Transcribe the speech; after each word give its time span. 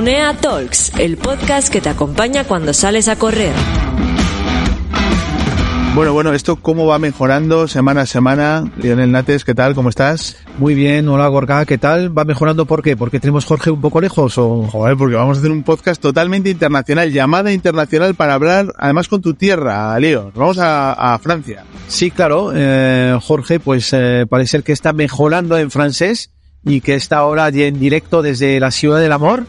Runea 0.00 0.32
Talks, 0.32 0.92
el 0.98 1.18
podcast 1.18 1.68
que 1.68 1.82
te 1.82 1.90
acompaña 1.90 2.44
cuando 2.44 2.72
sales 2.72 3.06
a 3.06 3.16
correr. 3.16 3.52
Bueno, 5.94 6.14
bueno, 6.14 6.32
esto 6.32 6.56
cómo 6.56 6.86
va 6.86 6.98
mejorando 6.98 7.68
semana 7.68 8.00
a 8.00 8.06
semana. 8.06 8.64
Lionel 8.78 9.12
Nates, 9.12 9.44
¿qué 9.44 9.54
tal? 9.54 9.74
¿Cómo 9.74 9.90
estás? 9.90 10.38
Muy 10.56 10.74
bien, 10.74 11.06
hola 11.06 11.28
Gorka, 11.28 11.66
¿qué 11.66 11.76
tal? 11.76 12.16
¿Va 12.16 12.24
mejorando 12.24 12.64
por 12.64 12.82
qué? 12.82 12.96
¿Porque 12.96 13.20
tenemos 13.20 13.44
Jorge 13.44 13.70
un 13.70 13.82
poco 13.82 14.00
lejos 14.00 14.38
o...? 14.38 14.66
Joder, 14.72 14.96
porque 14.96 15.16
vamos 15.16 15.36
a 15.36 15.40
hacer 15.40 15.50
un 15.50 15.64
podcast 15.64 16.00
totalmente 16.00 16.48
internacional, 16.48 17.12
llamada 17.12 17.52
internacional 17.52 18.14
para 18.14 18.32
hablar, 18.32 18.72
además 18.78 19.06
con 19.06 19.20
tu 19.20 19.34
tierra, 19.34 20.00
Leo. 20.00 20.32
Vamos 20.34 20.56
a, 20.56 20.94
a 20.94 21.18
Francia. 21.18 21.64
Sí, 21.88 22.10
claro, 22.10 22.52
eh, 22.54 23.18
Jorge, 23.20 23.60
pues 23.60 23.90
eh, 23.92 24.24
parece 24.26 24.52
ser 24.52 24.62
que 24.62 24.72
está 24.72 24.94
mejorando 24.94 25.58
en 25.58 25.70
francés 25.70 26.30
y 26.64 26.80
que 26.80 26.94
está 26.94 27.18
ahora 27.18 27.48
en 27.48 27.78
directo 27.78 28.22
desde 28.22 28.58
la 28.60 28.70
Ciudad 28.70 28.98
del 28.98 29.12
Amor 29.12 29.44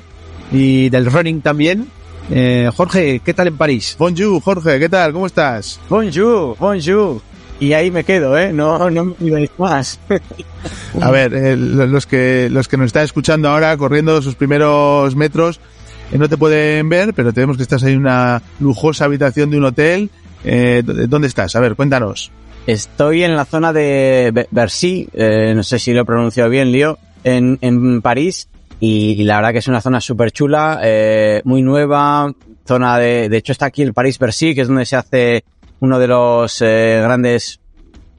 y 0.52 0.90
del 0.90 1.06
running 1.06 1.42
también. 1.42 1.88
Eh, 2.30 2.70
Jorge, 2.76 3.22
¿qué 3.24 3.34
tal 3.34 3.48
en 3.48 3.58
París? 3.58 3.96
Bonjour, 3.98 4.42
Jorge, 4.42 4.80
¿qué 4.80 4.90
tal? 4.90 5.12
¿Cómo 5.14 5.26
estás? 5.26 5.80
Bonjour, 5.90 6.56
bonjour. 6.58 7.22
Y 7.60 7.74
ahí 7.74 7.92
me 7.92 8.04
quedo, 8.04 8.38
¿eh? 8.38 8.52
No, 8.52 8.90
no 8.90 9.16
me 9.20 9.50
más. 9.58 10.00
A 11.02 11.12
ver, 11.12 11.34
eh, 11.34 11.56
los 11.56 12.06
que 12.08 12.50
los 12.50 12.68
que 12.68 12.78
nos 12.78 12.88
están 12.88 13.04
escuchando 13.04 13.50
ahora 13.50 13.76
corriendo 13.78 14.22
sus 14.22 14.36
primeros 14.36 15.16
metros 15.16 15.60
eh, 16.12 16.18
no 16.18 16.28
te 16.28 16.38
pueden 16.38 16.90
ver, 16.90 17.14
pero 17.14 17.34
tenemos 17.34 17.58
que 17.58 17.64
estás 17.64 17.84
ahí 17.84 17.94
en 17.94 18.00
una 18.00 18.42
lujosa 18.60 19.06
habitación 19.06 19.50
de 19.50 19.58
un 19.58 19.66
hotel. 19.66 20.10
Eh, 20.44 20.84
¿Dónde 20.84 21.28
estás? 21.28 21.56
A 21.56 21.60
ver, 21.60 21.76
cuéntanos. 21.76 22.32
Estoy 22.68 23.24
en 23.24 23.36
la 23.36 23.46
zona 23.46 23.74
de 23.74 24.48
Bercy, 24.52 25.08
eh, 25.14 25.54
no 25.56 25.64
sé 25.64 25.80
si 25.80 25.94
lo 25.94 26.02
he 26.02 26.06
pronunciado 26.06 26.50
bien, 26.50 26.72
Lío, 26.72 27.00
en, 27.24 27.58
en 27.62 28.02
París, 28.02 28.50
y, 28.82 29.12
y, 29.12 29.24
la 29.24 29.38
verdad 29.38 29.54
que 29.54 29.60
es 29.60 29.68
una 29.70 29.80
zona 29.80 30.02
súper 30.02 30.32
chula, 30.32 30.82
eh, 30.84 31.42
muy 31.46 31.62
nueva, 31.62 32.34
zona 32.68 32.98
de, 32.98 33.30
de 33.30 33.38
hecho 33.38 33.54
está 33.54 33.68
aquí 33.68 33.82
el 33.82 33.94
París 33.94 34.20
Bercy, 34.20 34.54
que 34.54 34.62
es 34.62 34.68
donde 34.68 34.86
se 34.86 34.98
hace 34.98 35.46
uno 35.80 36.00
de 36.00 36.08
los 36.08 36.62
eh, 36.62 37.00
grandes 37.02 37.62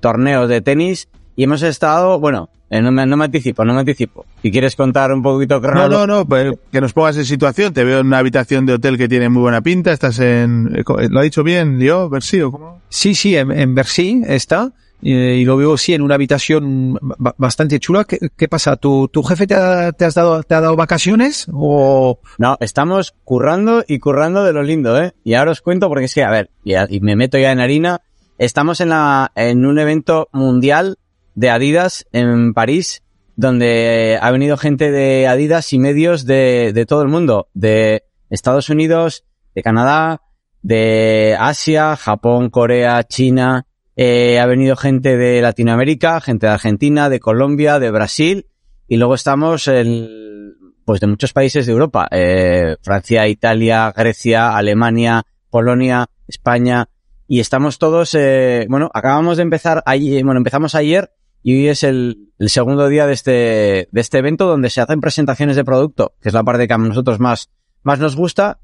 torneos 0.00 0.48
de 0.48 0.62
tenis, 0.62 1.08
y 1.36 1.44
hemos 1.44 1.62
estado, 1.62 2.18
bueno, 2.18 2.48
eh, 2.72 2.80
no, 2.80 2.90
me, 2.90 3.04
no 3.04 3.18
me 3.18 3.26
anticipo, 3.26 3.66
no 3.66 3.74
me 3.74 3.80
anticipo. 3.80 4.24
Si 4.40 4.50
quieres 4.50 4.74
contar 4.76 5.12
un 5.12 5.22
poquito 5.22 5.60
No, 5.60 5.90
no, 5.90 6.06
no, 6.06 6.24
pues 6.26 6.54
que 6.70 6.80
nos 6.80 6.94
pongas 6.94 7.18
en 7.18 7.26
situación. 7.26 7.74
Te 7.74 7.84
veo 7.84 8.00
en 8.00 8.06
una 8.06 8.16
habitación 8.16 8.64
de 8.64 8.72
hotel 8.72 8.96
que 8.96 9.08
tiene 9.08 9.28
muy 9.28 9.42
buena 9.42 9.60
pinta. 9.60 9.92
Estás 9.92 10.18
en, 10.20 10.74
eh, 10.74 11.08
¿lo 11.10 11.20
ha 11.20 11.22
dicho 11.22 11.44
bien, 11.44 11.78
Leo? 11.78 12.08
¿Bercy 12.08 12.40
o 12.40 12.50
cómo? 12.50 12.80
Sí, 12.88 13.14
sí, 13.14 13.36
en, 13.36 13.52
en 13.52 13.74
Bercy 13.74 14.22
está. 14.26 14.72
Y, 15.02 15.44
lo 15.44 15.56
veo 15.56 15.76
sí 15.76 15.94
en 15.94 16.02
una 16.02 16.14
habitación 16.14 16.98
bastante 17.36 17.80
chula. 17.80 18.04
¿Qué, 18.04 18.48
pasa? 18.48 18.76
¿Tu, 18.76 19.08
¿Tu 19.08 19.22
jefe 19.24 19.48
te 19.48 19.54
ha, 19.54 19.92
dado, 19.92 20.76
vacaciones 20.76 21.46
o...? 21.52 22.20
No, 22.38 22.56
estamos 22.60 23.14
currando 23.24 23.84
y 23.86 23.98
currando 23.98 24.44
de 24.44 24.52
lo 24.52 24.62
lindo, 24.62 25.02
¿eh? 25.02 25.12
Y 25.24 25.34
ahora 25.34 25.50
os 25.50 25.60
cuento 25.60 25.88
porque 25.88 26.04
es 26.04 26.14
que, 26.14 26.22
a 26.22 26.30
ver, 26.30 26.50
y, 26.64 26.74
y 26.88 27.00
me 27.00 27.16
meto 27.16 27.36
ya 27.36 27.50
en 27.50 27.60
harina. 27.60 28.00
Estamos 28.38 28.80
en 28.80 28.90
la, 28.90 29.32
en 29.34 29.66
un 29.66 29.78
evento 29.78 30.28
mundial 30.32 30.98
de 31.34 31.50
Adidas 31.50 32.06
en 32.12 32.54
París, 32.54 33.02
donde 33.36 34.18
ha 34.20 34.30
venido 34.30 34.56
gente 34.56 34.90
de 34.90 35.26
Adidas 35.26 35.72
y 35.72 35.78
medios 35.78 36.26
de, 36.26 36.72
de 36.72 36.86
todo 36.86 37.02
el 37.02 37.08
mundo, 37.08 37.48
de 37.54 38.04
Estados 38.30 38.68
Unidos, 38.68 39.24
de 39.54 39.62
Canadá, 39.62 40.22
de 40.62 41.36
Asia, 41.38 41.96
Japón, 41.96 42.50
Corea, 42.50 43.02
China, 43.04 43.66
eh, 43.96 44.38
ha 44.38 44.46
venido 44.46 44.76
gente 44.76 45.16
de 45.16 45.42
Latinoamérica, 45.42 46.20
gente 46.20 46.46
de 46.46 46.52
Argentina, 46.52 47.08
de 47.08 47.20
Colombia, 47.20 47.78
de 47.78 47.90
Brasil, 47.90 48.46
y 48.88 48.96
luego 48.96 49.14
estamos 49.14 49.68
en, 49.68 50.54
pues 50.84 51.00
de 51.00 51.06
muchos 51.06 51.32
países 51.32 51.66
de 51.66 51.72
Europa, 51.72 52.08
eh, 52.10 52.76
Francia, 52.82 53.28
Italia, 53.28 53.92
Grecia, 53.94 54.56
Alemania, 54.56 55.24
Polonia, 55.50 56.06
España, 56.26 56.88
y 57.28 57.40
estamos 57.40 57.78
todos, 57.78 58.14
eh, 58.14 58.66
bueno, 58.68 58.90
acabamos 58.92 59.36
de 59.36 59.42
empezar 59.42 59.82
ayer, 59.86 60.24
bueno, 60.24 60.38
empezamos 60.38 60.74
ayer 60.74 61.12
y 61.42 61.54
hoy 61.54 61.68
es 61.68 61.82
el, 61.82 62.30
el, 62.38 62.50
segundo 62.50 62.88
día 62.88 63.06
de 63.06 63.14
este, 63.14 63.88
de 63.90 64.00
este 64.00 64.18
evento 64.18 64.46
donde 64.46 64.70
se 64.70 64.80
hacen 64.80 65.00
presentaciones 65.00 65.56
de 65.56 65.64
producto, 65.64 66.14
que 66.20 66.28
es 66.28 66.34
la 66.34 66.44
parte 66.44 66.68
que 66.68 66.74
a 66.74 66.78
nosotros 66.78 67.20
más, 67.20 67.50
más 67.82 67.98
nos 67.98 68.16
gusta 68.16 68.58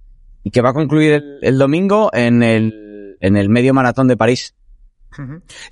y 0.44 0.50
que 0.50 0.60
va 0.60 0.70
a 0.70 0.74
concluir 0.74 1.12
el, 1.12 1.38
el 1.42 1.58
domingo 1.58 2.10
en 2.12 2.42
el, 2.42 3.16
en 3.20 3.36
el 3.36 3.48
medio 3.48 3.74
maratón 3.74 4.08
de 4.08 4.16
París. 4.16 4.54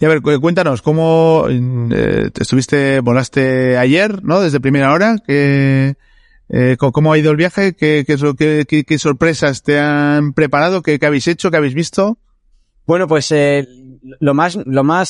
Y 0.01 0.05
a 0.05 0.09
ver, 0.09 0.23
cuéntanos, 0.23 0.83
¿cómo 0.83 1.47
eh, 1.49 2.31
estuviste, 2.39 3.01
volaste 3.01 3.77
ayer, 3.77 4.23
¿no? 4.25 4.41
Desde 4.41 4.61
primera 4.61 4.93
hora, 4.93 5.17
que, 5.25 5.97
eh, 6.49 6.77
¿cómo 6.79 7.13
ha 7.13 7.19
ido 7.19 7.31
el 7.31 7.37
viaje? 7.37 7.75
¿Qué, 7.75 8.99
sorpresas 8.99 9.63
te 9.63 9.79
han 9.79 10.33
preparado? 10.33 10.83
¿Qué, 10.83 10.99
¿Qué, 10.99 11.07
habéis 11.07 11.29
hecho? 11.29 11.51
¿Qué 11.51 11.59
habéis 11.59 11.75
visto? 11.75 12.19
Bueno, 12.87 13.07
pues 13.07 13.31
eh, 13.33 13.67
lo 14.21 14.35
más, 14.35 14.57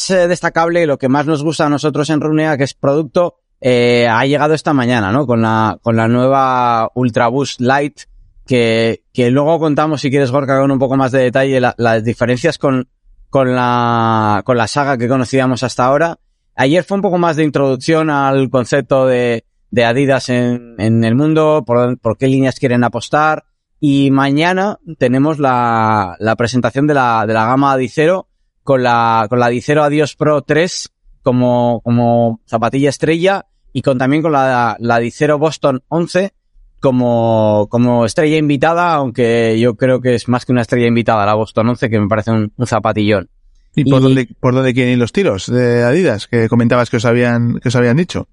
destacable, 0.09 0.87
lo 0.87 0.99
que 0.99 1.09
más 1.09 1.27
nos 1.27 1.43
gusta 1.43 1.67
a 1.67 1.71
nosotros 1.71 2.11
en 2.11 2.21
Runea, 2.21 2.57
que 2.57 2.65
es 2.65 2.75
producto, 2.75 3.37
ha 3.63 4.27
llegado 4.27 4.55
esta 4.55 4.75
mañana, 4.75 5.13
¿no? 5.13 5.27
Con 5.27 5.43
la, 5.43 5.79
con 5.83 5.97
la 5.97 6.09
nueva 6.09 6.91
Ultra 6.95 7.29
Boost 7.29 7.61
Light, 7.61 8.01
que, 8.47 9.03
que 9.13 9.31
luego 9.31 9.59
contamos, 9.59 10.01
si 10.03 10.11
quieres, 10.11 10.31
Gorka, 10.31 10.61
con 10.61 10.71
un 10.71 10.79
poco 10.79 10.97
más 10.97 11.13
de 11.13 11.21
detalle, 11.21 11.61
la, 11.61 11.75
las 11.79 12.05
diferencias 12.05 12.59
con, 12.59 12.89
con 13.31 13.55
la, 13.55 14.43
con 14.45 14.57
la 14.57 14.67
saga 14.67 14.99
que 14.99 15.09
conocíamos 15.09 15.63
hasta 15.63 15.85
ahora. 15.85 16.19
Ayer 16.55 16.85
fue 16.85 16.97
un 16.97 17.03
poco 17.03 17.19
más 17.19 17.37
de 17.37 17.45
introducción 17.45 18.11
al 18.11 18.49
concepto 18.51 19.07
de, 19.07 19.45
de 19.71 19.85
Adidas 19.85 20.29
en, 20.29 20.75
en 20.79 21.05
el 21.05 21.15
mundo, 21.15 21.65
por, 21.67 21.99
por 21.99 22.17
qué 22.17 22.29
líneas 22.29 22.59
quieren 22.59 22.85
apostar. 22.85 23.45
Y 23.79 24.11
mañana 24.11 24.79
tenemos 24.99 25.39
la, 25.39 26.17
la 26.19 26.37
presentación 26.37 26.87
de 26.87 26.95
la, 26.95 27.25
de 27.27 27.35
la 27.35 27.47
gama 27.47 27.73
Adicero 27.73 28.29
con 28.63 28.83
la, 28.83 29.27
con 29.29 29.39
la 29.39 29.47
Adicero 29.47 29.83
Adios 29.83 30.17
Pro 30.17 30.43
3 30.43 30.91
como, 31.23 31.81
como 31.83 32.41
zapatilla 32.49 32.89
estrella 32.89 33.47
y 33.73 33.83
con 33.83 33.99
también 33.99 34.23
con 34.23 34.33
la, 34.33 34.77
la 34.79 34.95
Adicero 34.95 35.39
Boston 35.39 35.83
11 35.89 36.33
como, 36.81 37.67
como 37.71 38.05
estrella 38.05 38.37
invitada, 38.37 38.95
aunque 38.95 39.59
yo 39.59 39.75
creo 39.75 40.01
que 40.01 40.15
es 40.15 40.29
más 40.29 40.45
que 40.45 40.53
una 40.53 40.63
estrella 40.63 40.87
invitada 40.87 41.27
la 41.27 41.35
Boston 41.35 41.69
11, 41.71 41.91
que 41.91 42.01
me 42.01 42.09
parece 42.09 42.31
un, 42.31 42.53
un 42.57 42.67
zapatillón. 42.67 43.29
¿Y, 43.75 43.85
por, 43.85 44.01
y 44.01 44.03
dónde, 44.03 44.29
por 44.41 44.55
dónde 44.55 44.73
quieren 44.73 44.95
ir 44.95 44.99
los 44.99 45.13
tiros 45.13 45.47
de 45.47 45.83
Adidas 45.83 46.27
que 46.27 46.49
comentabas 46.49 46.89
que 46.89 46.97
os 46.97 47.05
habían, 47.05 47.61
que 47.61 47.69
os 47.69 47.77
habían 47.77 47.97
dicho? 47.97 48.29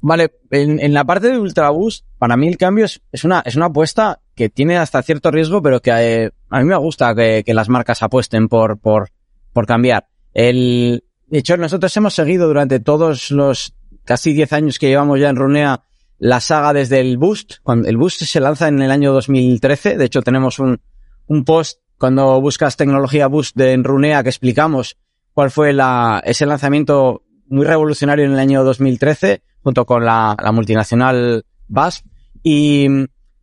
Vale, 0.00 0.32
en, 0.50 0.80
en 0.80 0.94
la 0.94 1.04
parte 1.04 1.28
de 1.28 1.38
Ultra 1.38 1.70
Boost, 1.70 2.04
para 2.18 2.36
mí 2.36 2.48
el 2.48 2.56
cambio 2.56 2.84
es, 2.84 3.00
es, 3.10 3.24
una, 3.24 3.40
es 3.44 3.56
una 3.56 3.66
apuesta 3.66 4.20
que 4.34 4.48
tiene 4.48 4.76
hasta 4.76 5.02
cierto 5.02 5.30
riesgo, 5.30 5.60
pero 5.60 5.80
que 5.80 5.90
eh, 5.90 6.30
a 6.50 6.58
mí 6.60 6.64
me 6.64 6.76
gusta 6.76 7.14
que, 7.14 7.42
que, 7.44 7.54
las 7.54 7.68
marcas 7.68 8.02
apuesten 8.02 8.48
por, 8.48 8.78
por, 8.78 9.10
por 9.52 9.66
cambiar. 9.66 10.06
El, 10.34 11.02
de 11.26 11.38
hecho, 11.38 11.56
nosotros 11.56 11.96
hemos 11.96 12.14
seguido 12.14 12.46
durante 12.46 12.78
todos 12.78 13.30
los 13.32 13.74
casi 14.04 14.32
10 14.32 14.52
años 14.52 14.78
que 14.78 14.88
llevamos 14.88 15.20
ya 15.20 15.28
en 15.28 15.36
Runea 15.36 15.82
la 16.18 16.40
saga 16.40 16.72
desde 16.72 17.00
el 17.00 17.18
Boost. 17.18 17.56
Cuando 17.62 17.88
el 17.88 17.96
Boost 17.96 18.22
se 18.22 18.40
lanza 18.40 18.68
en 18.68 18.82
el 18.82 18.90
año 18.90 19.12
2013. 19.12 19.96
De 19.96 20.04
hecho, 20.04 20.22
tenemos 20.22 20.58
un, 20.58 20.80
un 21.26 21.44
post 21.44 21.80
cuando 21.96 22.40
buscas 22.40 22.76
tecnología 22.76 23.26
Boost 23.26 23.56
de 23.56 23.76
Runea 23.76 24.22
que 24.22 24.28
explicamos 24.28 24.96
cuál 25.32 25.50
fue 25.50 25.72
la, 25.72 26.22
ese 26.24 26.46
lanzamiento 26.46 27.22
muy 27.48 27.64
revolucionario 27.66 28.24
en 28.24 28.32
el 28.32 28.38
año 28.38 28.64
2013 28.64 29.42
junto 29.62 29.84
con 29.84 30.04
la, 30.04 30.36
la 30.42 30.52
multinacional 30.52 31.44
BASF. 31.66 32.02
Y 32.42 32.86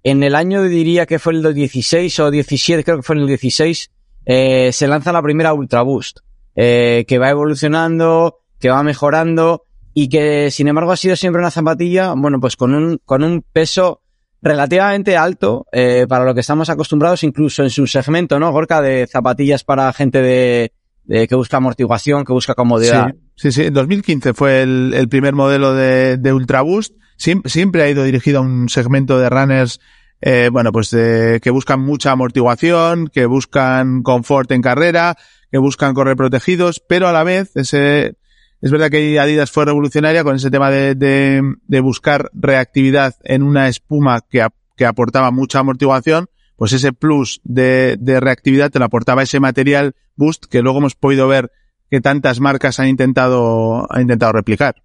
en 0.03 0.23
el 0.23 0.35
año 0.35 0.63
diría 0.63 1.05
que 1.05 1.19
fue 1.19 1.33
el 1.33 1.53
16 1.53 2.19
o 2.19 2.31
17, 2.31 2.83
creo 2.83 2.97
que 2.97 3.03
fue 3.03 3.15
en 3.15 3.23
el 3.23 3.27
16, 3.27 3.91
eh, 4.25 4.71
se 4.71 4.87
lanza 4.87 5.11
la 5.11 5.21
primera 5.21 5.53
Ultra 5.53 5.81
Boost, 5.81 6.19
eh, 6.55 7.05
que 7.07 7.19
va 7.19 7.29
evolucionando, 7.29 8.39
que 8.59 8.69
va 8.69 8.83
mejorando 8.83 9.64
y 9.97 10.09
que 10.09 10.51
sin 10.51 10.67
embargo 10.67 10.91
ha 10.91 10.97
sido 10.97 11.15
siempre 11.15 11.39
una 11.39 11.49
zapatilla, 11.49 12.13
bueno, 12.15 12.39
pues 12.41 12.57
con 12.57 12.75
un, 12.75 12.99
con 13.05 13.23
un 13.23 13.41
peso 13.41 14.01
relativamente 14.41 15.15
alto 15.15 15.65
eh, 15.71 16.05
para 16.07 16.25
lo 16.25 16.33
que 16.35 16.41
estamos 16.41 16.69
acostumbrados 16.69 17.23
incluso 17.23 17.63
en 17.63 17.69
su 17.69 17.87
segmento, 17.87 18.37
¿no? 18.37 18.51
Gorka 18.51 18.81
de 18.81 19.07
zapatillas 19.07 19.63
para 19.63 19.91
gente 19.93 20.21
de, 20.21 20.71
que 21.07 21.35
busca 21.35 21.57
amortiguación, 21.57 22.25
que 22.25 22.33
busca 22.33 22.55
comodidad. 22.55 23.15
Sí, 23.35 23.53
sí, 23.53 23.63
En 23.63 23.73
2015 23.73 24.33
fue 24.33 24.63
el, 24.63 24.93
el 24.93 25.07
primer 25.07 25.33
modelo 25.33 25.73
de, 25.73 26.17
de 26.17 26.33
Ultraboost. 26.33 26.93
Siempre, 27.15 27.49
siempre 27.49 27.83
ha 27.83 27.89
ido 27.89 28.03
dirigido 28.03 28.39
a 28.39 28.41
un 28.41 28.67
segmento 28.67 29.17
de 29.17 29.29
runners 29.29 29.79
eh, 30.21 30.49
bueno, 30.51 30.71
pues 30.71 30.91
eh, 30.91 31.39
que 31.41 31.51
buscan 31.51 31.79
mucha 31.79 32.11
amortiguación, 32.11 33.07
que 33.07 33.25
buscan 33.27 34.01
confort 34.01 34.51
en 34.51 34.61
carrera, 34.61 35.15
que 35.51 35.57
buscan 35.57 35.93
correr 35.93 36.17
protegidos, 36.17 36.81
pero 36.85 37.07
a 37.07 37.13
la 37.13 37.23
vez 37.23 37.55
ese, 37.55 38.15
es 38.61 38.71
verdad 38.71 38.89
que 38.89 39.19
Adidas 39.19 39.51
fue 39.51 39.65
revolucionaria 39.65 40.23
con 40.23 40.35
ese 40.35 40.49
tema 40.49 40.71
de, 40.71 40.95
de, 40.95 41.41
de 41.67 41.79
buscar 41.81 42.29
reactividad 42.33 43.15
en 43.23 43.43
una 43.43 43.67
espuma 43.67 44.21
que, 44.21 44.45
que 44.75 44.85
aportaba 44.85 45.31
mucha 45.31 45.59
amortiguación, 45.59 46.27
pues 46.55 46.73
ese 46.73 46.93
plus 46.93 47.41
de, 47.43 47.97
de 47.99 48.19
reactividad 48.19 48.71
te 48.71 48.79
lo 48.79 48.85
aportaba 48.85 49.23
ese 49.23 49.39
material 49.39 49.95
Boost 50.15 50.45
que 50.45 50.61
luego 50.61 50.79
hemos 50.79 50.95
podido 50.95 51.27
ver 51.27 51.51
que 51.91 52.01
tantas 52.01 52.39
marcas 52.39 52.79
han 52.79 52.87
intentado, 52.87 53.87
han 53.91 54.01
intentado 54.01 54.31
replicar. 54.31 54.83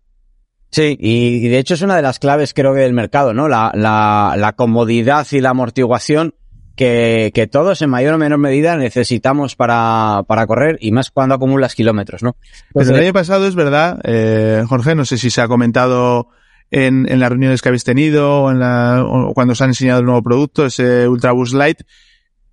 Sí, 0.70 0.96
y, 1.00 1.48
de 1.48 1.58
hecho 1.58 1.74
es 1.74 1.82
una 1.82 1.96
de 1.96 2.02
las 2.02 2.20
claves 2.20 2.54
creo 2.54 2.74
que 2.74 2.80
del 2.80 2.92
mercado, 2.92 3.34
¿no? 3.34 3.48
La, 3.48 3.72
la, 3.74 4.34
la 4.36 4.52
comodidad 4.52 5.26
y 5.32 5.40
la 5.40 5.50
amortiguación 5.50 6.34
que, 6.76 7.30
que, 7.34 7.46
todos 7.46 7.82
en 7.82 7.90
mayor 7.90 8.14
o 8.14 8.18
menor 8.18 8.38
medida 8.38 8.76
necesitamos 8.76 9.56
para, 9.56 10.22
para 10.26 10.46
correr 10.46 10.78
y 10.80 10.92
más 10.92 11.10
cuando 11.10 11.34
acumulas 11.34 11.74
kilómetros, 11.74 12.22
¿no? 12.22 12.36
Pues 12.72 12.88
el 12.88 12.96
año 12.96 13.12
pasado 13.12 13.46
es 13.46 13.54
verdad, 13.54 14.00
eh, 14.04 14.64
Jorge, 14.68 14.94
no 14.94 15.04
sé 15.04 15.18
si 15.18 15.30
se 15.30 15.40
ha 15.40 15.48
comentado 15.48 16.28
en, 16.70 17.10
en 17.10 17.20
las 17.20 17.28
reuniones 17.28 17.62
que 17.62 17.68
habéis 17.68 17.84
tenido 17.84 18.44
o, 18.44 18.50
en 18.50 18.60
la, 18.60 19.04
o 19.04 19.34
cuando 19.34 19.52
os 19.52 19.60
han 19.60 19.70
enseñado 19.70 20.00
el 20.00 20.06
nuevo 20.06 20.22
producto, 20.22 20.66
ese 20.66 21.08
Ultraboost 21.08 21.54
Light, 21.54 21.82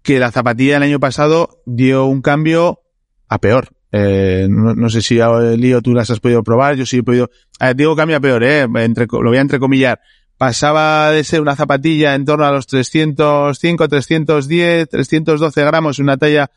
que 0.01 0.19
la 0.19 0.31
zapatilla 0.31 0.75
del 0.75 0.83
año 0.83 0.99
pasado 0.99 1.61
dio 1.65 2.05
un 2.05 2.21
cambio 2.21 2.81
a 3.27 3.39
peor. 3.39 3.69
Eh, 3.91 4.47
no, 4.49 4.73
no, 4.75 4.89
sé 4.89 5.01
si 5.01 5.17
Lío 5.57 5.81
tú 5.81 5.93
las 5.93 6.09
has 6.09 6.19
podido 6.19 6.43
probar, 6.43 6.75
yo 6.75 6.85
sí 6.85 6.97
he 6.97 7.03
podido. 7.03 7.29
Eh, 7.59 7.73
digo 7.75 7.95
cambia 7.95 8.19
peor, 8.19 8.43
eh, 8.43 8.67
entre, 8.75 9.07
lo 9.09 9.29
voy 9.29 9.37
a 9.37 9.41
entrecomillar. 9.41 9.99
Pasaba 10.37 11.11
de 11.11 11.23
ser 11.23 11.41
una 11.41 11.55
zapatilla 11.55 12.13
en 12.13 12.25
torno 12.25 12.45
a 12.45 12.51
los 12.51 12.67
305, 12.67 13.87
310, 13.87 14.89
312 14.89 15.61
gramos, 15.63 15.97
una 15.99 16.17
talla 16.17 16.51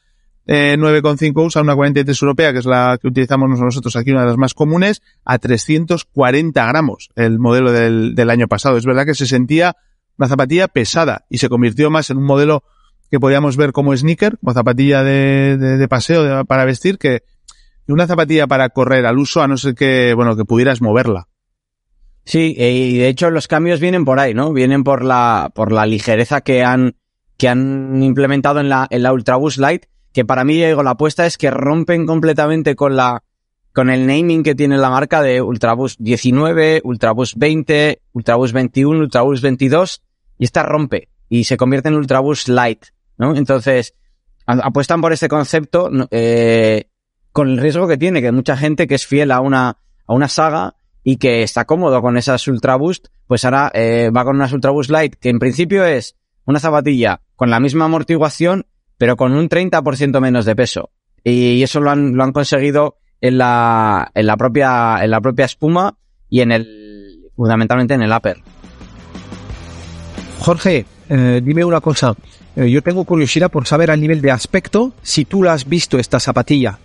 eh, 0.47 0.77
9,5 0.79 1.47
USA, 1.47 1.61
una 1.61 1.75
43 1.75 2.23
europea, 2.23 2.53
que 2.53 2.59
es 2.59 2.67
la 2.67 2.99
que 3.01 3.09
utilizamos 3.09 3.59
nosotros 3.59 3.97
aquí, 3.97 4.11
una 4.11 4.23
de 4.23 4.27
las 4.27 4.37
más 4.37 4.53
comunes, 4.53 5.01
a 5.25 5.39
340 5.39 6.67
gramos, 6.67 7.09
el 7.15 7.39
modelo 7.39 7.73
del, 7.73 8.31
año 8.31 8.49
pasado. 8.49 8.77
Es 8.77 8.85
verdad 8.85 9.07
que 9.07 9.15
se 9.15 9.27
sentía 9.27 9.77
una 10.19 10.29
zapatilla 10.29 10.69
pesada 10.69 11.25
y 11.31 11.39
se 11.39 11.49
convirtió 11.49 11.91
más 11.91 12.11
en 12.11 12.19
un 12.19 12.25
modelo 12.25 12.65
que 13.11 13.19
podíamos 13.19 13.57
ver 13.57 13.73
como 13.73 13.97
sneaker, 13.97 14.39
como 14.39 14.53
zapatilla 14.53 15.03
de, 15.03 15.57
de, 15.57 15.79
de 15.79 15.89
paseo 15.89 16.23
de, 16.23 16.45
para 16.45 16.65
vestir, 16.65 16.99
que 16.99 17.23
una 17.87 18.07
zapatilla 18.07 18.47
para 18.47 18.69
correr 18.69 19.07
al 19.07 19.19
uso, 19.19 19.43
a 19.43 19.49
no 19.49 19.57
ser 19.57 19.75
que, 19.75 20.15
bueno, 20.15 20.37
que 20.37 20.45
pudieras 20.45 20.81
moverla. 20.81 21.29
Sí, 22.25 22.55
y 22.57 22.99
de 22.99 23.09
hecho 23.09 23.31
los 23.31 23.49
cambios 23.49 23.81
vienen 23.81 24.05
por 24.05 24.21
ahí, 24.21 24.35
¿no? 24.35 24.53
Vienen 24.53 24.85
por 24.85 25.05
la, 25.05 25.51
por 25.55 25.73
la 25.73 25.87
ligereza 25.87 26.43
que 26.43 26.63
han, 26.63 26.97
que 27.37 27.49
han 27.49 28.03
implementado 28.03 28.61
en 28.61 28.69
la, 28.69 28.87
en 28.91 29.03
la 29.03 29.13
Ultraboost 29.13 29.59
Light, 29.59 29.87
que 30.13 30.25
para 30.25 30.45
mí, 30.45 30.55
digo, 30.63 30.83
la 30.83 30.91
apuesta 30.91 31.27
es 31.27 31.39
que 31.39 31.51
rompen 31.51 32.07
completamente 32.07 32.77
con 32.77 32.97
la, 32.97 33.23
con 33.73 33.91
el 33.91 34.07
naming 34.07 34.43
que 34.43 34.55
tiene 34.55 34.77
la 34.77 34.91
marca 34.91 35.23
de 35.23 35.41
Ultraboost 35.41 35.99
19, 36.01 36.83
Ultraboost 36.85 37.35
20, 37.37 38.03
Ultraboost 38.13 38.55
21, 38.55 38.99
Ultraboost 39.01 39.43
22, 39.43 40.03
y 40.39 40.45
esta 40.45 40.63
rompe 40.63 41.09
y 41.29 41.45
se 41.45 41.57
convierte 41.57 41.89
en 41.89 41.95
Ultraboost 41.95 42.49
Light. 42.49 42.87
¿no? 43.17 43.35
Entonces, 43.37 43.95
apuestan 44.47 45.01
por 45.01 45.13
este 45.13 45.29
concepto 45.29 45.91
eh, 46.11 46.89
con 47.33 47.49
el 47.49 47.59
riesgo 47.59 47.87
que 47.87 47.97
tiene, 47.97 48.21
que 48.21 48.33
mucha 48.33 48.57
gente 48.57 48.87
que 48.87 48.97
es 48.97 49.07
fiel 49.07 49.31
a 49.31 49.41
una, 49.41 49.79
a 50.07 50.13
una 50.13 50.29
saga 50.29 50.75
y 51.03 51.17
que 51.17 51.43
está 51.43 51.65
cómodo 51.65 52.03
con 52.03 52.17
esas 52.17 52.47
Ultra 52.49 52.77
Boost, 52.77 53.09
pues 53.27 53.45
ahora 53.45 53.71
eh, 53.75 54.11
va 54.15 54.25
con 54.25 54.37
unas 54.37 54.53
Ultra 54.53 54.71
Boost 54.71 54.91
Light, 54.91 55.15
que 55.15 55.31
en 55.31 55.39
principio 55.39 55.85
es 55.85 56.17
una 56.45 56.61
zapatilla 56.61 57.21
con 57.37 57.51
la 57.51 57.61
misma 57.61 57.87
amortiguación, 57.87 58.67
pero 58.99 59.17
con 59.17 59.33
un 59.33 59.49
30% 59.49 60.21
menos 60.21 60.45
de 60.45 60.57
peso. 60.57 60.91
Y 61.25 61.63
eso 61.63 61.81
lo 61.81 61.91
han, 61.91 62.17
lo 62.17 62.25
han 62.25 62.33
conseguido 62.33 62.97
en 63.21 63.39
la, 63.39 64.11
en 64.15 64.27
la 64.27 64.37
propia, 64.37 64.99
en 65.03 65.11
la 65.11 65.21
propia 65.21 65.45
espuma 65.45 65.97
y 66.29 66.41
en 66.41 66.53
el, 66.53 67.31
fundamentalmente 67.37 67.95
en 67.95 68.03
el 68.03 68.13
upper. 68.13 68.39
Jorge, 70.41 70.87
eh, 71.09 71.41
dime 71.43 71.65
una 71.65 71.81
cosa. 71.81 72.15
Eh, 72.57 72.71
yo 72.71 72.83
tengo 72.83 73.05
curiosidad 73.05 73.51
por 73.51 73.67
saber 73.67 73.91
al 73.91 74.01
nivel 74.01 74.21
de 74.21 74.31
aspecto 74.31 74.93
si 75.03 75.25
tú 75.25 75.43
la 75.43 75.53
has 75.53 75.69
visto 75.69 75.99
esta 75.99 76.21
zapatilla. 76.21 76.79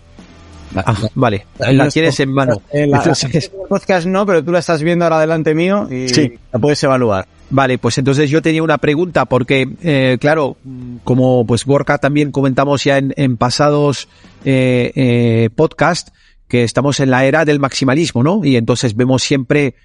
Ah, 0.75 0.95
vale, 1.15 1.45
la 1.59 1.87
tienes 1.89 2.19
en 2.19 2.31
mano. 2.31 2.61
La, 2.73 2.97
entonces, 2.97 3.51
podcast 3.69 4.07
no, 4.07 4.25
pero 4.25 4.43
tú 4.43 4.51
la 4.51 4.59
estás 4.59 4.81
viendo 4.81 5.05
ahora 5.05 5.19
delante 5.19 5.55
mío 5.55 5.87
y 5.89 6.09
sí. 6.09 6.33
la 6.51 6.59
puedes 6.59 6.83
evaluar. 6.83 7.27
Vale, 7.49 7.77
pues 7.77 7.97
entonces 7.97 8.29
yo 8.29 8.41
tenía 8.41 8.63
una 8.63 8.79
pregunta 8.79 9.25
porque, 9.25 9.69
eh, 9.83 10.17
claro, 10.19 10.57
como 11.03 11.45
pues 11.45 11.65
Gorka 11.65 11.99
también 11.99 12.31
comentamos 12.31 12.83
ya 12.83 12.97
en, 12.97 13.13
en 13.17 13.37
pasados 13.37 14.07
eh, 14.43 14.91
eh, 14.95 15.49
podcast, 15.55 16.09
que 16.47 16.63
estamos 16.63 16.99
en 16.99 17.11
la 17.11 17.25
era 17.25 17.45
del 17.45 17.59
maximalismo, 17.59 18.23
¿no? 18.23 18.43
Y 18.43 18.55
entonces 18.55 18.95
vemos 18.95 19.23
siempre, 19.23 19.75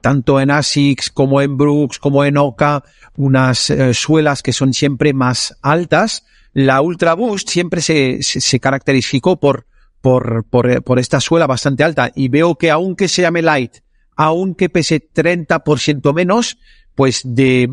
tanto 0.00 0.40
en 0.40 0.50
ASICS 0.50 1.10
como 1.10 1.40
en 1.40 1.56
Brooks, 1.56 1.98
como 1.98 2.24
en 2.24 2.36
Oka, 2.36 2.84
unas 3.16 3.70
eh, 3.70 3.94
suelas 3.94 4.42
que 4.42 4.52
son 4.52 4.72
siempre 4.72 5.12
más 5.12 5.56
altas. 5.62 6.24
La 6.52 6.80
Ultra 6.80 7.14
Boost 7.14 7.48
siempre 7.48 7.80
se, 7.80 8.22
se, 8.22 8.40
se 8.40 8.60
caracterizó 8.60 9.36
por, 9.36 9.66
por, 10.00 10.44
por, 10.44 10.82
por, 10.82 10.98
esta 10.98 11.20
suela 11.20 11.46
bastante 11.46 11.84
alta 11.84 12.10
y 12.14 12.28
veo 12.28 12.56
que 12.56 12.70
aunque 12.70 13.08
se 13.08 13.22
llame 13.22 13.42
light, 13.42 13.78
aunque 14.16 14.68
pese 14.68 15.00
30% 15.00 16.14
menos, 16.14 16.58
pues 16.94 17.22
de 17.24 17.68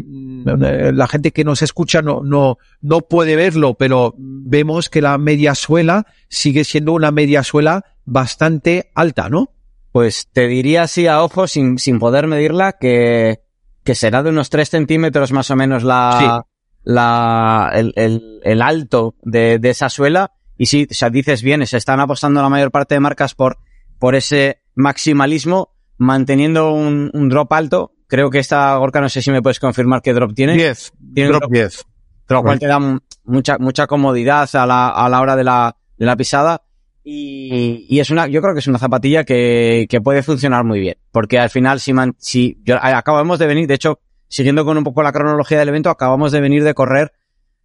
la 0.93 1.07
gente 1.07 1.31
que 1.31 1.43
nos 1.43 1.61
escucha 1.61 2.01
no, 2.01 2.21
no, 2.23 2.57
no 2.81 3.01
puede 3.01 3.35
verlo, 3.35 3.73
pero 3.73 4.13
vemos 4.17 4.89
que 4.89 5.01
la 5.01 5.17
media 5.17 5.55
suela 5.55 6.05
sigue 6.29 6.63
siendo 6.63 6.93
una 6.93 7.11
media 7.11 7.43
suela 7.43 7.83
bastante 8.05 8.91
alta, 8.95 9.29
¿no? 9.29 9.51
Pues 9.91 10.29
te 10.31 10.47
diría 10.47 10.83
así 10.83 11.07
a 11.07 11.23
ojo, 11.23 11.47
sin, 11.47 11.77
sin 11.77 11.99
poder 11.99 12.27
medirla, 12.27 12.73
que, 12.73 13.41
que 13.83 13.95
será 13.95 14.23
de 14.23 14.29
unos 14.29 14.49
3 14.49 14.69
centímetros 14.69 15.31
más 15.31 15.51
o 15.51 15.55
menos 15.55 15.83
la, 15.83 16.17
sí. 16.19 16.49
la, 16.83 17.71
el, 17.73 17.93
el, 17.95 18.39
el, 18.43 18.61
alto 18.61 19.15
de, 19.23 19.59
de 19.59 19.69
esa 19.69 19.89
suela. 19.89 20.31
Y 20.57 20.65
sí, 20.65 20.87
o 20.89 20.93
sea, 20.93 21.09
dices 21.09 21.41
bien, 21.41 21.65
se 21.67 21.77
están 21.77 21.99
apostando 21.99 22.41
la 22.41 22.49
mayor 22.49 22.71
parte 22.71 22.95
de 22.95 22.99
marcas 22.99 23.35
por, 23.35 23.57
por 23.99 24.15
ese 24.15 24.61
maximalismo, 24.75 25.75
manteniendo 25.97 26.71
un, 26.71 27.11
un 27.13 27.29
drop 27.29 27.51
alto. 27.53 27.93
Creo 28.07 28.29
que 28.29 28.39
esta 28.39 28.75
Gorka, 28.77 29.01
no 29.01 29.09
sé 29.09 29.21
si 29.21 29.31
me 29.31 29.41
puedes 29.41 29.59
confirmar 29.59 30.01
qué 30.01 30.13
drop 30.13 30.33
tiene. 30.33 30.53
10. 30.53 30.93
Tiene 31.13 31.29
drop 31.29 31.51
10. 31.51 31.85
Lo 32.29 32.41
cual 32.43 32.59
te 32.59 32.67
da 32.67 32.79
mucha, 33.23 33.57
mucha 33.57 33.87
comodidad 33.87 34.49
a 34.53 34.65
la, 34.65 34.89
a 34.89 35.09
la 35.09 35.21
hora 35.21 35.35
de 35.35 35.43
la, 35.43 35.77
de 35.97 36.05
la 36.05 36.15
pisada. 36.15 36.63
Y, 37.03 37.85
y, 37.87 37.99
es 38.01 38.09
una, 38.09 38.27
yo 38.27 38.41
creo 38.41 38.53
que 38.53 38.59
es 38.59 38.67
una 38.67 38.79
zapatilla 38.79 39.23
que, 39.23 39.87
que 39.89 40.01
puede 40.01 40.23
funcionar 40.23 40.65
muy 40.65 40.79
bien. 40.79 40.97
Porque 41.11 41.39
al 41.39 41.49
final, 41.49 41.79
si, 41.79 41.93
man, 41.93 42.15
si 42.17 42.59
yo, 42.65 42.77
acabamos 42.81 43.39
de 43.39 43.47
venir, 43.47 43.65
de 43.65 43.75
hecho, 43.75 44.01
siguiendo 44.27 44.65
con 44.65 44.77
un 44.77 44.83
poco 44.83 45.03
la 45.03 45.13
cronología 45.13 45.59
del 45.59 45.69
evento, 45.69 45.89
acabamos 45.89 46.33
de 46.33 46.41
venir 46.41 46.65
de 46.65 46.73
correr 46.73 47.13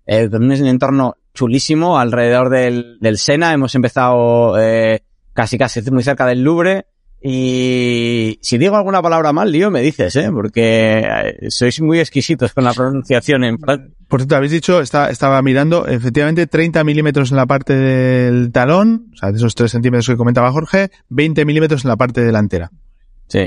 eh, 0.06 0.28
en 0.30 0.42
un 0.42 0.66
entorno 0.66 1.16
chulísimo 1.34 1.98
alrededor 1.98 2.50
del, 2.50 2.98
del 3.00 3.18
Sena. 3.18 3.52
Hemos 3.52 3.74
empezado 3.74 4.60
eh, 4.60 5.02
casi 5.32 5.58
casi 5.58 5.80
muy 5.90 6.02
cerca 6.02 6.26
del 6.26 6.42
Louvre. 6.42 6.86
Y 7.24 8.40
si 8.42 8.58
digo 8.58 8.76
alguna 8.76 9.00
palabra 9.00 9.32
mal, 9.32 9.52
lío, 9.52 9.70
me 9.70 9.80
dices, 9.80 10.16
¿eh? 10.16 10.28
Porque 10.32 11.36
sois 11.50 11.80
muy 11.80 12.00
exquisitos 12.00 12.52
con 12.52 12.64
la 12.64 12.74
pronunciación 12.74 13.44
en 13.44 13.58
Por 13.58 14.20
cierto, 14.20 14.34
habéis 14.34 14.50
dicho, 14.50 14.80
está, 14.80 15.08
estaba 15.08 15.40
mirando, 15.40 15.86
efectivamente, 15.86 16.48
30 16.48 16.82
milímetros 16.82 17.30
en 17.30 17.36
la 17.36 17.46
parte 17.46 17.76
del 17.76 18.50
talón, 18.50 19.10
o 19.12 19.16
sea, 19.16 19.30
de 19.30 19.36
esos 19.36 19.54
3 19.54 19.70
centímetros 19.70 20.08
que 20.08 20.16
comentaba 20.16 20.50
Jorge, 20.50 20.90
20 21.10 21.44
milímetros 21.44 21.84
en 21.84 21.90
la 21.90 21.96
parte 21.96 22.22
delantera. 22.22 22.72
Sí. 23.28 23.46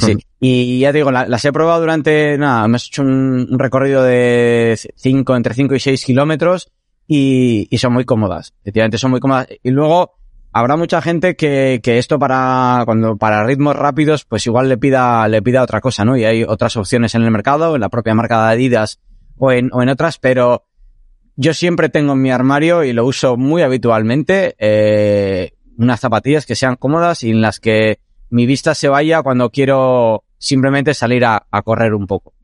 sí. 0.00 0.16
Y 0.40 0.80
ya 0.80 0.90
te 0.90 0.98
digo, 0.98 1.12
la, 1.12 1.26
las 1.26 1.44
he 1.44 1.52
probado 1.52 1.80
durante, 1.80 2.36
nada, 2.36 2.64
hemos 2.64 2.86
hecho 2.86 3.02
un, 3.02 3.46
un 3.50 3.58
recorrido 3.58 4.02
de 4.02 4.78
5, 4.96 5.36
entre 5.36 5.54
5 5.54 5.74
y 5.74 5.80
6 5.80 6.04
kilómetros 6.04 6.72
y, 7.06 7.68
y 7.70 7.78
son 7.78 7.92
muy 7.92 8.04
cómodas. 8.04 8.54
Efectivamente, 8.62 8.98
son 8.98 9.12
muy 9.12 9.20
cómodas. 9.20 9.46
Y 9.62 9.70
luego, 9.70 10.16
habrá 10.52 10.76
mucha 10.76 11.00
gente 11.00 11.36
que, 11.36 11.80
que 11.82 11.98
esto 11.98 12.18
para, 12.18 12.82
cuando, 12.84 13.16
para 13.16 13.44
ritmos 13.44 13.76
rápidos, 13.76 14.24
pues 14.24 14.46
igual 14.46 14.68
le 14.68 14.78
pida, 14.78 15.28
le 15.28 15.42
pida 15.42 15.62
otra 15.62 15.80
cosa, 15.80 16.04
¿no? 16.04 16.16
Y 16.16 16.24
hay 16.24 16.44
otras 16.44 16.76
opciones 16.76 17.14
en 17.14 17.22
el 17.22 17.30
mercado, 17.30 17.74
en 17.74 17.80
la 17.80 17.88
propia 17.88 18.14
marca 18.14 18.46
de 18.46 18.52
Adidas 18.52 19.00
o 19.36 19.52
en, 19.52 19.70
o 19.72 19.82
en 19.82 19.88
otras, 19.88 20.18
pero 20.18 20.64
yo 21.36 21.54
siempre 21.54 21.88
tengo 21.88 22.12
en 22.12 22.22
mi 22.22 22.30
armario 22.30 22.84
y 22.84 22.92
lo 22.92 23.04
uso 23.04 23.36
muy 23.36 23.62
habitualmente, 23.62 24.54
eh, 24.58 25.52
unas 25.76 26.00
zapatillas 26.00 26.46
que 26.46 26.54
sean 26.54 26.76
cómodas 26.76 27.24
y 27.24 27.30
en 27.30 27.40
las 27.40 27.58
que 27.58 27.98
mi 28.34 28.46
vista 28.46 28.74
se 28.74 28.88
vaya 28.88 29.22
cuando 29.22 29.50
quiero 29.50 30.24
simplemente 30.38 30.92
salir 30.92 31.24
a, 31.24 31.46
correr 31.64 31.94
un 31.94 32.08
poco. 32.08 32.34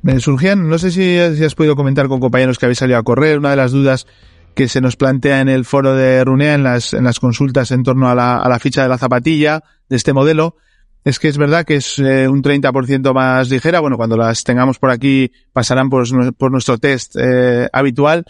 Me 0.00 0.18
surgían, 0.18 0.66
no 0.68 0.78
sé 0.78 0.90
si, 0.90 1.18
si 1.36 1.44
has 1.44 1.54
podido 1.54 1.76
comentar 1.76 2.08
con 2.08 2.18
compañeros 2.18 2.58
que 2.58 2.64
habéis 2.64 2.78
salido 2.78 2.98
a 2.98 3.02
correr, 3.02 3.38
una 3.38 3.50
de 3.50 3.56
las 3.56 3.70
dudas 3.70 4.06
que 4.54 4.66
se 4.66 4.80
nos 4.80 4.96
plantea 4.96 5.40
en 5.40 5.50
el 5.50 5.66
foro 5.66 5.94
de 5.94 6.24
Runea, 6.24 6.54
en 6.54 6.64
las, 6.64 6.94
en 6.94 7.04
las 7.04 7.20
consultas 7.20 7.70
en 7.70 7.82
torno 7.82 8.08
a 8.08 8.14
la, 8.14 8.38
a 8.38 8.48
la 8.48 8.58
ficha 8.58 8.82
de 8.82 8.88
la 8.88 8.96
zapatilla 8.96 9.62
de 9.90 9.96
este 9.96 10.14
modelo, 10.14 10.56
es 11.04 11.18
que 11.18 11.28
es 11.28 11.36
verdad 11.36 11.66
que 11.66 11.76
es 11.76 11.98
eh, 11.98 12.28
un 12.28 12.42
30% 12.42 13.12
más 13.12 13.50
ligera. 13.50 13.80
Bueno, 13.80 13.98
cuando 13.98 14.16
las 14.16 14.42
tengamos 14.42 14.78
por 14.78 14.90
aquí 14.90 15.32
pasarán 15.52 15.90
por, 15.90 16.10
nuestro 16.50 16.78
test 16.78 17.16
eh, 17.18 17.68
habitual. 17.72 18.24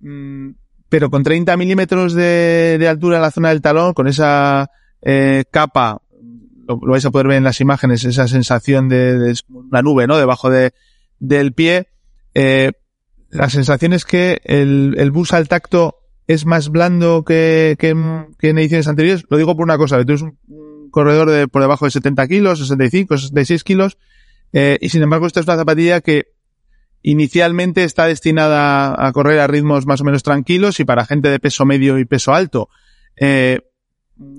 Mm, 0.00 0.50
pero 0.88 1.10
con 1.10 1.22
30 1.22 1.56
milímetros 1.56 2.14
de, 2.14 2.86
altura 2.88 3.16
en 3.16 3.22
la 3.22 3.30
zona 3.30 3.50
del 3.50 3.60
talón, 3.60 3.92
con 3.94 4.06
esa 4.06 4.70
eh, 5.02 5.44
capa, 5.50 6.02
lo, 6.66 6.78
vais 6.78 7.04
a 7.04 7.10
poder 7.10 7.28
ver 7.28 7.36
en 7.38 7.44
las 7.44 7.60
imágenes, 7.60 8.04
esa 8.04 8.28
sensación 8.28 8.88
de, 8.88 9.18
de 9.18 9.40
una 9.48 9.82
nube, 9.82 10.06
¿no? 10.06 10.18
Debajo 10.18 10.50
de, 10.50 10.72
del 11.18 11.52
pie. 11.52 11.88
Eh, 12.34 12.72
la 13.30 13.50
sensación 13.50 13.92
es 13.92 14.04
que 14.04 14.40
el, 14.44 14.94
el 14.98 15.10
bus 15.10 15.32
al 15.32 15.48
tacto 15.48 15.96
es 16.26 16.44
más 16.44 16.68
blando 16.68 17.24
que, 17.24 17.76
que, 17.78 17.96
que, 18.38 18.50
en 18.50 18.58
ediciones 18.58 18.88
anteriores. 18.88 19.24
Lo 19.28 19.38
digo 19.38 19.56
por 19.56 19.64
una 19.64 19.78
cosa, 19.78 20.02
tú 20.04 20.12
eres 20.12 20.22
un 20.22 20.90
corredor 20.90 21.30
de 21.30 21.48
por 21.48 21.62
debajo 21.62 21.84
de 21.84 21.90
70 21.90 22.28
kilos, 22.28 22.58
65, 22.58 23.16
66 23.16 23.64
kilos, 23.64 23.98
eh, 24.52 24.78
y 24.80 24.88
sin 24.90 25.02
embargo 25.02 25.26
esta 25.26 25.40
es 25.40 25.46
una 25.46 25.56
zapatilla 25.56 26.00
que 26.00 26.32
inicialmente 27.02 27.84
está 27.84 28.06
destinada 28.06 28.94
a 29.06 29.12
correr 29.12 29.40
a 29.40 29.46
ritmos 29.46 29.86
más 29.86 30.00
o 30.00 30.04
menos 30.04 30.22
tranquilos 30.22 30.80
y 30.80 30.84
para 30.84 31.06
gente 31.06 31.30
de 31.30 31.38
peso 31.38 31.64
medio 31.64 31.98
y 31.98 32.04
peso 32.04 32.34
alto. 32.34 32.68
Eh, 33.16 33.60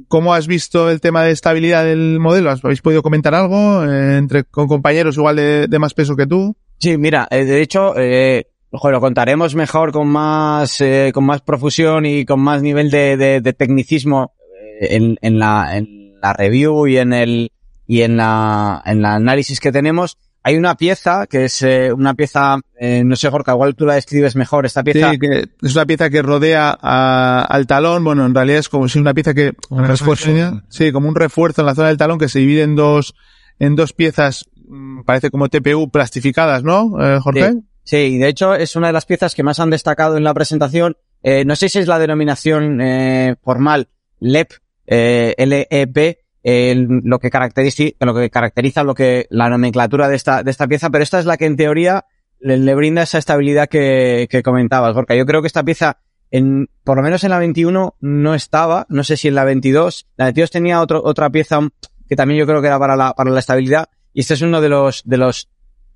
¿Cómo 0.08 0.34
has 0.34 0.48
visto 0.48 0.90
el 0.90 1.00
tema 1.00 1.24
de 1.24 1.32
estabilidad 1.32 1.86
del 1.86 2.20
modelo? 2.20 2.52
¿Habéis 2.52 2.82
podido 2.82 3.02
comentar 3.02 3.34
algo 3.34 3.86
eh, 3.86 4.18
entre 4.18 4.44
con 4.44 4.68
compañeros 4.68 5.18
igual 5.18 5.36
de, 5.36 5.80
más 5.80 5.94
peso 5.94 6.16
que 6.16 6.28
tú? 6.28 6.56
Sí, 6.80 6.98
mira, 6.98 7.28
eh, 7.32 7.46
de 7.46 7.62
hecho, 7.62 7.94
eh, 7.98 8.48
lo 8.72 9.00
contaremos 9.02 9.56
mejor 9.56 9.92
con 9.92 10.08
más, 10.08 10.80
eh, 10.82 11.12
con 11.14 11.26
más 11.26 11.42
profusión 11.42 12.06
y 12.06 12.26
con 12.26 12.40
más 12.40 12.62
nivel 12.62 12.92
de, 12.92 13.18
de, 13.18 13.54
tecnicismo 13.54 14.34
eh, 14.80 15.16
en, 15.22 15.40
la, 15.40 15.78
en 15.78 16.14
la 16.22 16.34
review 16.34 16.88
y 16.88 16.98
en 16.98 17.14
el 17.14 17.52
y 17.88 18.04
en 18.04 18.18
la 18.18 18.84
en 18.86 19.02
la 19.02 19.16
análisis 19.16 19.60
que 19.60 19.72
tenemos 19.72 20.18
hay 20.44 20.58
una 20.58 20.76
pieza 20.76 21.28
que 21.28 21.46
es 21.46 21.62
eh, 21.62 21.92
una 21.92 22.14
pieza, 22.14 22.60
eh, 22.80 23.04
no 23.04 23.16
sé, 23.16 23.30
Jorge, 23.30 23.52
igual 23.52 23.76
tú 23.76 23.86
la 23.86 23.96
describes 23.96 24.36
mejor, 24.36 24.66
esta 24.66 24.84
pieza. 24.84 25.12
Sí, 25.12 25.20
que 25.20 25.50
es 25.62 25.76
una 25.76 25.86
pieza 25.86 26.10
que 26.10 26.22
rodea 26.22 26.78
a, 26.82 27.46
al 27.46 27.68
talón, 27.68 28.04
bueno, 28.04 28.26
en 28.26 28.34
realidad 28.34 28.60
es 28.60 28.70
como 28.70 28.88
si 28.88 29.00
una 29.00 29.14
pieza 29.14 29.34
que... 29.34 29.54
Un 29.70 29.86
refuerzo. 29.86 30.32
Sí, 30.70 30.92
como 30.92 31.10
un 31.10 31.16
refuerzo 31.16 31.62
en 31.62 31.68
la 31.68 31.76
zona 31.76 31.90
del 31.90 31.98
talón 31.98 32.20
que 32.20 32.30
se 32.30 32.40
divide 32.40 32.64
en 32.64 32.76
dos, 32.76 33.16
en 33.60 33.76
dos 33.76 33.94
piezas, 33.94 34.50
mm, 34.68 35.02
parece 35.02 35.30
como 35.30 35.50
TPU 35.50 35.90
plastificadas, 35.90 36.64
¿no, 36.64 36.98
eh, 37.04 37.20
Jorge? 37.20 37.52
Sí. 37.52 37.60
sí, 37.84 37.98
y 37.98 38.18
de 38.18 38.30
hecho 38.30 38.56
es 38.56 38.76
una 38.76 38.88
de 38.88 38.94
las 38.94 39.06
piezas 39.06 39.36
que 39.36 39.44
más 39.44 39.60
han 39.60 39.70
destacado 39.70 40.18
en 40.18 40.24
la 40.24 40.34
presentación. 40.34 40.96
Eh, 41.22 41.44
no 41.44 41.56
sé 41.56 41.68
si 41.68 41.80
es 41.80 41.88
la 41.88 42.00
denominación 42.00 42.80
eh, 42.80 43.36
formal 43.44 43.90
LEP, 44.20 44.54
eh, 44.88 45.36
LEP, 45.38 46.18
eh, 46.44 46.76
lo 46.78 47.20
que 47.20 47.30
caracteriza, 47.30 47.84
lo 48.00 48.14
que 48.16 48.30
caracteriza 48.30 48.84
lo 48.84 48.96
que 48.96 49.28
la 49.30 49.50
nomenclatura 49.50 50.08
de 50.08 50.16
esta, 50.16 50.44
de 50.44 50.52
esta 50.52 50.68
pieza, 50.68 50.90
pero 50.90 51.04
esta 51.04 51.20
es 51.20 51.26
la 51.26 51.38
que 51.38 51.46
en 51.46 51.58
teoría 51.58 52.06
le, 52.40 52.76
brinda 52.76 53.04
esa 53.04 53.18
estabilidad 53.18 53.68
que, 53.68 54.28
que 54.30 54.44
comentabas, 54.44 54.94
Gorka. 54.94 55.16
Yo 55.16 55.26
creo 55.26 55.42
que 55.42 55.48
esta 55.48 55.64
pieza, 55.64 55.98
en, 56.32 56.70
por 56.84 56.98
lo 56.98 57.04
menos 57.04 57.24
en 57.24 57.32
la 57.32 57.40
21 57.40 57.96
no 58.00 58.36
estaba, 58.36 58.86
no 58.90 59.04
sé 59.04 59.18
si 59.18 59.28
en 59.28 59.36
la 59.36 59.44
22, 59.44 60.08
la 60.16 60.26
22 60.26 60.52
tenía 60.52 60.82
otro, 60.82 61.02
otra 61.04 61.30
pieza 61.30 61.60
que 62.08 62.16
también 62.16 62.40
yo 62.40 62.48
creo 62.48 62.62
que 62.62 62.68
era 62.68 62.80
para 62.80 62.96
la, 62.96 63.14
para 63.14 63.30
la 63.30 63.40
estabilidad, 63.40 63.90
y 64.14 64.22
este 64.22 64.34
es 64.34 64.42
uno 64.42 64.62
de 64.62 64.70
los, 64.70 65.04
de 65.06 65.18
los 65.18 65.50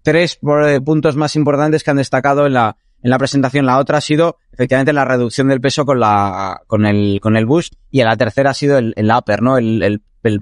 tres 0.04 0.40
puntos 0.86 1.16
más 1.16 1.36
importantes 1.36 1.84
que 1.84 1.92
han 1.92 1.98
destacado 1.98 2.46
en 2.46 2.54
la, 2.54 2.78
en 3.02 3.10
la 3.10 3.18
presentación. 3.18 3.66
La 3.66 3.80
otra 3.80 3.98
ha 3.98 4.02
sido 4.02 4.38
efectivamente 4.52 4.94
la 4.94 5.06
reducción 5.06 5.48
del 5.48 5.62
peso 5.62 5.86
con 5.86 6.00
la, 6.00 6.62
con 6.68 6.86
el, 6.86 7.20
con 7.22 7.36
el 7.36 7.46
boost, 7.46 7.74
y 7.90 8.04
la 8.04 8.16
tercera 8.16 8.52
ha 8.52 8.54
sido 8.54 8.78
el, 8.78 8.94
el 8.96 9.10
upper, 9.12 9.42
¿no? 9.42 9.58
El, 9.58 9.82
el 9.82 10.04
el 10.24 10.42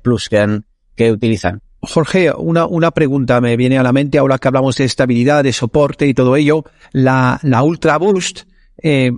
Plus 0.00 0.28
que, 0.28 0.60
que 0.94 1.12
utilizan. 1.12 1.60
Jorge, 1.80 2.32
una, 2.32 2.66
una 2.66 2.92
pregunta 2.92 3.40
me 3.40 3.56
viene 3.56 3.76
a 3.76 3.82
la 3.82 3.92
mente 3.92 4.18
ahora 4.18 4.38
que 4.38 4.48
hablamos 4.48 4.76
de 4.76 4.84
estabilidad, 4.84 5.42
de 5.42 5.52
soporte 5.52 6.06
y 6.06 6.14
todo 6.14 6.36
ello. 6.36 6.64
La, 6.92 7.40
la 7.42 7.62
Ultra 7.64 7.98
Boost 7.98 8.42
eh, 8.80 9.10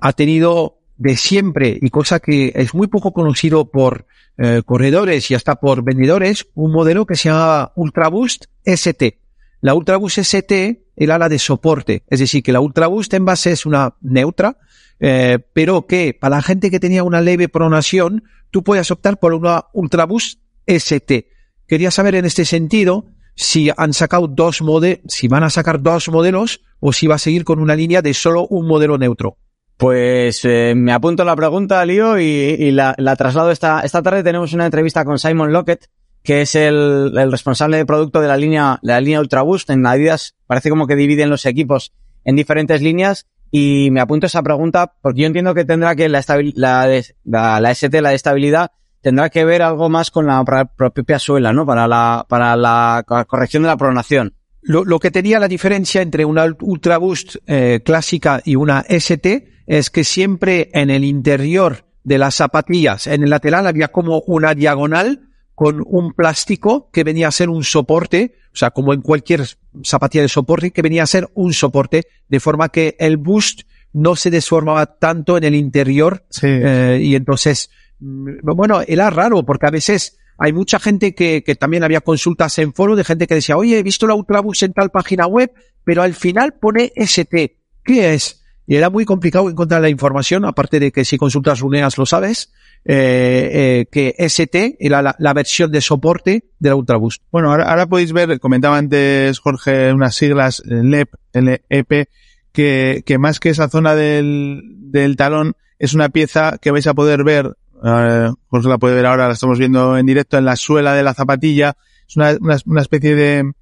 ha 0.00 0.12
tenido 0.12 0.78
de 0.96 1.16
siempre, 1.16 1.78
y 1.80 1.90
cosa 1.90 2.20
que 2.20 2.52
es 2.54 2.74
muy 2.74 2.88
poco 2.88 3.12
conocido 3.12 3.70
por 3.70 4.06
eh, 4.38 4.62
corredores 4.64 5.30
y 5.30 5.34
hasta 5.34 5.56
por 5.56 5.84
vendedores, 5.84 6.48
un 6.54 6.72
modelo 6.72 7.06
que 7.06 7.16
se 7.16 7.28
llama 7.28 7.72
Ultra 7.76 8.08
Boost 8.08 8.46
ST. 8.64 9.18
La 9.60 9.74
Ultra 9.74 9.96
Boost 9.96 10.18
ST 10.18 10.82
era 11.02 11.18
la 11.18 11.28
de 11.28 11.38
soporte, 11.38 12.04
es 12.08 12.20
decir, 12.20 12.42
que 12.42 12.52
la 12.52 12.60
Ultra 12.60 12.86
Boost 12.86 13.14
en 13.14 13.24
base 13.24 13.52
es 13.52 13.66
una 13.66 13.96
neutra, 14.00 14.58
eh, 15.00 15.38
pero 15.52 15.86
que 15.86 16.16
para 16.18 16.36
la 16.36 16.42
gente 16.42 16.70
que 16.70 16.78
tenía 16.78 17.02
una 17.02 17.20
leve 17.20 17.48
pronación, 17.48 18.24
tú 18.50 18.62
puedes 18.62 18.90
optar 18.90 19.18
por 19.18 19.34
una 19.34 19.64
Ultraboost 19.72 20.38
ST. 20.66 21.26
Quería 21.66 21.90
saber 21.90 22.14
en 22.14 22.24
este 22.24 22.44
sentido 22.44 23.06
si 23.34 23.70
han 23.76 23.94
sacado 23.94 24.28
dos 24.28 24.62
modelos, 24.62 25.00
si 25.08 25.26
van 25.26 25.42
a 25.42 25.50
sacar 25.50 25.82
dos 25.82 26.08
modelos 26.08 26.60
o 26.78 26.92
si 26.92 27.06
va 27.06 27.16
a 27.16 27.18
seguir 27.18 27.44
con 27.44 27.58
una 27.58 27.74
línea 27.74 28.00
de 28.02 28.14
solo 28.14 28.46
un 28.46 28.68
modelo 28.68 28.98
neutro. 28.98 29.38
Pues 29.76 30.44
eh, 30.44 30.74
me 30.76 30.92
apunto 30.92 31.24
la 31.24 31.34
pregunta, 31.34 31.84
Lío, 31.84 32.20
y, 32.20 32.70
la, 32.70 32.94
traslado 33.16 33.50
esta, 33.50 33.80
esta 33.80 34.02
tarde. 34.02 34.22
Tenemos 34.22 34.52
una 34.52 34.66
entrevista 34.66 35.04
con 35.04 35.18
Simon 35.18 35.52
Lockett, 35.52 35.88
que 36.22 36.42
es 36.42 36.54
el, 36.54 37.12
el 37.16 37.30
responsable 37.30 37.76
de 37.76 37.86
producto 37.86 38.20
de 38.20 38.28
la 38.28 38.36
línea, 38.36 38.78
la 38.82 39.00
línea 39.00 39.20
Ultraboost. 39.20 39.70
En 39.70 39.86
Adidas 39.86 40.36
parece 40.46 40.70
como 40.70 40.86
que 40.86 40.96
dividen 40.96 41.30
los 41.30 41.46
equipos 41.46 41.92
en 42.24 42.36
diferentes 42.36 42.80
líneas 42.80 43.26
y 43.50 43.90
me 43.90 44.00
apunto 44.00 44.26
esa 44.26 44.42
pregunta 44.42 44.94
porque 45.02 45.20
yo 45.20 45.26
entiendo 45.26 45.54
que 45.54 45.64
tendrá 45.64 45.94
que 45.94 46.08
la, 46.08 46.24
la, 46.54 47.02
la, 47.24 47.60
la 47.60 47.70
ST, 47.70 48.00
la 48.00 48.10
de 48.10 48.14
estabilidad, 48.14 48.70
tendrá 49.02 49.28
que 49.28 49.44
ver 49.44 49.62
algo 49.62 49.90
más 49.90 50.10
con 50.10 50.26
la 50.26 50.42
propia 50.44 51.18
suela, 51.18 51.52
¿no? 51.52 51.66
Para 51.66 51.86
la, 51.86 52.24
para 52.28 52.56
la 52.56 53.04
corrección 53.28 53.64
de 53.64 53.68
la 53.68 53.76
pronación. 53.76 54.34
Lo, 54.62 54.84
lo 54.84 55.00
que 55.00 55.10
tenía 55.10 55.40
la 55.40 55.48
diferencia 55.48 56.02
entre 56.02 56.24
una 56.24 56.46
Ultra 56.60 56.98
Boost 56.98 57.36
eh, 57.46 57.80
clásica 57.84 58.40
y 58.44 58.54
una 58.54 58.84
ST 58.88 59.48
es 59.66 59.90
que 59.90 60.04
siempre 60.04 60.70
en 60.72 60.88
el 60.88 61.04
interior 61.04 61.84
de 62.04 62.18
las 62.18 62.36
zapatillas, 62.36 63.06
en 63.06 63.24
el 63.24 63.30
lateral 63.30 63.66
había 63.66 63.88
como 63.88 64.20
una 64.26 64.54
diagonal 64.54 65.31
con 65.54 65.82
un 65.86 66.12
plástico 66.12 66.90
que 66.92 67.04
venía 67.04 67.28
a 67.28 67.32
ser 67.32 67.48
un 67.48 67.64
soporte, 67.64 68.34
o 68.52 68.56
sea, 68.56 68.70
como 68.70 68.92
en 68.92 69.02
cualquier 69.02 69.46
zapatilla 69.84 70.22
de 70.22 70.28
soporte, 70.28 70.70
que 70.70 70.82
venía 70.82 71.02
a 71.02 71.06
ser 71.06 71.28
un 71.34 71.52
soporte, 71.52 72.06
de 72.28 72.40
forma 72.40 72.70
que 72.70 72.96
el 72.98 73.16
boost 73.16 73.62
no 73.92 74.16
se 74.16 74.30
desformaba 74.30 74.86
tanto 74.86 75.36
en 75.36 75.44
el 75.44 75.54
interior. 75.54 76.24
Sí. 76.30 76.46
Eh, 76.48 77.00
y 77.02 77.14
entonces, 77.14 77.70
bueno, 77.98 78.80
era 78.86 79.10
raro 79.10 79.44
porque 79.44 79.66
a 79.66 79.70
veces 79.70 80.18
hay 80.38 80.52
mucha 80.52 80.78
gente 80.78 81.14
que, 81.14 81.44
que 81.44 81.54
también 81.54 81.84
había 81.84 82.00
consultas 82.00 82.58
en 82.58 82.72
foro 82.72 82.96
de 82.96 83.04
gente 83.04 83.26
que 83.26 83.34
decía, 83.34 83.56
oye, 83.56 83.78
he 83.78 83.82
visto 83.82 84.06
la 84.06 84.14
Ultraboost 84.14 84.62
en 84.62 84.72
tal 84.72 84.90
página 84.90 85.26
web, 85.26 85.52
pero 85.84 86.02
al 86.02 86.14
final 86.14 86.54
pone 86.54 86.92
ST. 86.96 87.58
¿Qué 87.84 88.14
es? 88.14 88.41
Y 88.66 88.76
era 88.76 88.90
muy 88.90 89.04
complicado 89.04 89.50
encontrar 89.50 89.82
la 89.82 89.88
información, 89.88 90.44
aparte 90.44 90.78
de 90.78 90.92
que 90.92 91.04
si 91.04 91.18
consultas 91.18 91.60
Runeas 91.60 91.98
lo 91.98 92.06
sabes 92.06 92.52
eh, 92.84 93.50
eh, 93.52 93.86
que 93.90 94.14
ST 94.18 94.76
era 94.80 95.14
la, 95.16 95.32
versión 95.34 95.70
de 95.70 95.80
soporte 95.80 96.44
de 96.58 96.68
la 96.68 96.74
Ultraboost. 96.74 97.22
Bueno, 97.30 97.50
ahora, 97.50 97.70
ahora 97.70 97.86
podéis 97.86 98.12
ver, 98.12 98.40
comentaba 98.40 98.78
antes 98.78 99.38
Jorge 99.38 99.92
unas 99.92 100.14
siglas 100.14 100.62
LEP, 100.64 101.10
LEP, 101.32 102.08
que, 102.52 103.02
que 103.06 103.18
más 103.18 103.40
que 103.40 103.50
esa 103.50 103.68
zona 103.68 103.94
del, 103.94 104.62
del 104.90 105.16
talón 105.16 105.54
es 105.78 105.94
una 105.94 106.08
pieza 106.08 106.58
que 106.60 106.70
vais 106.70 106.86
a 106.86 106.94
poder 106.94 107.24
ver, 107.24 107.56
eh, 107.84 108.30
Jorge 108.48 108.68
la 108.68 108.78
puede 108.78 108.96
ver 108.96 109.06
ahora, 109.06 109.28
la 109.28 109.34
estamos 109.34 109.58
viendo 109.58 109.96
en 109.96 110.06
directo 110.06 110.38
en 110.38 110.44
la 110.44 110.56
suela 110.56 110.94
de 110.94 111.02
la 111.02 111.14
zapatilla, 111.14 111.76
es 112.08 112.16
una, 112.16 112.36
una 112.66 112.80
especie 112.80 113.14
de, 113.14 113.52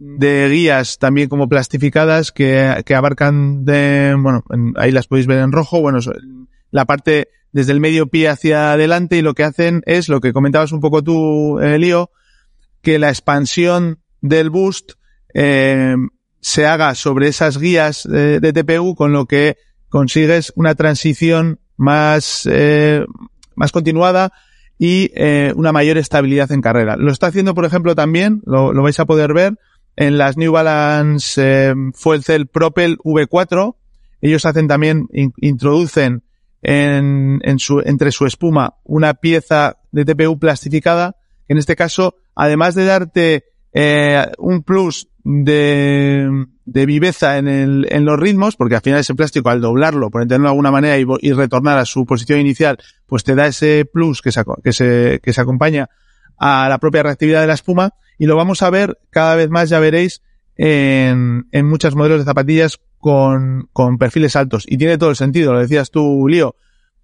de 0.00 0.48
guías 0.48 0.98
también 0.98 1.28
como 1.28 1.48
plastificadas 1.48 2.32
que, 2.32 2.82
que 2.86 2.94
abarcan 2.94 3.66
de, 3.66 4.16
bueno, 4.18 4.42
en, 4.50 4.72
ahí 4.76 4.92
las 4.92 5.06
podéis 5.06 5.26
ver 5.26 5.40
en 5.40 5.52
rojo, 5.52 5.80
bueno, 5.80 5.98
la 6.70 6.86
parte 6.86 7.28
desde 7.52 7.72
el 7.72 7.80
medio 7.80 8.06
pie 8.06 8.28
hacia 8.28 8.72
adelante 8.72 9.16
y 9.18 9.22
lo 9.22 9.34
que 9.34 9.44
hacen 9.44 9.82
es 9.84 10.08
lo 10.08 10.20
que 10.20 10.32
comentabas 10.32 10.72
un 10.72 10.80
poco 10.80 11.02
tú, 11.02 11.58
eh, 11.60 11.78
Lío, 11.78 12.10
que 12.80 12.98
la 12.98 13.10
expansión 13.10 14.00
del 14.22 14.48
boost 14.48 14.92
eh, 15.34 15.94
se 16.40 16.66
haga 16.66 16.94
sobre 16.94 17.28
esas 17.28 17.58
guías 17.58 18.08
de, 18.08 18.40
de, 18.40 18.52
TPU, 18.54 18.94
con 18.94 19.12
lo 19.12 19.26
que 19.26 19.58
consigues 19.90 20.50
una 20.56 20.74
transición 20.74 21.60
más, 21.76 22.48
eh, 22.50 23.04
más 23.54 23.70
continuada 23.70 24.32
y 24.78 25.10
eh, 25.14 25.52
una 25.56 25.72
mayor 25.72 25.98
estabilidad 25.98 26.50
en 26.52 26.62
carrera. 26.62 26.96
Lo 26.96 27.12
está 27.12 27.26
haciendo, 27.26 27.54
por 27.54 27.66
ejemplo, 27.66 27.94
también, 27.94 28.40
lo 28.46 28.82
vais 28.82 28.98
a 28.98 29.04
poder 29.04 29.34
ver, 29.34 29.58
en 29.96 30.18
las 30.18 30.36
New 30.36 30.52
Balance 30.52 31.40
eh, 31.42 31.74
Fuel 31.94 32.24
Cell 32.24 32.46
Propel 32.46 32.98
V4. 32.98 33.76
Ellos 34.20 34.44
hacen 34.46 34.68
también, 34.68 35.08
in, 35.12 35.32
introducen 35.38 36.22
en, 36.62 37.40
en 37.42 37.58
su, 37.58 37.80
entre 37.80 38.12
su 38.12 38.26
espuma 38.26 38.74
una 38.84 39.14
pieza 39.14 39.78
de 39.92 40.04
TPU 40.04 40.38
plastificada, 40.38 41.16
en 41.48 41.58
este 41.58 41.76
caso, 41.76 42.16
además 42.34 42.74
de 42.74 42.84
darte 42.84 43.44
eh, 43.72 44.26
un 44.38 44.62
plus 44.62 45.08
de, 45.24 46.46
de 46.64 46.86
viveza 46.86 47.38
en, 47.38 47.48
el, 47.48 47.86
en 47.90 48.04
los 48.04 48.18
ritmos, 48.18 48.56
porque 48.56 48.76
al 48.76 48.80
final 48.82 49.00
ese 49.00 49.14
plástico 49.14 49.48
al 49.48 49.60
doblarlo, 49.60 50.10
por 50.10 50.22
entenderlo 50.22 50.46
de 50.46 50.50
alguna 50.50 50.70
manera 50.70 50.98
y, 50.98 51.04
y 51.20 51.32
retornar 51.32 51.78
a 51.78 51.84
su 51.84 52.06
posición 52.06 52.40
inicial, 52.40 52.78
pues 53.06 53.24
te 53.24 53.34
da 53.34 53.46
ese 53.46 53.84
plus 53.90 54.22
que 54.22 54.32
se, 54.32 54.42
que 54.62 54.72
se, 54.72 55.20
que 55.22 55.32
se 55.32 55.40
acompaña 55.40 55.88
a 56.40 56.68
la 56.68 56.78
propia 56.78 57.02
reactividad 57.02 57.42
de 57.42 57.46
la 57.46 57.54
espuma 57.54 57.94
y 58.18 58.26
lo 58.26 58.34
vamos 58.34 58.62
a 58.62 58.70
ver 58.70 58.98
cada 59.10 59.36
vez 59.36 59.50
más, 59.50 59.68
ya 59.68 59.78
veréis, 59.78 60.22
en, 60.56 61.46
en 61.52 61.66
muchos 61.66 61.94
modelos 61.94 62.18
de 62.18 62.24
zapatillas 62.24 62.80
con, 62.98 63.68
con 63.72 63.98
perfiles 63.98 64.36
altos. 64.36 64.64
Y 64.66 64.78
tiene 64.78 64.98
todo 64.98 65.10
el 65.10 65.16
sentido, 65.16 65.52
lo 65.52 65.60
decías 65.60 65.90
tú, 65.90 66.26
Lío. 66.28 66.56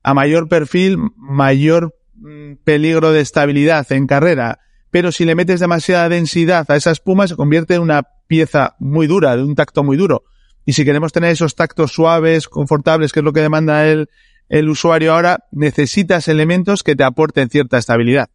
A 0.03 0.15
mayor 0.15 0.49
perfil, 0.49 0.99
mayor 1.17 1.95
mm, 2.15 2.55
peligro 2.65 3.13
de 3.13 3.21
estabilidad 3.21 3.91
en 3.93 4.07
carrera. 4.07 4.61
Pero 4.91 5.13
si 5.13 5.25
le 5.25 5.35
metes 5.35 5.61
demasiada 5.61 6.09
densidad 6.09 6.71
a 6.71 6.77
esa 6.77 6.91
espuma, 6.91 7.29
se 7.29 7.37
convierte 7.37 7.75
en 7.75 7.83
una 7.83 8.05
pieza 8.27 8.77
muy 8.79 9.07
dura, 9.07 9.37
de 9.37 9.43
un 9.43 9.55
tacto 9.55 9.83
muy 9.85 9.97
duro. 9.97 10.25
Y 10.65 10.73
si 10.73 10.85
queremos 10.85 11.13
tener 11.13 11.31
esos 11.31 11.55
tactos 11.55 11.93
suaves, 11.93 12.49
confortables, 12.49 13.13
que 13.13 13.21
es 13.21 13.25
lo 13.25 13.33
que 13.33 13.41
demanda 13.41 13.87
el, 13.87 14.09
el 14.49 14.69
usuario 14.69 15.15
ahora, 15.15 15.45
necesitas 15.51 16.29
elementos 16.29 16.83
que 16.83 16.97
te 16.97 17.05
aporten 17.05 17.51
cierta 17.51 17.79
estabilidad. 17.79 18.29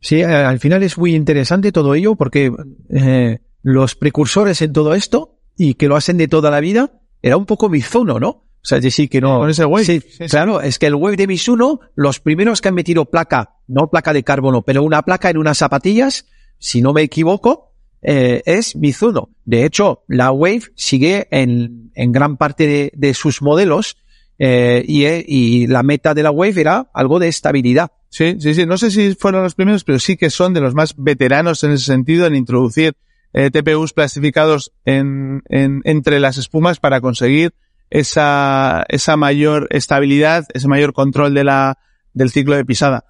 Sí, 0.00 0.22
al 0.22 0.58
final 0.58 0.82
es 0.82 0.96
muy 0.96 1.14
interesante 1.14 1.72
todo 1.72 1.94
ello 1.94 2.14
porque 2.16 2.52
eh, 2.88 3.38
los 3.62 3.94
precursores 3.94 4.62
en 4.62 4.72
todo 4.72 4.94
esto 4.94 5.38
y 5.56 5.74
que 5.74 5.88
lo 5.88 5.96
hacen 5.96 6.16
de 6.16 6.28
toda 6.28 6.50
la 6.50 6.60
vida 6.60 7.00
era 7.22 7.36
un 7.36 7.46
poco 7.46 7.68
Mizuno, 7.68 8.18
¿no? 8.18 8.28
O 8.28 8.64
sea, 8.64 8.78
es 8.78 8.84
decir, 8.84 9.08
que 9.08 9.20
no. 9.20 9.38
Con 9.38 9.50
ese 9.50 9.64
wave. 9.64 9.84
Sí, 9.84 10.00
claro, 10.28 10.60
es 10.60 10.78
que 10.78 10.86
el 10.86 10.94
wave 10.94 11.16
de 11.16 11.26
Mizuno, 11.26 11.80
los 11.94 12.20
primeros 12.20 12.60
que 12.60 12.68
han 12.68 12.74
metido 12.74 13.06
placa, 13.06 13.56
no 13.66 13.88
placa 13.88 14.12
de 14.12 14.22
carbono, 14.22 14.62
pero 14.62 14.82
una 14.82 15.02
placa 15.02 15.30
en 15.30 15.38
unas 15.38 15.58
zapatillas, 15.58 16.26
si 16.58 16.82
no 16.82 16.92
me 16.92 17.02
equivoco, 17.02 17.72
eh, 18.02 18.42
es 18.44 18.76
Mizuno. 18.76 19.30
De 19.44 19.64
hecho, 19.64 20.04
la 20.08 20.30
wave 20.32 20.62
sigue 20.74 21.28
en, 21.30 21.90
en 21.94 22.12
gran 22.12 22.36
parte 22.36 22.66
de, 22.66 22.92
de 22.94 23.14
sus 23.14 23.40
modelos 23.40 23.96
eh, 24.42 24.82
y, 24.88 25.04
eh, 25.04 25.22
y 25.28 25.66
la 25.66 25.82
meta 25.82 26.14
de 26.14 26.22
la 26.22 26.30
wave 26.30 26.62
era 26.62 26.90
algo 26.94 27.18
de 27.18 27.28
estabilidad. 27.28 27.92
Sí, 28.08 28.36
sí, 28.40 28.54
sí. 28.54 28.64
No 28.64 28.78
sé 28.78 28.90
si 28.90 29.14
fueron 29.14 29.42
los 29.42 29.54
primeros, 29.54 29.84
pero 29.84 29.98
sí 29.98 30.16
que 30.16 30.30
son 30.30 30.54
de 30.54 30.62
los 30.62 30.74
más 30.74 30.94
veteranos 30.96 31.62
en 31.62 31.72
ese 31.72 31.84
sentido 31.84 32.26
en 32.26 32.34
introducir 32.34 32.94
eh, 33.34 33.50
TPUs 33.50 33.92
plastificados 33.92 34.72
en, 34.86 35.42
en, 35.50 35.82
entre 35.84 36.20
las 36.20 36.38
espumas 36.38 36.80
para 36.80 37.02
conseguir 37.02 37.52
esa, 37.90 38.86
esa 38.88 39.18
mayor 39.18 39.68
estabilidad, 39.70 40.46
ese 40.54 40.68
mayor 40.68 40.94
control 40.94 41.34
de 41.34 41.44
la, 41.44 41.78
del 42.14 42.30
ciclo 42.30 42.56
de 42.56 42.64
pisada. 42.64 43.04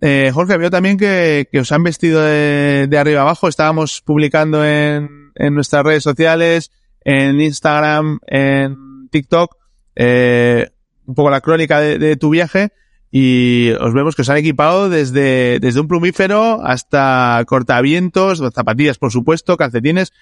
Eh, 0.00 0.32
Jorge, 0.34 0.58
veo 0.58 0.70
también 0.70 0.98
que, 0.98 1.46
que 1.52 1.60
os 1.60 1.70
han 1.70 1.84
vestido 1.84 2.20
de, 2.22 2.88
arriba 2.98 3.20
abajo. 3.20 3.46
Estábamos 3.46 4.02
publicando 4.02 4.64
en 4.66 5.30
nuestras 5.36 5.84
redes 5.84 6.02
sociales, 6.02 6.72
en 7.04 7.40
Instagram, 7.40 8.18
en 8.26 9.08
TikTok, 9.12 9.61
eh, 9.96 10.70
un 11.06 11.14
poco 11.14 11.30
la 11.30 11.40
crónica 11.40 11.80
de, 11.80 11.98
de 11.98 12.16
tu 12.16 12.30
viaje 12.30 12.72
y 13.10 13.70
os 13.72 13.92
vemos 13.92 14.16
que 14.16 14.22
os 14.22 14.30
han 14.30 14.38
equipado 14.38 14.88
desde, 14.88 15.58
desde 15.60 15.80
un 15.80 15.88
plumífero 15.88 16.64
hasta 16.64 17.44
cortavientos, 17.46 18.42
zapatillas 18.54 18.96
por 18.96 19.12
supuesto, 19.12 19.58
calcetines, 19.58 20.12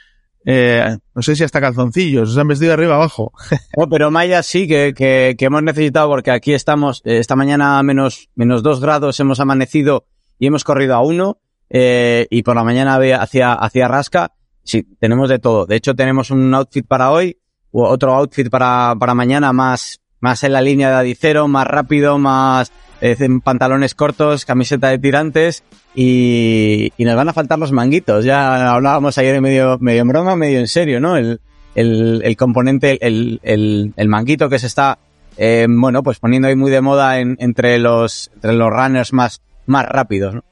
eh, 0.44 0.96
no 1.14 1.22
sé 1.22 1.36
si 1.36 1.44
hasta 1.44 1.60
calzoncillos, 1.60 2.30
os 2.30 2.38
han 2.38 2.48
vestido 2.48 2.72
arriba 2.72 2.96
abajo. 2.96 3.32
Oh, 3.76 3.88
pero 3.88 4.10
Maya 4.10 4.42
sí 4.42 4.66
que, 4.66 4.92
que, 4.96 5.36
que 5.38 5.44
hemos 5.44 5.62
necesitado 5.62 6.08
porque 6.08 6.32
aquí 6.32 6.52
estamos, 6.52 7.02
eh, 7.04 7.18
esta 7.18 7.36
mañana 7.36 7.78
a 7.78 7.82
menos, 7.84 8.28
menos 8.34 8.62
dos 8.62 8.80
grados 8.80 9.20
hemos 9.20 9.38
amanecido 9.38 10.06
y 10.38 10.48
hemos 10.48 10.64
corrido 10.64 10.94
a 10.96 11.00
uno, 11.00 11.38
eh, 11.68 12.26
y 12.30 12.42
por 12.42 12.56
la 12.56 12.64
mañana 12.64 12.96
hacía, 13.20 13.52
hacía 13.52 13.86
rasca. 13.86 14.32
Sí, 14.64 14.86
tenemos 14.98 15.28
de 15.28 15.38
todo. 15.38 15.66
De 15.66 15.76
hecho, 15.76 15.94
tenemos 15.94 16.30
un 16.30 16.52
outfit 16.54 16.86
para 16.86 17.10
hoy, 17.12 17.38
otro 17.72 18.14
outfit 18.14 18.50
para, 18.50 18.94
para 18.98 19.14
mañana 19.14 19.52
más, 19.52 20.00
más 20.20 20.42
en 20.44 20.52
la 20.52 20.60
línea 20.60 20.90
de 20.90 20.96
Adicero, 20.96 21.48
más 21.48 21.66
rápido, 21.66 22.18
más, 22.18 22.72
eh, 23.00 23.16
pantalones 23.42 23.94
cortos, 23.94 24.44
camiseta 24.44 24.88
de 24.88 24.98
tirantes 24.98 25.64
y, 25.94 26.92
y 26.96 27.04
nos 27.04 27.16
van 27.16 27.28
a 27.28 27.32
faltar 27.32 27.58
los 27.58 27.72
manguitos. 27.72 28.24
Ya 28.24 28.72
hablábamos 28.74 29.16
ayer 29.18 29.40
medio, 29.40 29.78
medio 29.80 30.02
en 30.02 30.08
broma, 30.08 30.36
medio 30.36 30.58
en 30.58 30.68
serio, 30.68 31.00
¿no? 31.00 31.16
El, 31.16 31.40
el, 31.74 32.22
el 32.24 32.36
componente, 32.36 32.98
el, 33.06 33.40
el, 33.42 33.92
el 33.96 34.08
manguito 34.08 34.48
que 34.48 34.58
se 34.58 34.66
está, 34.66 34.98
eh, 35.36 35.66
bueno, 35.68 36.02
pues 36.02 36.18
poniendo 36.18 36.48
ahí 36.48 36.56
muy 36.56 36.70
de 36.70 36.80
moda 36.80 37.20
en, 37.20 37.36
entre 37.40 37.78
los, 37.78 38.30
entre 38.34 38.52
los 38.52 38.70
runners 38.70 39.12
más, 39.12 39.40
más 39.66 39.86
rápidos, 39.86 40.34
¿no? 40.34 40.44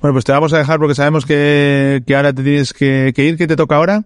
Bueno, 0.00 0.14
pues 0.14 0.24
te 0.24 0.32
vamos 0.32 0.52
a 0.52 0.58
dejar 0.58 0.80
porque 0.80 0.96
sabemos 0.96 1.24
que, 1.24 2.02
que 2.04 2.16
ahora 2.16 2.32
te 2.32 2.42
tienes 2.42 2.72
que, 2.72 3.12
que 3.14 3.24
ir, 3.24 3.36
¿qué 3.36 3.46
te 3.46 3.54
toca 3.54 3.76
ahora? 3.76 4.02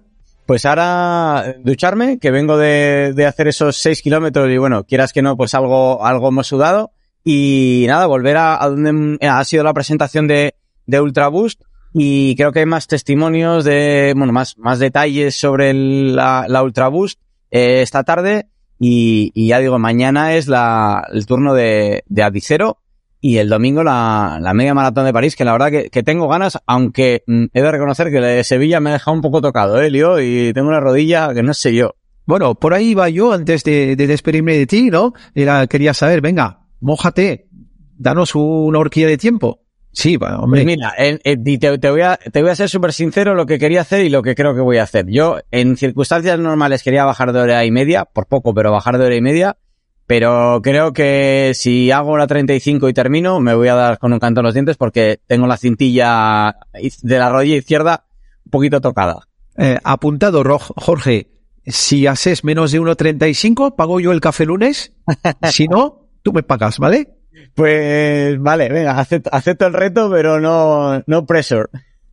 Pues 0.49 0.65
ahora 0.65 1.45
eh, 1.47 1.57
ducharme, 1.63 2.19
que 2.19 2.31
vengo 2.31 2.57
de, 2.57 3.13
de 3.15 3.27
hacer 3.27 3.49
esos 3.49 3.77
seis 3.77 4.01
kilómetros 4.01 4.49
y 4.49 4.57
bueno, 4.57 4.85
quieras 4.85 5.13
que 5.13 5.21
no, 5.21 5.37
pues 5.37 5.53
algo, 5.53 6.03
algo 6.07 6.29
hemos 6.29 6.47
sudado. 6.47 6.93
Y 7.23 7.85
nada, 7.87 8.07
volver 8.07 8.39
a, 8.39 8.65
a 8.65 8.71
donde 8.71 8.95
mm, 8.95 9.19
ha 9.29 9.45
sido 9.45 9.63
la 9.63 9.75
presentación 9.75 10.27
de, 10.27 10.55
de 10.87 11.01
Ultra 11.03 11.29
Boost. 11.29 11.61
Y 11.93 12.35
creo 12.37 12.51
que 12.53 12.61
hay 12.61 12.65
más 12.65 12.87
testimonios 12.87 13.63
de, 13.65 14.15
bueno, 14.17 14.33
más, 14.33 14.57
más 14.57 14.79
detalles 14.79 15.37
sobre 15.37 15.75
la, 15.75 16.47
la 16.49 16.63
Ultra 16.63 16.89
Boost 16.89 17.21
eh, 17.51 17.83
esta 17.83 18.03
tarde. 18.03 18.49
Y, 18.81 19.31
y 19.35 19.49
ya 19.49 19.59
digo, 19.59 19.79
mañana 19.79 20.35
es 20.35 20.49
la, 20.49 21.07
el 21.13 21.27
turno 21.27 21.53
de, 21.53 22.05
de 22.07 22.23
Adicero. 22.23 22.79
Y 23.21 23.39
el 23.39 23.49
domingo 23.49 23.83
la, 23.83 24.39
la 24.41 24.55
media 24.55 24.75
maratón 24.75 25.05
de 25.05 25.13
París, 25.13 25.35
que 25.35 25.45
la 25.45 25.53
verdad 25.53 25.71
que, 25.71 25.91
que 25.91 26.03
tengo 26.03 26.29
ganas, 26.29 26.59
aunque 26.67 27.25
mm, 27.27 27.47
he 27.53 27.63
de 27.63 27.71
reconocer 27.73 28.11
que 28.11 28.21
la 28.21 28.29
de 28.29 28.45
Sevilla 28.45 28.79
me 28.81 28.91
ha 28.91 28.95
dejado 28.95 29.15
un 29.17 29.23
poco 29.23 29.41
tocado, 29.41 29.81
eh, 29.83 29.91
y 30.23 30.53
tengo 30.53 30.69
una 30.69 30.81
rodilla 30.81 31.35
que 31.35 31.43
no 31.43 31.53
sé 31.55 31.75
yo. 31.75 31.95
Bueno, 32.27 32.55
por 32.55 32.75
ahí 32.75 32.91
iba 32.91 33.09
yo 33.09 33.33
antes 33.33 33.65
de, 33.65 33.97
de 33.97 34.07
despedirme 34.07 34.57
de 34.57 34.67
ti, 34.67 34.91
¿no? 34.91 35.15
Era, 35.35 35.67
quería 35.67 35.95
saber, 35.95 36.21
venga, 36.21 36.67
mójate, 36.81 37.49
danos 37.97 38.35
una 38.35 38.79
horquilla 38.79 39.09
de 39.09 39.17
tiempo. 39.19 39.63
Sí, 39.93 40.17
bueno, 40.17 40.41
hombre. 40.41 40.63
Pues 40.63 40.77
mira, 40.77 40.93
en- 40.97 41.19
en- 41.25 41.59
te, 41.59 41.79
te 41.79 41.91
voy 41.91 42.03
a, 42.03 42.19
te 42.19 42.43
voy 42.43 42.51
a 42.51 42.55
ser 42.55 42.69
súper 42.69 42.93
sincero 42.93 43.35
lo 43.35 43.47
que 43.47 43.59
quería 43.59 43.81
hacer 43.81 44.05
y 44.05 44.11
lo 44.11 44.23
que 44.23 44.35
creo 44.35 44.55
que 44.55 44.61
voy 44.61 44.77
a 44.77 44.83
hacer. 44.85 45.07
Yo, 45.09 45.39
en 45.51 45.77
circunstancias 45.77 46.39
normales, 46.39 46.83
quería 46.85 47.05
bajar 47.05 47.33
de 47.33 47.41
hora 47.41 47.65
y 47.65 47.71
media, 47.73 48.05
por 48.05 48.27
poco, 48.27 48.55
pero 48.55 48.71
bajar 48.71 48.99
de 48.99 49.07
hora 49.07 49.17
y 49.17 49.23
media. 49.23 49.57
Pero 50.09 50.63
creo 50.63 50.95
que 50.95 51.53
si 51.55 51.91
hago 51.91 52.17
la 52.17 52.27
35 52.27 52.89
y 52.89 52.95
termino, 52.95 53.41
me 53.41 53.55
voy 53.55 53.69
a 53.69 53.75
dar 53.75 53.99
con 53.99 54.15
un 54.15 54.19
canto 54.19 54.41
en 54.41 54.47
los 54.47 54.55
dientes 54.55 54.79
porque 54.79 55.21
tengo 55.27 55.47
la 55.47 55.59
cintilla 55.59 56.57
de 57.03 57.19
la 57.19 57.29
rodilla 57.29 57.57
izquierda 57.57 58.07
un 58.47 58.51
poquito 58.51 58.81
tocada. 58.81 59.29
Eh, 59.59 59.77
apuntado, 59.85 60.43
Jorge, 60.77 61.29
si 61.67 62.07
haces 62.07 62.43
menos 62.43 62.73
de 62.73 62.81
1.35, 62.81 63.77
pago 63.77 64.01
yo 64.01 64.13
el 64.13 64.23
café 64.23 64.47
lunes. 64.47 64.95
si 65.53 65.69
no, 65.69 66.09
tú 66.23 66.33
me 66.33 66.43
pagas, 66.43 66.79
¿vale? 66.79 67.19
Pues 67.55 68.41
vale, 68.41 68.71
venga, 68.71 68.99
acepto, 68.99 69.29
acepto 69.31 69.67
el 69.67 69.75
reto, 69.75 70.11
pero 70.11 70.41
no, 70.41 71.03
no 71.07 71.27
pressure. 71.27 71.69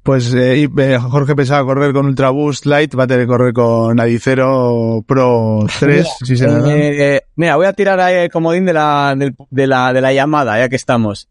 Pues 0.05 0.31
eh, 0.35 0.69
eh, 0.77 0.99
Jorge 1.01 1.35
pensaba 1.35 1.65
correr 1.65 1.91
con 1.91 2.05
Ultra 2.05 2.29
Boost 2.29 2.67
Light, 2.67 2.93
va 2.95 3.05
a 3.05 3.07
tener 3.07 3.23
que 3.23 3.27
correr 3.27 3.53
con 3.53 3.99
Adicero 3.99 5.03
Pro 5.07 5.65
3, 5.79 6.07
si 6.23 6.37
se. 6.37 6.45
Eh, 6.47 7.21
mira, 7.35 7.55
voy 7.55 7.65
a 7.65 7.73
tirar 7.73 7.99
ahí 7.99 8.17
el 8.17 8.29
comodín 8.29 8.65
de 8.65 8.73
la, 8.73 9.15
de 9.17 9.67
la, 9.67 9.93
de 9.93 10.01
la 10.01 10.13
llamada, 10.13 10.59
ya 10.59 10.69
que 10.69 10.75
estamos. 10.75 11.27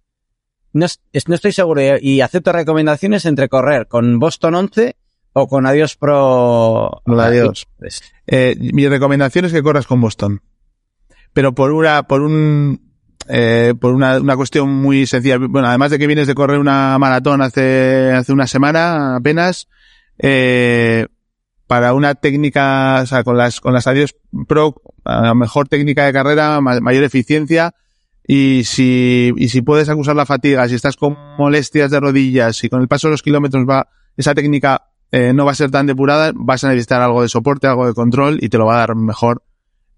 No, 0.72 0.86
no 1.28 1.34
estoy 1.36 1.52
seguro 1.52 1.80
eh, 1.80 2.00
y 2.02 2.20
acepto 2.20 2.50
recomendaciones 2.50 3.26
entre 3.26 3.48
correr 3.48 3.86
con 3.86 4.18
Boston 4.18 4.56
11 4.56 4.96
o 5.34 5.46
con 5.46 5.66
Adios 5.66 5.94
Pro. 5.94 7.00
Con 7.04 7.20
Adios. 7.20 7.68
Eh, 8.26 8.56
mi 8.58 8.88
recomendación 8.88 9.44
es 9.44 9.52
que 9.52 9.62
corras 9.62 9.86
con 9.86 10.00
Boston. 10.00 10.42
Pero 11.32 11.54
por 11.54 11.70
una, 11.70 12.08
por 12.08 12.22
un, 12.22 12.93
eh, 13.28 13.74
por 13.80 13.94
una, 13.94 14.18
una 14.18 14.36
cuestión 14.36 14.68
muy 14.70 15.06
sencilla. 15.06 15.38
Bueno, 15.38 15.68
además 15.68 15.90
de 15.90 15.98
que 15.98 16.06
vienes 16.06 16.26
de 16.26 16.34
correr 16.34 16.58
una 16.58 16.98
maratón 16.98 17.42
hace, 17.42 18.12
hace 18.12 18.32
una 18.32 18.46
semana 18.46 19.16
apenas, 19.16 19.68
eh, 20.18 21.06
para 21.66 21.94
una 21.94 22.14
técnica, 22.14 23.00
o 23.02 23.06
sea, 23.06 23.24
con 23.24 23.36
las, 23.36 23.60
con 23.60 23.72
las 23.72 23.86
Adios 23.86 24.14
Pro, 24.46 24.74
a 25.04 25.34
mejor 25.34 25.68
técnica 25.68 26.04
de 26.04 26.12
carrera, 26.12 26.60
ma- 26.60 26.80
mayor 26.80 27.04
eficiencia, 27.04 27.74
y 28.26 28.64
si, 28.64 29.32
y 29.36 29.48
si 29.48 29.62
puedes 29.62 29.88
acusar 29.88 30.16
la 30.16 30.26
fatiga, 30.26 30.68
si 30.68 30.74
estás 30.74 30.96
con 30.96 31.16
molestias 31.38 31.90
de 31.90 32.00
rodillas, 32.00 32.56
si 32.56 32.68
con 32.68 32.80
el 32.80 32.88
paso 32.88 33.08
de 33.08 33.12
los 33.12 33.22
kilómetros 33.22 33.64
va, 33.68 33.88
esa 34.16 34.34
técnica 34.34 34.90
eh, 35.10 35.32
no 35.32 35.44
va 35.44 35.52
a 35.52 35.54
ser 35.56 35.70
tan 35.70 35.86
depurada, 35.86 36.32
vas 36.34 36.64
a 36.64 36.68
necesitar 36.68 37.02
algo 37.02 37.22
de 37.22 37.28
soporte, 37.28 37.66
algo 37.66 37.86
de 37.86 37.94
control 37.94 38.38
y 38.40 38.48
te 38.48 38.58
lo 38.58 38.66
va 38.66 38.76
a 38.76 38.78
dar 38.78 38.94
mejor 38.94 39.42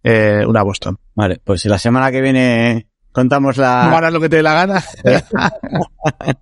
eh, 0.03 0.45
una 0.47 0.63
Boston. 0.63 0.99
vale, 1.15 1.41
pues 1.45 1.61
si 1.63 1.69
la 1.69 1.79
semana 1.79 2.11
que 2.11 2.21
viene 2.21 2.89
contamos 3.17 3.57
No 3.57 3.63
la... 3.63 3.97
harás 3.97 4.13
lo 4.13 4.21
que 4.21 4.29
te 4.29 4.37
dé 4.37 4.43
la 4.43 4.53
gana. 4.53 4.85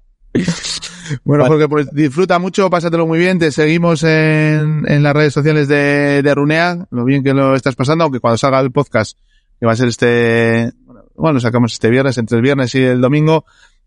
bueno. 1.25 1.47
Jorge, 1.47 1.69
pues 1.69 1.89
disfruta 1.93 2.41
mucho, 2.41 2.69
pásatelo 2.69 3.07
muy 3.07 3.21
bien. 3.21 3.39
Te 3.39 3.53
seguimos 3.53 4.03
en, 4.03 4.85
en 4.89 5.03
las 5.05 5.15
redes 5.15 5.33
sociales 5.33 5.69
de, 5.69 6.21
de 6.21 6.35
Runea, 6.35 6.89
lo 6.91 7.05
bien 7.05 7.23
que 7.23 7.33
lo 7.33 7.55
estás 7.55 7.77
pasando, 7.77 8.03
aunque 8.03 8.19
cuando 8.19 8.39
salga 8.39 8.59
el 8.59 8.73
podcast, 8.73 9.17
que 9.61 9.67
va 9.67 9.73
a 9.73 9.77
ser 9.77 9.87
este, 9.87 10.73
bueno, 11.15 11.35
lo 11.35 11.41
sacamos 11.41 11.73
este 11.73 11.91
viernes, 11.91 12.19
entre 12.19 12.39
el 12.39 12.43
viernes 12.43 12.75
y 12.75 12.83
el 12.83 13.01
domingo, 13.01 13.45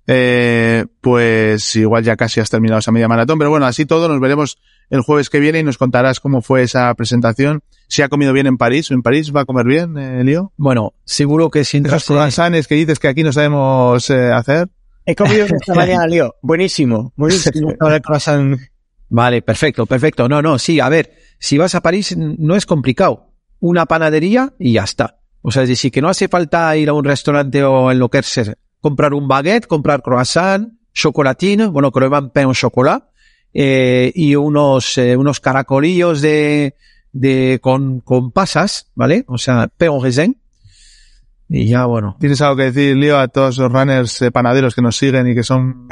eh, 0.07 0.85
pues 1.01 1.75
igual 1.75 2.05
ya 2.05 2.15
casi 2.15 2.39
has 2.39 2.49
terminado 2.49 2.79
esa 2.79 2.93
media 2.93 3.09
maratón, 3.09 3.37
pero 3.37 3.49
bueno, 3.49 3.65
así 3.65 3.85
todo 3.85 4.07
nos 4.07 4.21
veremos 4.21 4.59
el 4.89 5.01
jueves 5.01 5.29
que 5.29 5.39
viene 5.39 5.59
y 5.59 5.63
nos 5.63 5.77
contarás 5.77 6.19
cómo 6.19 6.41
fue 6.41 6.63
esa 6.63 6.93
presentación. 6.95 7.61
Si 7.87 8.01
ha 8.01 8.09
comido 8.09 8.33
bien 8.33 8.47
en 8.47 8.57
París 8.57 8.91
o 8.91 8.93
en 8.93 9.01
París 9.01 9.33
va 9.35 9.41
a 9.41 9.45
comer 9.45 9.65
bien, 9.65 9.97
eh, 9.97 10.23
Lío. 10.23 10.51
Bueno, 10.57 10.93
seguro 11.05 11.49
que 11.49 11.63
sin 11.63 11.83
Los 11.83 12.05
croissants 12.05 12.67
que 12.67 12.75
dices 12.75 12.99
que 12.99 13.07
aquí 13.07 13.23
no 13.23 13.31
sabemos 13.31 14.09
eh, 14.09 14.31
hacer. 14.31 14.69
He 15.05 15.15
comido 15.15 15.45
esta 15.59 15.73
mañana, 15.73 16.07
Lío. 16.07 16.35
Buenísimo. 16.41 17.13
Buenísimo. 17.15 17.73
el 17.89 18.01
croissant. 18.01 18.59
Vale, 19.09 19.41
perfecto, 19.41 19.85
perfecto. 19.85 20.27
No, 20.27 20.41
no, 20.41 20.59
sí, 20.59 20.79
a 20.79 20.89
ver, 20.89 21.13
si 21.39 21.57
vas 21.57 21.75
a 21.75 21.81
París 21.81 22.15
no 22.17 22.55
es 22.55 22.65
complicado. 22.65 23.33
Una 23.59 23.85
panadería 23.85 24.53
y 24.59 24.73
ya 24.73 24.83
está. 24.83 25.19
O 25.41 25.51
sea, 25.51 25.63
es 25.63 25.69
decir, 25.69 25.91
que 25.91 26.01
no 26.01 26.09
hace 26.09 26.27
falta 26.27 26.75
ir 26.75 26.89
a 26.89 26.93
un 26.93 27.05
restaurante 27.05 27.63
o 27.63 27.89
enloquecerse. 27.89 28.55
Comprar 28.81 29.13
un 29.13 29.27
baguette, 29.27 29.65
comprar 29.65 30.01
croissant, 30.01 30.73
chocolatín, 30.93 31.71
bueno, 31.71 31.91
que 31.91 32.01
llaman 32.01 32.31
pain 32.31 32.47
au 32.47 32.53
chocolat, 32.53 33.03
eh, 33.59 34.11
y 34.13 34.35
unos, 34.35 34.99
eh, 34.99 35.17
unos 35.17 35.39
caracolillos 35.39 36.21
de, 36.21 36.75
de, 37.11 37.57
con, 37.59 38.01
con 38.01 38.31
pasas, 38.31 38.91
¿vale? 38.93 39.25
O 39.27 39.39
sea, 39.39 39.71
au 39.79 39.99
raisin. 39.99 40.39
Y 41.49 41.67
ya, 41.67 41.85
bueno. 41.85 42.17
¿Tienes 42.19 42.39
algo 42.41 42.57
que 42.57 42.71
decir, 42.71 42.95
Lío, 42.95 43.17
a 43.17 43.29
todos 43.29 43.57
los 43.57 43.71
runners 43.71 44.21
eh, 44.21 44.29
panaderos 44.29 44.75
que 44.75 44.83
nos 44.83 44.95
siguen 44.95 45.27
y 45.27 45.33
que 45.33 45.41
son 45.41 45.87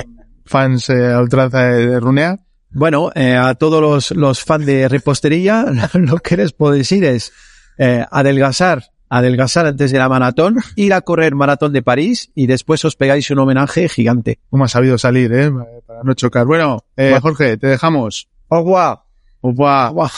fans 0.45 0.89
eh, 0.89 1.11
a 1.11 1.19
ultranza 1.19 1.63
de, 1.63 1.87
de 1.87 1.99
Runea? 1.99 2.37
Bueno, 2.69 3.09
eh, 3.15 3.35
a 3.35 3.55
todos 3.55 3.81
los, 3.81 4.11
los 4.11 4.43
fans 4.43 4.67
de 4.67 4.87
repostería, 4.87 5.65
lo 5.93 6.17
que 6.17 6.37
les 6.37 6.53
puedo 6.53 6.73
decir 6.73 7.03
es 7.03 7.33
eh, 7.79 8.05
adelgazar, 8.11 8.91
adelgazar 9.17 9.65
antes 9.65 9.91
de 9.91 9.99
la 9.99 10.09
maratón, 10.09 10.57
ir 10.75 10.93
a 10.93 11.01
correr 11.01 11.35
maratón 11.35 11.71
de 11.71 11.81
París 11.81 12.31
y 12.35 12.47
después 12.47 12.83
os 12.83 12.95
pegáis 12.95 13.29
un 13.31 13.39
homenaje 13.39 13.87
gigante. 13.87 14.39
¿Cómo 14.49 14.65
has 14.65 14.71
sabido 14.71 14.97
salir, 14.97 15.31
eh? 15.33 15.51
Para 15.85 16.03
no 16.03 16.13
chocar. 16.13 16.45
Bueno, 16.45 16.83
eh, 16.97 17.17
Jorge, 17.21 17.57
te 17.57 17.67
dejamos. 17.67 18.27
Au 18.49 18.59
revoir. 18.59 18.97
Au 19.41 19.51
revoir. 19.51 20.11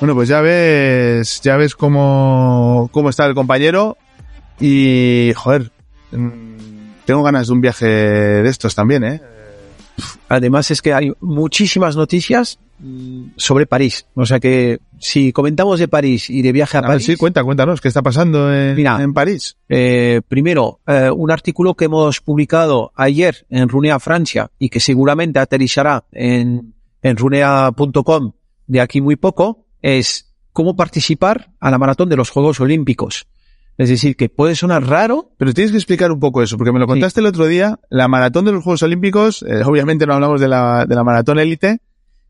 Bueno, 0.00 0.14
pues 0.14 0.28
ya 0.28 0.40
ves, 0.40 1.40
ya 1.40 1.56
ves 1.56 1.74
cómo, 1.74 2.88
cómo 2.92 3.10
está 3.10 3.26
el 3.26 3.34
compañero 3.34 3.96
y, 4.60 5.32
joder, 5.36 5.72
mm, 6.12 6.58
tengo 7.04 7.22
ganas 7.22 7.48
de 7.48 7.52
un 7.52 7.60
viaje 7.60 7.86
de 7.86 8.48
estos 8.48 8.74
también, 8.74 9.04
¿eh? 9.04 9.20
Además 10.28 10.70
es 10.70 10.82
que 10.82 10.94
hay 10.94 11.12
muchísimas 11.20 11.96
noticias 11.96 12.60
sobre 13.36 13.66
París. 13.66 14.06
O 14.14 14.26
sea 14.26 14.40
que 14.40 14.78
si 14.98 15.32
comentamos 15.32 15.78
de 15.78 15.88
París 15.88 16.30
y 16.30 16.42
de 16.42 16.52
viaje 16.52 16.76
a, 16.76 16.80
A 16.80 16.82
ver, 16.82 16.90
París, 16.90 17.06
sí, 17.06 17.16
cuenta, 17.16 17.44
cuéntanos, 17.44 17.80
¿qué 17.80 17.88
está 17.88 18.02
pasando 18.02 18.52
en, 18.52 18.76
Mira. 18.76 19.02
en 19.02 19.12
París? 19.12 19.56
Eh, 19.68 20.20
primero, 20.28 20.80
eh, 20.86 21.10
un 21.10 21.30
artículo 21.30 21.74
que 21.74 21.86
hemos 21.86 22.20
publicado 22.20 22.92
ayer 22.94 23.46
en 23.50 23.68
Runea 23.68 23.98
Francia 23.98 24.50
y 24.58 24.68
que 24.68 24.80
seguramente 24.80 25.38
aterrizará 25.38 26.04
en, 26.12 26.74
en 27.02 27.16
runea.com 27.16 28.32
de 28.66 28.80
aquí 28.80 29.00
muy 29.00 29.16
poco, 29.16 29.66
es 29.82 30.32
cómo 30.52 30.76
participar 30.76 31.50
a 31.60 31.70
la 31.70 31.78
maratón 31.78 32.08
de 32.08 32.16
los 32.16 32.30
Juegos 32.30 32.60
Olímpicos. 32.60 33.26
Es 33.78 33.88
decir, 33.88 34.16
que 34.16 34.28
puede 34.28 34.56
sonar 34.56 34.84
raro, 34.84 35.30
Pero 35.38 35.54
tienes 35.54 35.70
que 35.70 35.78
explicar 35.78 36.10
un 36.10 36.18
poco 36.18 36.42
eso, 36.42 36.58
porque 36.58 36.72
me 36.72 36.80
lo 36.80 36.88
contaste 36.88 37.20
el 37.20 37.26
otro 37.26 37.46
día, 37.46 37.78
la 37.90 38.08
maratón 38.08 38.44
de 38.44 38.50
los 38.50 38.64
Juegos 38.64 38.82
Olímpicos, 38.82 39.44
eh, 39.44 39.62
obviamente 39.64 40.04
no 40.04 40.14
hablamos 40.14 40.40
de 40.40 40.48
la, 40.48 40.84
de 40.84 40.96
la 40.96 41.04
maratón 41.04 41.38
élite, 41.38 41.78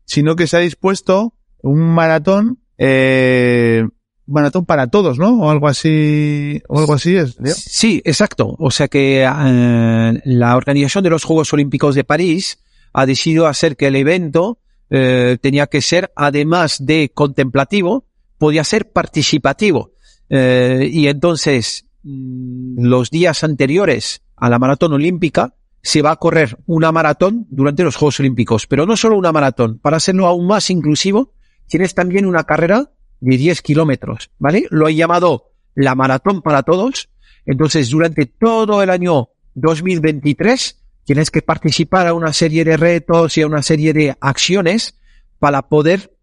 sino 0.09 0.35
que 0.35 0.47
se 0.47 0.57
ha 0.57 0.61
dispuesto 0.61 1.35
un 1.61 1.81
maratón, 1.81 2.57
eh, 2.79 3.85
maratón 4.25 4.65
para 4.65 4.87
todos, 4.87 5.19
¿no? 5.19 5.39
O 5.39 5.51
algo 5.51 5.67
así, 5.67 6.63
o 6.67 6.79
algo 6.79 6.95
así 6.95 7.15
es. 7.15 7.37
Sí, 7.53 8.01
exacto. 8.03 8.55
O 8.57 8.71
sea 8.71 8.87
que 8.87 9.23
eh, 9.23 10.21
la 10.25 10.57
organización 10.57 11.03
de 11.03 11.11
los 11.11 11.23
Juegos 11.23 11.53
Olímpicos 11.53 11.93
de 11.93 12.03
París 12.03 12.59
ha 12.91 13.05
decidido 13.05 13.45
hacer 13.45 13.77
que 13.77 13.85
el 13.85 13.95
evento 13.95 14.57
eh, 14.89 15.37
tenía 15.41 15.67
que 15.67 15.81
ser, 15.81 16.11
además 16.15 16.83
de 16.83 17.11
contemplativo, 17.13 18.07
podía 18.39 18.63
ser 18.63 18.91
participativo. 18.91 19.91
Eh, 20.27 20.89
y 20.91 21.07
entonces, 21.07 21.85
mm, 22.01 22.83
los 22.83 23.11
días 23.11 23.43
anteriores 23.43 24.23
a 24.35 24.49
la 24.49 24.57
maratón 24.57 24.93
olímpica, 24.93 25.53
se 25.81 26.01
va 26.01 26.11
a 26.11 26.15
correr 26.17 26.57
una 26.65 26.91
maratón 26.91 27.47
durante 27.49 27.83
los 27.83 27.95
Juegos 27.95 28.19
Olímpicos, 28.19 28.67
pero 28.67 28.85
no 28.85 28.97
solo 28.97 29.17
una 29.17 29.31
maratón. 29.31 29.79
Para 29.79 29.97
hacerlo 29.97 30.27
aún 30.27 30.47
más 30.47 30.69
inclusivo, 30.69 31.33
tienes 31.67 31.93
también 31.95 32.25
una 32.25 32.43
carrera 32.43 32.91
de 33.21 33.37
10 33.37 33.61
kilómetros, 33.61 34.31
¿vale? 34.39 34.65
Lo 34.69 34.87
he 34.87 34.95
llamado 34.95 35.51
la 35.75 35.95
maratón 35.95 36.41
para 36.41 36.63
todos. 36.63 37.09
Entonces, 37.45 37.89
durante 37.89 38.25
todo 38.25 38.83
el 38.83 38.89
año 38.89 39.29
2023, 39.55 40.77
tienes 41.05 41.31
que 41.31 41.41
participar 41.41 42.07
a 42.07 42.13
una 42.13 42.33
serie 42.33 42.63
de 42.65 42.77
retos 42.77 43.37
y 43.37 43.41
a 43.41 43.47
una 43.47 43.63
serie 43.63 43.93
de 43.93 44.15
acciones 44.19 44.99
para 45.39 45.63
poder 45.69 46.13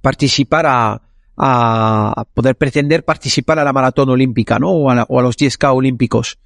participar 0.00 0.66
a, 0.66 1.02
a 1.36 2.24
poder 2.34 2.56
pretender 2.56 3.04
participar 3.04 3.58
a 3.58 3.64
la 3.64 3.72
maratón 3.72 4.10
olímpica, 4.10 4.58
¿no? 4.58 4.70
O 4.70 4.90
a, 4.90 4.94
la- 4.94 5.06
o 5.08 5.18
a 5.18 5.22
los 5.22 5.36
10K 5.36 5.74
olímpicos. 5.74 6.38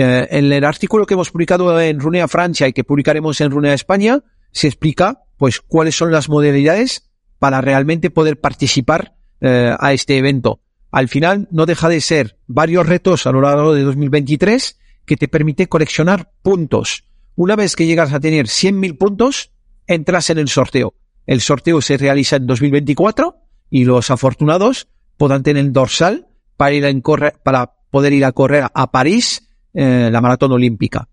Eh, 0.00 0.28
en 0.30 0.52
el 0.52 0.64
artículo 0.64 1.06
que 1.06 1.14
hemos 1.14 1.32
publicado 1.32 1.80
en 1.80 1.98
Runea 1.98 2.28
Francia 2.28 2.68
y 2.68 2.72
que 2.72 2.84
publicaremos 2.84 3.40
en 3.40 3.50
Runea 3.50 3.74
España, 3.74 4.22
se 4.52 4.68
explica, 4.68 5.24
pues, 5.36 5.60
cuáles 5.60 5.96
son 5.96 6.12
las 6.12 6.28
modalidades 6.28 7.10
para 7.40 7.60
realmente 7.60 8.08
poder 8.08 8.38
participar 8.38 9.16
eh, 9.40 9.74
a 9.76 9.92
este 9.92 10.16
evento. 10.16 10.60
Al 10.92 11.08
final, 11.08 11.48
no 11.50 11.66
deja 11.66 11.88
de 11.88 12.00
ser 12.00 12.38
varios 12.46 12.86
retos 12.86 13.26
a 13.26 13.32
lo 13.32 13.40
largo 13.40 13.74
de 13.74 13.82
2023 13.82 14.78
que 15.04 15.16
te 15.16 15.26
permite 15.26 15.66
coleccionar 15.66 16.30
puntos. 16.42 17.02
Una 17.34 17.56
vez 17.56 17.74
que 17.74 17.86
llegas 17.86 18.12
a 18.12 18.20
tener 18.20 18.46
100.000 18.46 18.98
puntos, 18.98 19.50
entras 19.88 20.30
en 20.30 20.38
el 20.38 20.48
sorteo. 20.48 20.94
El 21.26 21.40
sorteo 21.40 21.80
se 21.80 21.96
realiza 21.96 22.36
en 22.36 22.46
2024 22.46 23.34
y 23.68 23.84
los 23.84 24.12
afortunados 24.12 24.86
podrán 25.16 25.42
tener 25.42 25.64
el 25.64 25.72
dorsal 25.72 26.28
para 26.56 26.72
ir 26.72 26.86
a 26.86 27.00
correr, 27.00 27.34
para 27.42 27.74
poder 27.90 28.12
ir 28.12 28.24
a 28.24 28.30
correr 28.30 28.66
a 28.72 28.92
París 28.92 29.47
eh, 29.74 30.08
la 30.10 30.20
maratón 30.20 30.52
olímpica. 30.52 31.08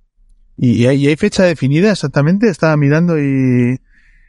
¿Y, 0.58 0.86
hay, 0.86 1.04
y 1.04 1.08
hay 1.08 1.16
fecha 1.16 1.44
definida 1.44 1.92
exactamente? 1.92 2.50
Estaba 2.50 2.78
mirando 2.78 3.20
y... 3.20 3.80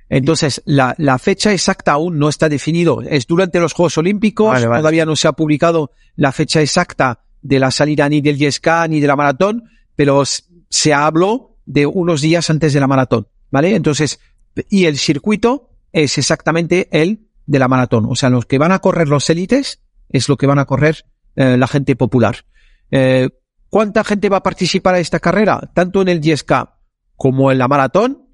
Entonces, 0.08 0.62
la, 0.66 0.94
la 0.98 1.18
fecha 1.18 1.52
exacta 1.52 1.92
aún 1.92 2.18
no 2.18 2.28
está 2.28 2.48
definido. 2.48 3.02
Es 3.02 3.26
durante 3.26 3.58
los 3.58 3.72
Juegos 3.72 3.98
Olímpicos. 3.98 4.48
Vale, 4.48 4.66
vale. 4.66 4.80
Todavía 4.80 5.04
no 5.04 5.16
se 5.16 5.26
ha 5.26 5.32
publicado 5.32 5.90
la 6.14 6.30
fecha 6.30 6.60
exacta 6.60 7.24
de 7.42 7.58
la 7.58 7.70
salida 7.70 8.08
ni 8.08 8.20
del 8.20 8.38
10K 8.38 8.88
ni 8.88 9.00
de 9.00 9.06
la 9.06 9.16
maratón, 9.16 9.64
pero 9.96 10.22
se 10.24 10.94
habló 10.94 11.56
de 11.64 11.86
unos 11.86 12.20
días 12.20 12.50
antes 12.50 12.72
de 12.72 12.80
la 12.80 12.86
maratón. 12.86 13.26
¿Vale? 13.50 13.74
Entonces, 13.74 14.20
y 14.68 14.84
el 14.84 14.98
circuito 14.98 15.70
es 15.92 16.18
exactamente 16.18 16.88
el 16.90 17.28
de 17.46 17.58
la 17.58 17.68
maratón. 17.68 18.06
O 18.08 18.14
sea, 18.14 18.30
los 18.30 18.46
que 18.46 18.58
van 18.58 18.72
a 18.72 18.80
correr 18.80 19.08
los 19.08 19.28
élites 19.30 19.80
es 20.08 20.28
lo 20.28 20.36
que 20.36 20.46
van 20.46 20.58
a 20.58 20.66
correr 20.66 21.04
eh, 21.36 21.56
la 21.56 21.66
gente 21.66 21.96
popular. 21.96 22.44
Eh, 22.90 23.30
¿Cuánta 23.76 24.04
gente 24.04 24.30
va 24.30 24.38
a 24.38 24.42
participar 24.42 24.94
a 24.94 25.00
esta 25.00 25.20
carrera? 25.20 25.70
Tanto 25.74 26.00
en 26.00 26.08
el 26.08 26.22
10K 26.22 26.70
como 27.14 27.52
en 27.52 27.58
la 27.58 27.68
maratón 27.68 28.26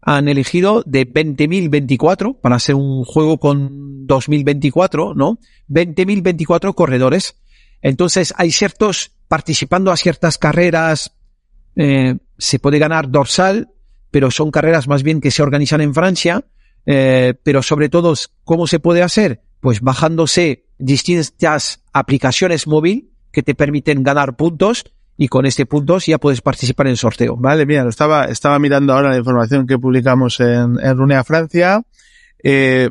han 0.00 0.28
elegido 0.28 0.82
de 0.86 1.06
20.024 1.06 2.40
para 2.40 2.56
hacer 2.56 2.74
un 2.74 3.04
juego 3.04 3.36
con 3.36 4.06
2024, 4.06 5.12
¿no? 5.12 5.40
20.024 5.68 6.74
corredores. 6.74 7.36
Entonces 7.82 8.32
hay 8.38 8.50
ciertos 8.50 9.12
participando 9.28 9.92
a 9.92 9.96
ciertas 9.98 10.38
carreras, 10.38 11.12
eh, 11.76 12.16
se 12.38 12.58
puede 12.58 12.78
ganar 12.78 13.10
dorsal, 13.10 13.68
pero 14.10 14.30
son 14.30 14.50
carreras 14.50 14.88
más 14.88 15.02
bien 15.02 15.20
que 15.20 15.30
se 15.30 15.42
organizan 15.42 15.82
en 15.82 15.92
Francia, 15.92 16.46
eh, 16.86 17.34
pero 17.42 17.62
sobre 17.62 17.90
todo, 17.90 18.14
¿cómo 18.42 18.66
se 18.66 18.80
puede 18.80 19.02
hacer? 19.02 19.42
Pues 19.60 19.82
bajándose 19.82 20.64
distintas 20.78 21.84
aplicaciones 21.92 22.66
móvil 22.66 23.12
que 23.32 23.42
te 23.42 23.54
permiten 23.54 24.02
ganar 24.02 24.36
puntos 24.36 24.84
y 25.16 25.28
con 25.28 25.46
este 25.46 25.66
puntos 25.66 26.06
ya 26.06 26.18
puedes 26.18 26.40
participar 26.40 26.86
en 26.86 26.92
el 26.92 26.96
sorteo. 26.96 27.36
Vale, 27.36 27.66
mira, 27.66 27.82
lo 27.82 27.90
estaba, 27.90 28.26
estaba 28.26 28.58
mirando 28.58 28.92
ahora 28.92 29.10
la 29.10 29.18
información 29.18 29.66
que 29.66 29.78
publicamos 29.78 30.38
en, 30.40 30.78
Runea 30.96 31.24
Francia. 31.24 31.82
Eh, 32.42 32.90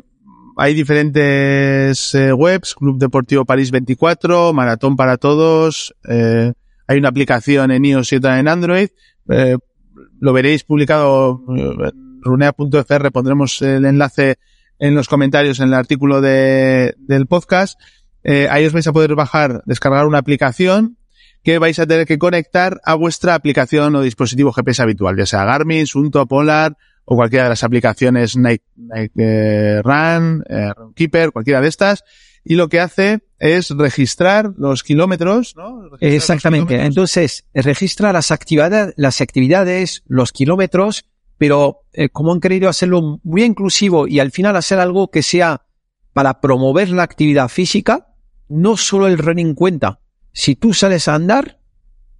hay 0.60 0.74
diferentes 0.74 2.14
eh, 2.14 2.32
webs, 2.32 2.74
Club 2.74 2.98
Deportivo 2.98 3.44
París 3.44 3.70
24, 3.70 4.52
Maratón 4.52 4.96
para 4.96 5.16
Todos, 5.16 5.94
eh, 6.08 6.52
hay 6.88 6.98
una 6.98 7.10
aplicación 7.10 7.70
en 7.70 7.84
iOS 7.84 8.12
y 8.12 8.16
otra 8.16 8.40
en 8.40 8.48
Android. 8.48 8.88
Eh, 9.28 9.56
lo 10.20 10.32
veréis 10.32 10.64
publicado 10.64 11.44
en 11.48 12.20
runea.fr, 12.22 13.12
pondremos 13.12 13.62
el 13.62 13.84
enlace 13.84 14.38
en 14.80 14.94
los 14.94 15.06
comentarios 15.06 15.60
en 15.60 15.68
el 15.68 15.74
artículo 15.74 16.20
de, 16.20 16.94
del 16.98 17.26
podcast. 17.26 17.78
Eh, 18.24 18.48
ahí 18.50 18.66
os 18.66 18.72
vais 18.72 18.86
a 18.86 18.92
poder 18.92 19.14
bajar, 19.14 19.62
descargar 19.66 20.06
una 20.06 20.18
aplicación 20.18 20.98
que 21.42 21.58
vais 21.58 21.78
a 21.78 21.86
tener 21.86 22.06
que 22.06 22.18
conectar 22.18 22.80
a 22.84 22.94
vuestra 22.94 23.34
aplicación 23.34 23.94
o 23.94 24.02
dispositivo 24.02 24.52
GPS 24.52 24.82
habitual, 24.82 25.16
ya 25.16 25.26
sea 25.26 25.44
Garmin, 25.44 25.86
Sunto, 25.86 26.26
Polar 26.26 26.76
o 27.04 27.16
cualquiera 27.16 27.44
de 27.44 27.50
las 27.50 27.64
aplicaciones 27.64 28.36
Nike, 28.36 28.64
Nike 28.76 29.12
eh, 29.16 29.82
Run, 29.82 30.44
eh, 30.48 30.72
Runkeeper, 30.76 31.32
cualquiera 31.32 31.60
de 31.60 31.68
estas. 31.68 32.04
Y 32.44 32.56
lo 32.56 32.68
que 32.68 32.80
hace 32.80 33.20
es 33.38 33.70
registrar 33.70 34.52
los 34.56 34.82
kilómetros, 34.82 35.54
¿no? 35.56 35.88
Registrar 35.90 36.12
Exactamente. 36.12 36.66
kilómetros. 36.66 36.88
Entonces, 36.88 37.46
registra 37.54 38.12
las 38.12 38.30
actividades, 38.30 38.94
las 38.96 39.20
actividades, 39.20 40.02
los 40.06 40.32
kilómetros, 40.32 41.06
pero 41.38 41.82
eh, 41.92 42.08
como 42.10 42.32
han 42.32 42.40
querido 42.40 42.68
hacerlo 42.68 43.20
muy 43.22 43.42
inclusivo 43.44 44.06
y 44.06 44.20
al 44.20 44.30
final 44.30 44.56
hacer 44.56 44.78
algo 44.78 45.10
que 45.10 45.22
sea 45.22 45.62
para 46.12 46.40
promover 46.40 46.90
la 46.90 47.04
actividad 47.04 47.48
física, 47.48 48.07
no 48.48 48.76
solo 48.76 49.06
el 49.06 49.18
running 49.18 49.54
cuenta. 49.54 50.00
Si 50.32 50.56
tú 50.56 50.74
sales 50.74 51.08
a 51.08 51.14
andar, 51.14 51.60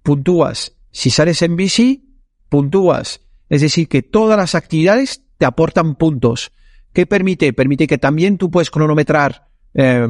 puntúas. 0.03 0.75
Si 0.91 1.09
sales 1.09 1.41
en 1.41 1.55
bici, 1.55 2.15
puntúas. 2.49 3.21
Es 3.49 3.61
decir, 3.61 3.87
que 3.87 4.01
todas 4.01 4.37
las 4.37 4.55
actividades 4.55 5.23
te 5.37 5.45
aportan 5.45 5.95
puntos. 5.95 6.51
¿Qué 6.93 7.05
permite? 7.05 7.53
Permite 7.53 7.87
que 7.87 7.97
también 7.97 8.37
tú 8.37 8.51
puedes 8.51 8.71
cronometrar 8.71 9.47
eh, 9.73 10.07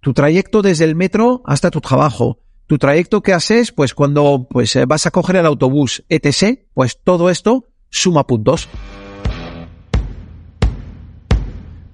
tu 0.00 0.12
trayecto 0.12 0.62
desde 0.62 0.84
el 0.84 0.94
metro 0.94 1.42
hasta 1.44 1.70
tu 1.70 1.80
trabajo. 1.80 2.40
Tu 2.66 2.78
trayecto 2.78 3.22
que 3.22 3.32
haces, 3.32 3.72
pues 3.72 3.94
cuando 3.94 4.46
pues 4.50 4.76
eh, 4.76 4.84
vas 4.84 5.06
a 5.06 5.10
coger 5.10 5.36
el 5.36 5.46
autobús, 5.46 6.04
etc., 6.08 6.60
pues 6.74 7.00
todo 7.02 7.30
esto 7.30 7.68
suma 7.88 8.26
puntos. 8.26 8.68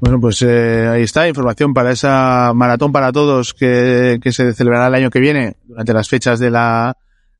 Bueno, 0.04 0.20
pues 0.20 0.42
eh, 0.42 0.86
ahí 0.86 1.02
está, 1.02 1.26
información 1.26 1.72
para 1.72 1.90
esa 1.90 2.52
maratón 2.54 2.92
para 2.92 3.10
todos 3.10 3.54
que, 3.54 4.20
que 4.22 4.32
se 4.32 4.52
celebrará 4.52 4.88
el 4.88 4.94
año 4.96 5.08
que 5.08 5.18
viene 5.18 5.56
durante 5.64 5.94
las 5.94 6.10
fechas 6.10 6.38
de 6.38 6.50
la 6.50 6.98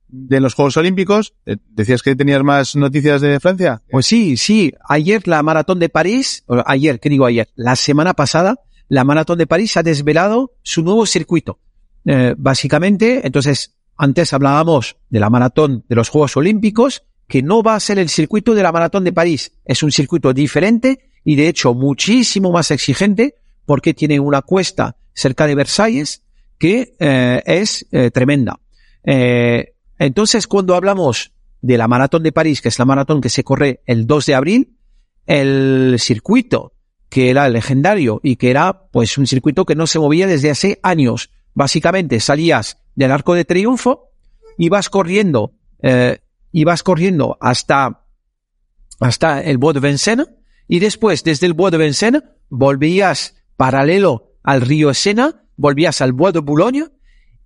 de 0.09 0.40
los 0.40 0.55
Juegos 0.55 0.79
Olímpicos. 0.79 1.35
Eh, 1.44 1.59
Decías 1.68 2.00
que 2.00 2.16
tenías 2.16 2.42
más 2.42 2.74
noticias 2.74 3.20
de 3.20 3.38
Francia. 3.38 3.83
Pues 3.90 4.07
sí, 4.07 4.38
sí. 4.38 4.72
Ayer 4.88 5.29
la 5.29 5.42
maratón 5.42 5.79
de 5.79 5.90
París, 5.90 6.42
o 6.46 6.62
ayer, 6.64 7.00
¿qué 7.00 7.11
digo 7.11 7.27
ayer? 7.27 7.50
La 7.55 7.77
semana 7.77 8.14
pasada, 8.14 8.59
la 8.88 9.05
maratón 9.05 9.37
de 9.37 9.46
París 9.46 9.77
ha 9.77 9.83
desvelado 9.83 10.53
su 10.62 10.83
nuevo 10.83 11.05
circuito. 11.05 11.59
Eh, 12.07 12.35
básicamente, 12.38 13.27
entonces, 13.27 13.74
antes 13.98 14.33
hablábamos 14.33 14.96
de 15.11 15.20
la 15.20 15.29
maratón 15.29 15.85
de 15.87 15.96
los 15.96 16.09
Juegos 16.09 16.35
Olímpicos, 16.38 17.03
que 17.29 17.42
no 17.42 17.62
va 17.62 17.74
a 17.74 17.81
ser 17.81 17.98
el 17.98 18.09
circuito 18.09 18.55
de 18.55 18.62
la 18.62 18.72
maratón 18.72 19.05
de 19.05 19.12
París. 19.12 19.53
Es 19.66 19.83
un 19.83 19.92
circuito 19.92 20.33
diferente 20.33 21.11
y 21.24 21.37
de 21.37 21.48
hecho 21.48 21.74
muchísimo 21.74 22.52
más 22.52 22.70
exigente 22.70 23.37
porque 23.66 23.94
tiene 23.94 24.20
una 24.20 24.42
cuesta 24.42 24.96
cerca 25.14 25.46
de 25.46 25.54
Versalles 25.54 26.22
que 26.58 26.94
eh, 26.98 27.42
es 27.46 27.87
eh, 27.90 28.10
tremenda. 28.10 28.60
Eh, 29.04 29.74
entonces, 29.98 30.46
cuando 30.46 30.74
hablamos 30.74 31.32
de 31.60 31.78
la 31.78 31.88
maratón 31.88 32.22
de 32.22 32.32
París, 32.32 32.60
que 32.60 32.68
es 32.68 32.78
la 32.78 32.84
maratón 32.84 33.20
que 33.20 33.30
se 33.30 33.44
corre 33.44 33.80
el 33.87 34.06
2 34.06 34.26
de 34.26 34.34
abril, 34.34 34.76
el 35.26 35.96
circuito 35.98 36.74
que 37.08 37.30
era 37.30 37.48
legendario 37.48 38.20
y 38.22 38.37
que 38.37 38.50
era 38.50 38.88
pues 38.90 39.16
un 39.18 39.26
circuito 39.26 39.64
que 39.64 39.76
no 39.76 39.87
se 39.87 39.98
movía 39.98 40.26
desde 40.26 40.50
hace 40.50 40.80
años. 40.82 41.30
Básicamente 41.54 42.18
salías 42.20 42.78
del 42.96 43.12
Arco 43.12 43.34
de 43.34 43.44
Triunfo, 43.44 44.10
ibas 44.58 44.90
corriendo, 44.90 45.52
eh, 45.80 46.18
ibas 46.52 46.82
corriendo 46.82 47.38
hasta 47.40 48.00
hasta 49.00 49.42
el 49.42 49.58
Bois 49.58 49.74
de 49.74 49.88
Vincennes 49.88 50.28
y 50.68 50.79
después 50.79 51.24
desde 51.24 51.46
el 51.46 51.55
Bois 51.55 51.72
de 51.72 51.79
Vincennes 51.79 52.22
volvías 52.48 53.37
paralelo 53.57 54.33
al 54.42 54.61
río 54.61 54.92
Sena, 54.94 55.44
volvías 55.57 56.00
al 56.00 56.12
Bois 56.12 56.35
de 56.35 56.40
Boulogne 56.40 56.88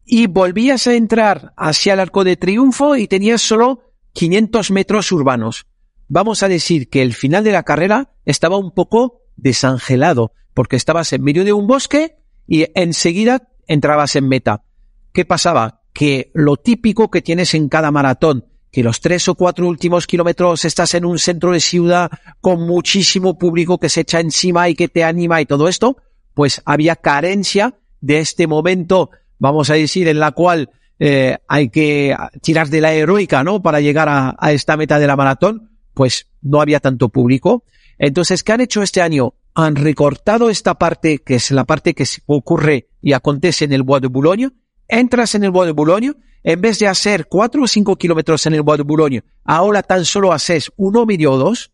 y 0.04 0.26
volvías 0.26 0.86
a 0.86 0.94
entrar 0.94 1.52
hacia 1.56 1.92
el 1.92 2.00
Arco 2.00 2.24
de 2.24 2.36
Triunfo 2.36 2.96
y 2.96 3.06
tenías 3.06 3.42
solo 3.42 3.92
500 4.14 4.70
metros 4.70 5.12
urbanos. 5.12 5.66
Vamos 6.08 6.42
a 6.42 6.48
decir 6.48 6.88
que 6.88 7.02
el 7.02 7.12
final 7.12 7.44
de 7.44 7.52
la 7.52 7.62
carrera 7.62 8.14
estaba 8.24 8.56
un 8.56 8.72
poco 8.72 9.20
desangelado 9.36 10.32
porque 10.54 10.76
estabas 10.76 11.12
en 11.12 11.22
medio 11.22 11.44
de 11.44 11.52
un 11.52 11.66
bosque 11.66 12.16
y 12.46 12.66
enseguida 12.74 13.48
entrabas 13.66 14.16
en 14.16 14.26
meta. 14.26 14.64
¿Qué 15.12 15.24
pasaba? 15.24 15.82
Que 15.92 16.30
lo 16.34 16.56
típico 16.56 17.10
que 17.10 17.22
tienes 17.22 17.54
en 17.54 17.68
cada 17.68 17.90
maratón, 17.90 18.46
que 18.70 18.82
los 18.82 19.00
tres 19.00 19.28
o 19.28 19.34
cuatro 19.34 19.66
últimos 19.66 20.06
kilómetros 20.06 20.64
estás 20.64 20.94
en 20.94 21.04
un 21.04 21.18
centro 21.18 21.52
de 21.52 21.60
ciudad 21.60 22.10
con 22.40 22.66
muchísimo 22.66 23.38
público 23.38 23.78
que 23.78 23.88
se 23.88 24.02
echa 24.02 24.20
encima 24.20 24.68
y 24.68 24.74
que 24.74 24.88
te 24.88 25.04
anima 25.04 25.40
y 25.40 25.46
todo 25.46 25.68
esto, 25.68 25.96
pues 26.34 26.62
había 26.64 26.96
carencia 26.96 27.74
de 28.00 28.20
este 28.20 28.46
momento, 28.46 29.10
vamos 29.38 29.70
a 29.70 29.74
decir, 29.74 30.08
en 30.08 30.20
la 30.20 30.32
cual 30.32 30.70
eh, 30.98 31.38
hay 31.46 31.68
que 31.68 32.16
tirar 32.42 32.68
de 32.68 32.80
la 32.80 32.92
heroica, 32.92 33.44
¿no? 33.44 33.62
Para 33.62 33.80
llegar 33.80 34.08
a, 34.08 34.36
esta 34.52 34.76
meta 34.76 34.98
de 34.98 35.06
la 35.06 35.16
maratón, 35.16 35.70
pues 35.94 36.26
no 36.42 36.60
había 36.60 36.80
tanto 36.80 37.08
público. 37.08 37.64
Entonces, 37.98 38.42
¿qué 38.42 38.52
han 38.52 38.60
hecho 38.60 38.82
este 38.82 39.02
año? 39.02 39.34
Han 39.54 39.76
recortado 39.76 40.50
esta 40.50 40.74
parte, 40.74 41.18
que 41.18 41.36
es 41.36 41.50
la 41.50 41.64
parte 41.64 41.94
que 41.94 42.04
ocurre 42.26 42.88
y 43.02 43.12
acontece 43.12 43.64
en 43.64 43.72
el 43.72 43.82
Bois 43.82 44.02
de 44.02 44.08
Boulogne. 44.08 44.50
Entras 44.86 45.34
en 45.34 45.44
el 45.44 45.50
Bois 45.50 45.66
de 45.66 45.72
Boulogne, 45.72 46.14
en 46.48 46.62
vez 46.62 46.78
de 46.78 46.88
hacer 46.88 47.26
cuatro 47.28 47.64
o 47.64 47.66
cinco 47.66 47.96
kilómetros 47.96 48.46
en 48.46 48.54
el 48.54 48.62
Bois 48.62 48.78
de 48.78 48.82
Boulogne, 48.82 49.22
ahora 49.44 49.82
tan 49.82 50.06
solo 50.06 50.32
haces 50.32 50.72
uno 50.78 51.04
medio 51.04 51.32
o 51.32 51.36
dos, 51.36 51.72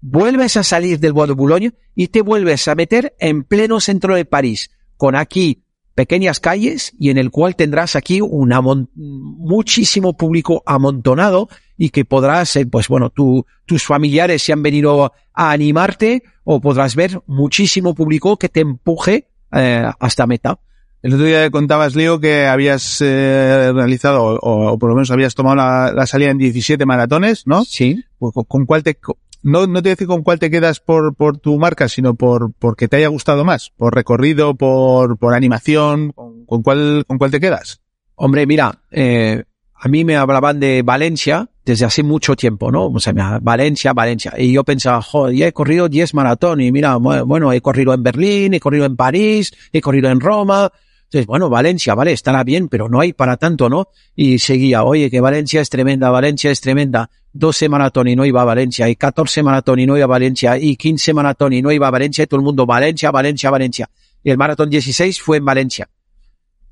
vuelves 0.00 0.56
a 0.56 0.62
salir 0.62 0.98
del 0.98 1.12
Bois 1.12 1.28
de 1.28 1.34
Boulogne 1.34 1.74
y 1.94 2.08
te 2.08 2.22
vuelves 2.22 2.66
a 2.66 2.74
meter 2.74 3.14
en 3.18 3.44
pleno 3.44 3.80
centro 3.80 4.14
de 4.14 4.24
París, 4.24 4.70
con 4.96 5.14
aquí 5.14 5.64
pequeñas 5.94 6.40
calles 6.40 6.94
y 6.98 7.10
en 7.10 7.18
el 7.18 7.30
cual 7.30 7.54
tendrás 7.54 7.96
aquí 7.96 8.22
un 8.22 8.88
muchísimo 8.94 10.16
público 10.16 10.62
amontonado 10.64 11.50
y 11.76 11.90
que 11.90 12.06
podrás, 12.06 12.56
eh, 12.56 12.64
pues 12.64 12.88
bueno, 12.88 13.10
tú, 13.10 13.44
tus 13.66 13.84
familiares 13.84 14.42
se 14.42 14.54
han 14.54 14.62
venido 14.62 15.12
a 15.34 15.50
animarte 15.50 16.22
o 16.44 16.62
podrás 16.62 16.96
ver 16.96 17.20
muchísimo 17.26 17.94
público 17.94 18.38
que 18.38 18.48
te 18.48 18.60
empuje 18.60 19.28
eh, 19.52 19.84
hasta 20.00 20.26
meta. 20.26 20.60
El 21.04 21.12
otro 21.12 21.26
día 21.26 21.50
contabas, 21.50 21.94
Leo, 21.94 22.18
que 22.18 22.46
habías 22.46 23.02
eh, 23.02 23.70
realizado, 23.74 24.24
o, 24.24 24.72
o 24.72 24.78
por 24.78 24.88
lo 24.88 24.94
menos 24.94 25.10
habías 25.10 25.34
tomado 25.34 25.56
la, 25.56 25.92
la 25.94 26.06
salida 26.06 26.30
en 26.30 26.38
17 26.38 26.86
maratones, 26.86 27.46
¿no? 27.46 27.62
Sí. 27.66 28.02
Pues, 28.18 28.32
¿Con, 28.32 28.44
con 28.44 28.64
cuál 28.64 28.82
te, 28.82 28.96
no, 29.42 29.66
no 29.66 29.82
te 29.82 29.90
decir 29.90 30.06
con 30.06 30.22
cuál 30.22 30.38
te 30.38 30.50
quedas 30.50 30.80
por, 30.80 31.14
por 31.14 31.36
tu 31.36 31.58
marca, 31.58 31.88
sino 31.88 32.14
por, 32.14 32.54
porque 32.54 32.88
te 32.88 32.96
haya 32.96 33.08
gustado 33.08 33.44
más, 33.44 33.70
por 33.76 33.94
recorrido, 33.94 34.54
por, 34.54 35.18
por 35.18 35.34
animación, 35.34 36.12
con, 36.12 36.46
con 36.46 36.62
cuál, 36.62 37.04
con 37.06 37.18
cuál 37.18 37.30
te 37.30 37.38
quedas? 37.38 37.82
Hombre, 38.14 38.46
mira, 38.46 38.78
eh, 38.90 39.44
a 39.74 39.88
mí 39.88 40.06
me 40.06 40.16
hablaban 40.16 40.58
de 40.58 40.80
Valencia 40.80 41.50
desde 41.66 41.84
hace 41.84 42.02
mucho 42.02 42.34
tiempo, 42.34 42.72
¿no? 42.72 42.86
O 42.86 42.98
sea, 42.98 43.12
Valencia, 43.42 43.92
Valencia. 43.92 44.32
Y 44.38 44.54
yo 44.54 44.64
pensaba, 44.64 45.02
joder, 45.02 45.36
ya 45.36 45.48
he 45.48 45.52
corrido 45.52 45.90
10 45.90 46.14
maratón 46.14 46.62
y 46.62 46.72
mira, 46.72 46.96
bueno, 46.96 47.52
he 47.52 47.60
corrido 47.60 47.92
en 47.92 48.02
Berlín, 48.02 48.54
he 48.54 48.60
corrido 48.60 48.86
en 48.86 48.96
París, 48.96 49.52
he 49.70 49.82
corrido 49.82 50.08
en 50.08 50.20
Roma. 50.20 50.72
Entonces, 51.04 51.26
bueno, 51.26 51.48
Valencia, 51.48 51.94
vale, 51.94 52.12
estará 52.12 52.42
bien, 52.42 52.68
pero 52.68 52.88
no 52.88 53.00
hay 53.00 53.12
para 53.12 53.36
tanto, 53.36 53.68
¿no? 53.68 53.88
Y 54.16 54.38
seguía, 54.38 54.82
oye, 54.82 55.10
que 55.10 55.20
Valencia 55.20 55.60
es 55.60 55.70
tremenda, 55.70 56.10
Valencia 56.10 56.50
es 56.50 56.60
tremenda. 56.60 57.10
12 57.32 57.68
maratón 57.68 58.08
y 58.08 58.16
no 58.16 58.24
iba 58.24 58.42
a 58.42 58.44
Valencia, 58.44 58.88
y 58.88 58.96
14 58.96 59.42
maratón 59.42 59.80
y 59.80 59.86
no 59.86 59.96
iba 59.96 60.04
a 60.04 60.08
Valencia, 60.08 60.58
y 60.58 60.76
15 60.76 61.14
maratón 61.14 61.52
y 61.52 61.62
no 61.62 61.72
iba 61.72 61.88
a 61.88 61.90
Valencia, 61.90 62.24
y 62.24 62.26
todo 62.26 62.38
el 62.38 62.44
mundo, 62.44 62.66
Valencia, 62.66 63.10
Valencia, 63.10 63.50
Valencia. 63.50 63.90
Y 64.22 64.30
el 64.30 64.38
maratón 64.38 64.70
16 64.70 65.20
fue 65.20 65.36
en 65.36 65.44
Valencia. 65.44 65.88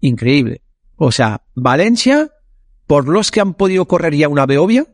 Increíble. 0.00 0.62
O 0.96 1.12
sea, 1.12 1.42
Valencia, 1.54 2.30
por 2.86 3.08
los 3.08 3.30
que 3.30 3.40
han 3.40 3.54
podido 3.54 3.86
correr 3.86 4.14
ya 4.14 4.28
una 4.28 4.46
Beovia, 4.46 4.86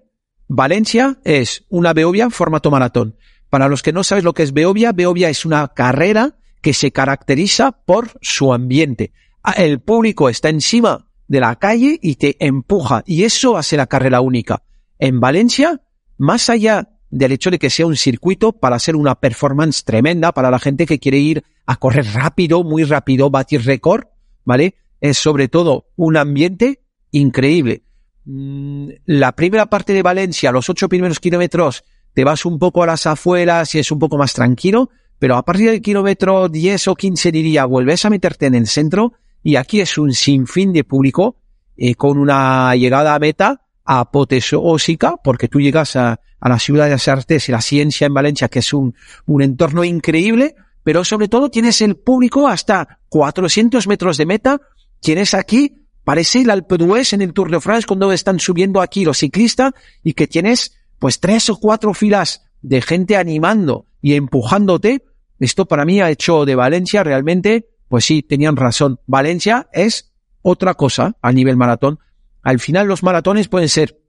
Valencia 0.48 1.18
es 1.24 1.64
una 1.68 1.92
Beovia 1.92 2.31
formato 2.31 2.70
maratón. 2.70 3.16
Para 3.51 3.68
los 3.68 3.83
que 3.83 3.92
no 3.92 4.05
sabes 4.05 4.24
lo 4.24 4.35
que 4.35 4.42
es 4.42 4.53
Beovia, 4.53 4.92
Beovia 4.92 5.29
es 5.29 5.44
una 5.44 5.68
carrera 5.68 6.37
que 6.62 6.74
se 6.74 6.90
caracteriza 6.92 7.72
por 7.72 8.11
su 8.20 8.53
ambiente. 8.53 9.12
Ah, 9.48 9.54
El 9.56 9.80
público 9.80 10.28
está 10.28 10.50
encima 10.50 11.06
de 11.26 11.40
la 11.40 11.56
calle 11.56 11.98
y 12.02 12.16
te 12.16 12.37
empuja. 12.44 13.02
Y 13.06 13.24
eso 13.24 13.56
hace 13.56 13.78
la 13.78 13.87
carrera 13.87 14.20
única. 14.20 14.62
En 14.98 15.20
Valencia, 15.20 15.80
más 16.18 16.50
allá 16.50 16.90
del 17.08 17.32
hecho 17.32 17.50
de 17.50 17.58
que 17.58 17.70
sea 17.70 17.87
un 17.87 17.96
circuito 17.96 18.52
para 18.52 18.76
hacer 18.76 18.94
una 18.94 19.14
performance 19.14 19.84
tremenda 19.84 20.32
para 20.32 20.50
la 20.50 20.58
gente 20.58 20.84
que 20.84 20.98
quiere 20.98 21.16
ir 21.16 21.44
a 21.64 21.76
correr 21.76 22.04
rápido, 22.12 22.62
muy 22.62 22.84
rápido, 22.84 23.30
batir 23.30 23.64
récord, 23.64 24.04
¿vale? 24.44 24.74
Es 25.00 25.16
sobre 25.16 25.48
todo 25.48 25.87
un 25.96 26.18
ambiente 26.18 26.82
increíble. 27.11 27.84
Mm, 28.26 28.90
La 29.06 29.32
primera 29.32 29.64
parte 29.64 29.94
de 29.94 30.02
Valencia, 30.02 30.52
los 30.52 30.68
ocho 30.68 30.90
primeros 30.90 31.20
kilómetros, 31.20 31.84
te 32.12 32.22
vas 32.22 32.44
un 32.44 32.58
poco 32.58 32.82
a 32.82 32.87
las 32.87 33.06
afueras 33.06 33.74
y 33.74 33.78
es 33.78 33.90
un 33.90 33.98
poco 33.98 34.18
más 34.18 34.34
tranquilo, 34.34 34.90
pero 35.18 35.37
a 35.37 35.44
partir 35.46 35.70
del 35.70 35.80
kilómetro 35.80 36.50
10 36.50 36.88
o 36.88 36.94
15 36.94 37.32
diría, 37.32 37.64
vuelves 37.64 38.04
a 38.04 38.11
meterte 38.11 38.44
en 38.44 38.54
el 38.54 38.66
centro 38.66 39.14
y 39.42 39.57
aquí 39.57 39.81
es 39.81 39.98
un 39.98 40.12
sinfín 40.12 40.72
de 40.72 40.85
público 40.85 41.37
eh, 41.77 41.94
con 41.94 42.18
una 42.18 42.74
llegada 42.74 43.14
a 43.14 43.18
meta 43.18 43.62
apoteósica, 43.85 45.16
porque 45.22 45.48
tú 45.48 45.61
llegas 45.61 45.96
a, 45.96 46.20
la 46.40 46.59
ciudad 46.59 46.85
de 46.85 46.92
las 46.92 47.09
artes 47.09 47.48
y 47.48 47.53
la 47.53 47.61
ciencia 47.61 48.07
en 48.07 48.14
Valencia, 48.14 48.48
que 48.48 48.61
es 48.61 48.72
un, 48.72 48.94
un 49.27 49.42
entorno 49.42 49.83
increíble, 49.83 50.55
pero 50.85 51.05
sobre 51.05 51.29
todo 51.29 51.51
tienes 51.51 51.81
el 51.81 51.96
público 51.96 52.48
hasta 52.48 53.01
400 53.09 53.87
metros 53.87 54.16
de 54.16 54.27
meta, 54.27 54.61
tienes 55.01 55.35
aquí, 55.35 55.87
parece 56.05 56.42
el 56.42 56.51
Alpe 56.51 56.79
d'Huez 56.79 57.12
en 57.12 57.22
el 57.22 57.33
Tour 57.33 57.51
de 57.51 57.61
France 57.61 57.87
cuando 57.87 58.12
están 58.12 58.38
subiendo 58.38 58.81
aquí 58.81 59.05
los 59.05 59.18
ciclistas 59.18 59.72
y 60.03 60.14
que 60.14 60.27
tienes 60.27 60.77
pues 60.98 61.20
tres 61.20 61.51
o 61.51 61.57
cuatro 61.57 61.94
filas 61.94 62.42
de 62.62 62.83
gente 62.83 63.16
animando 63.16 63.87
y 64.01 64.14
empujándote. 64.14 65.05
Esto 65.38 65.66
para 65.66 65.85
mí 65.85 66.01
ha 66.01 66.11
hecho 66.11 66.44
de 66.44 66.55
Valencia 66.55 67.05
realmente 67.05 67.68
pues 67.88 68.05
sí, 68.05 68.22
tenían 68.22 68.57
razón. 68.57 69.01
Valencia 69.07 69.68
es 69.72 70.12
otra 70.42 70.74
cosa 70.74 71.16
a 71.22 71.33
nivel 71.33 71.57
maratón. 71.57 71.98
Al 72.42 72.61
final 72.61 72.87
los 72.87 73.03
maratones 73.03 73.48
pueden 73.48 73.68
ser 73.68 74.01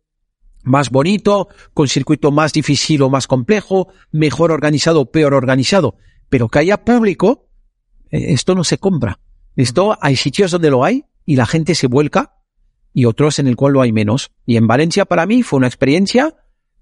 más 0.64 0.90
bonito, 0.90 1.48
con 1.74 1.88
circuito 1.88 2.32
más 2.32 2.54
difícil 2.54 3.02
o 3.02 3.10
más 3.10 3.28
complejo, 3.28 3.88
mejor 4.12 4.52
organizado 4.52 5.02
o 5.02 5.12
peor 5.12 5.34
organizado. 5.34 5.96
Pero 6.30 6.50
que 6.50 6.60
haya 6.60 6.84
público, 6.84 7.50
eh, 8.12 8.34
esto 8.34 8.56
no 8.56 8.64
se 8.64 8.78
compra. 8.78 9.20
Esto 9.56 9.98
hay 10.02 10.16
sitios 10.16 10.52
donde 10.52 10.70
lo 10.70 10.84
hay 10.84 11.06
y 11.26 11.36
la 11.36 11.46
gente 11.46 11.76
se 11.76 11.88
vuelca 11.88 12.36
y 12.94 13.06
otros 13.06 13.40
en 13.40 13.48
el 13.48 13.56
cual 13.56 13.74
lo 13.74 13.82
hay 13.82 13.92
menos. 13.92 14.32
Y 14.46 14.58
en 14.58 14.68
Valencia 14.68 15.06
para 15.06 15.26
mí 15.26 15.44
fue 15.44 15.58
una 15.58 15.68
experiencia 15.68 16.36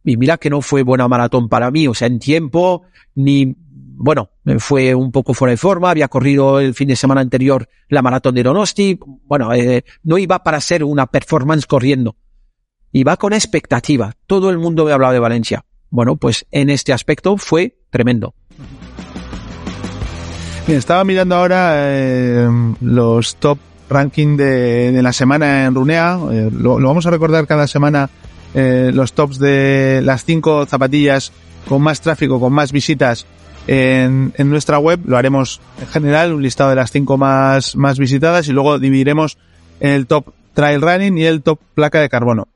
y 0.04 0.18
mira 0.18 0.38
que 0.38 0.50
no 0.50 0.62
fue 0.62 0.84
buena 0.84 1.08
maratón 1.08 1.50
para 1.50 1.70
mí, 1.70 1.88
o 1.88 1.94
sea, 1.94 2.08
en 2.08 2.20
tiempo 2.20 2.84
ni 3.16 3.56
bueno, 4.00 4.30
fue 4.60 4.94
un 4.94 5.12
poco 5.12 5.34
fuera 5.34 5.52
de 5.52 5.58
forma, 5.58 5.90
había 5.90 6.08
corrido 6.08 6.60
el 6.60 6.76
fin 6.76 6.88
de 6.88 6.96
semana 6.96 7.22
anterior 7.22 7.68
la 7.90 8.04
maratón 8.04 8.36
de 8.36 8.44
Donosti, 8.44 9.00
bueno, 9.26 9.54
eh, 9.54 9.84
no 10.04 10.20
iba 10.20 10.44
para 10.44 10.62
ser 10.62 10.84
una 10.84 11.08
performance 11.08 11.66
corriendo, 11.66 12.16
iba 12.92 13.18
con 13.18 13.34
expectativa, 13.34 14.14
todo 14.28 14.52
el 14.52 14.60
mundo 14.60 14.86
me 14.86 14.92
hablaba 14.92 15.14
de 15.14 15.20
Valencia. 15.20 15.66
Bueno, 15.90 16.18
pues 16.18 16.46
en 16.52 16.70
este 16.70 16.92
aspecto 16.94 17.38
fue 17.38 17.78
tremendo. 17.90 18.36
Bien, 20.68 20.78
estaba 20.78 21.04
mirando 21.04 21.36
ahora 21.36 21.72
eh, 21.76 22.48
los 22.82 23.38
top 23.38 23.58
ranking 23.90 24.38
de, 24.38 25.00
la 25.02 25.14
semana 25.14 25.66
en 25.66 25.74
Runea, 25.74 26.20
eh, 26.32 26.50
lo, 26.52 26.78
lo, 26.78 26.88
vamos 26.88 27.06
a 27.08 27.12
recordar 27.12 27.48
cada 27.48 27.68
semana 27.68 28.10
los 28.54 29.14
tops 29.14 29.38
de 29.38 30.02
las 30.04 30.26
cinco 30.26 30.66
zapatillas 30.66 31.32
con 31.70 31.80
más 31.84 32.02
tráfico, 32.02 32.40
con 32.40 32.54
más 32.54 32.72
visitas 32.72 33.28
en, 33.68 34.34
en, 34.36 34.50
nuestra 34.50 34.80
web. 34.80 35.02
Lo 35.06 35.18
haremos 35.18 35.62
en 35.80 35.88
general, 35.88 36.34
un 36.34 36.42
listado 36.42 36.70
de 36.72 36.78
las 36.78 36.92
cinco 36.92 37.18
más, 37.18 37.76
más 37.76 38.00
visitadas 38.00 38.48
y 38.48 38.54
luego 38.54 38.80
dividiremos 38.80 39.38
el 39.80 40.08
top 40.08 40.34
trail 40.54 40.82
running 40.82 41.18
y 41.18 41.26
el 41.26 41.44
top 41.44 41.60
placa 41.76 42.02
de 42.02 42.10
carbono. 42.10 42.48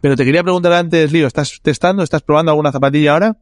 Pero 0.00 0.16
te 0.16 0.24
quería 0.24 0.42
preguntar 0.42 0.72
antes, 0.72 1.12
Lío, 1.12 1.26
¿estás 1.26 1.60
testando? 1.62 2.02
¿Estás 2.02 2.22
probando 2.22 2.52
alguna 2.52 2.72
zapatilla 2.72 3.12
ahora? 3.12 3.36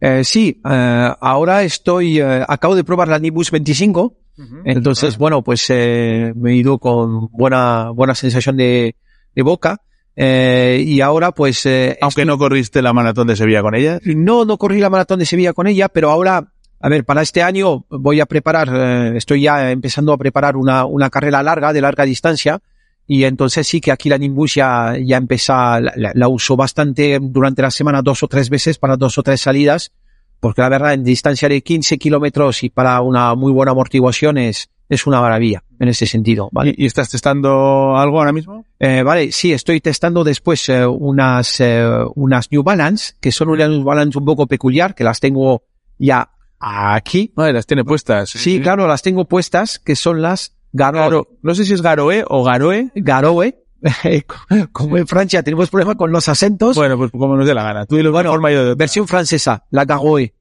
Eh, 0.00 0.24
sí, 0.24 0.60
eh, 0.68 1.12
ahora 1.20 1.62
estoy, 1.62 2.20
eh, 2.20 2.44
acabo 2.46 2.74
de 2.74 2.84
probar 2.84 3.08
la 3.08 3.18
Nibus 3.18 3.50
25. 3.50 4.02
Uh 4.02 4.42
-huh. 4.42 4.62
Entonces, 4.64 5.16
bueno, 5.16 5.42
pues 5.42 5.64
eh, 5.70 6.32
me 6.36 6.52
he 6.52 6.56
ido 6.56 6.78
con 6.78 7.28
buena, 7.30 7.90
buena 7.90 8.14
sensación 8.14 8.56
de, 8.56 8.96
de 9.34 9.42
boca. 9.42 9.80
Eh, 10.16 10.82
y 10.86 11.00
ahora 11.00 11.32
pues... 11.32 11.64
Eh, 11.66 11.98
Aunque 12.00 12.24
no 12.24 12.38
corriste 12.38 12.82
la 12.82 12.92
maratón 12.92 13.26
de 13.26 13.36
Sevilla 13.36 13.62
con 13.62 13.74
ella. 13.74 13.98
No, 14.04 14.44
no 14.44 14.58
corrí 14.58 14.80
la 14.80 14.90
maratón 14.90 15.18
de 15.18 15.26
Sevilla 15.26 15.52
con 15.52 15.66
ella, 15.66 15.88
pero 15.88 16.10
ahora, 16.10 16.52
a 16.80 16.88
ver, 16.88 17.04
para 17.04 17.22
este 17.22 17.42
año 17.42 17.84
voy 17.88 18.20
a 18.20 18.26
preparar, 18.26 18.68
eh, 18.72 19.16
estoy 19.16 19.42
ya 19.42 19.70
empezando 19.70 20.12
a 20.12 20.18
preparar 20.18 20.56
una, 20.56 20.84
una 20.84 21.10
carrera 21.10 21.42
larga, 21.42 21.72
de 21.72 21.80
larga 21.80 22.04
distancia, 22.04 22.60
y 23.06 23.24
entonces 23.24 23.66
sí 23.66 23.80
que 23.80 23.92
aquí 23.92 24.08
la 24.08 24.18
Nimbus 24.18 24.54
ya, 24.54 24.96
ya 25.02 25.16
empieza, 25.16 25.80
la, 25.80 26.12
la, 26.14 26.28
uso 26.28 26.56
bastante 26.56 27.18
durante 27.20 27.62
la 27.62 27.70
semana 27.70 28.00
dos 28.00 28.22
o 28.22 28.28
tres 28.28 28.48
veces 28.48 28.78
para 28.78 28.96
dos 28.96 29.18
o 29.18 29.22
tres 29.22 29.40
salidas, 29.40 29.92
porque 30.40 30.62
la 30.62 30.68
verdad 30.68 30.94
en 30.94 31.04
distancia 31.04 31.48
de 31.48 31.62
15 31.62 31.98
kilómetros 31.98 32.62
y 32.62 32.70
para 32.70 33.00
una 33.00 33.34
muy 33.34 33.52
buena 33.52 33.72
amortiguación 33.72 34.38
es, 34.38 34.70
es 34.88 35.06
una 35.06 35.20
maravilla 35.20 35.62
en 35.78 35.88
ese 35.88 36.06
sentido, 36.06 36.48
¿vale? 36.52 36.74
¿Y, 36.76 36.86
estás 36.86 37.10
testando 37.10 37.96
algo 37.96 38.18
ahora 38.18 38.32
mismo? 38.32 38.64
Eh, 38.78 39.02
vale, 39.02 39.32
sí, 39.32 39.52
estoy 39.52 39.80
testando 39.80 40.22
después 40.22 40.68
eh, 40.68 40.86
unas, 40.86 41.60
eh, 41.60 41.84
unas 42.14 42.52
New 42.52 42.62
Balance, 42.62 43.14
que 43.20 43.32
son 43.32 43.48
unas 43.48 43.68
New 43.68 43.82
Balance 43.82 44.18
un 44.18 44.24
poco 44.24 44.46
peculiar, 44.46 44.94
que 44.94 45.04
las 45.04 45.18
tengo 45.18 45.64
ya 45.98 46.30
aquí. 46.58 47.32
Vale, 47.34 47.52
las 47.52 47.66
tiene 47.66 47.84
puestas. 47.84 48.30
Sí, 48.30 48.38
sí, 48.38 48.60
claro, 48.60 48.86
las 48.86 49.02
tengo 49.02 49.24
puestas, 49.24 49.78
que 49.78 49.96
son 49.96 50.22
las 50.22 50.56
Garoe. 50.72 51.00
Garo, 51.00 51.28
no 51.42 51.54
sé 51.54 51.64
si 51.64 51.74
es 51.74 51.82
Garoe 51.82 52.24
o 52.26 52.44
Garoe. 52.44 52.90
Garoe. 52.94 53.58
como 54.72 54.96
en 54.96 55.08
Francia 55.08 55.42
tenemos 55.42 55.68
problemas 55.68 55.96
con 55.96 56.12
los 56.12 56.28
acentos. 56.28 56.76
Bueno, 56.76 56.96
pues 56.96 57.10
como 57.10 57.36
nos 57.36 57.46
dé 57.46 57.54
la 57.54 57.64
gana. 57.64 57.86
Tú 57.86 57.96
lo 57.96 58.12
bueno, 58.12 58.30
forma 58.30 58.52
yo 58.52 58.64
de 58.64 58.74
versión 58.74 59.08
francesa, 59.08 59.64
la 59.70 59.84
Garoe. 59.84 60.34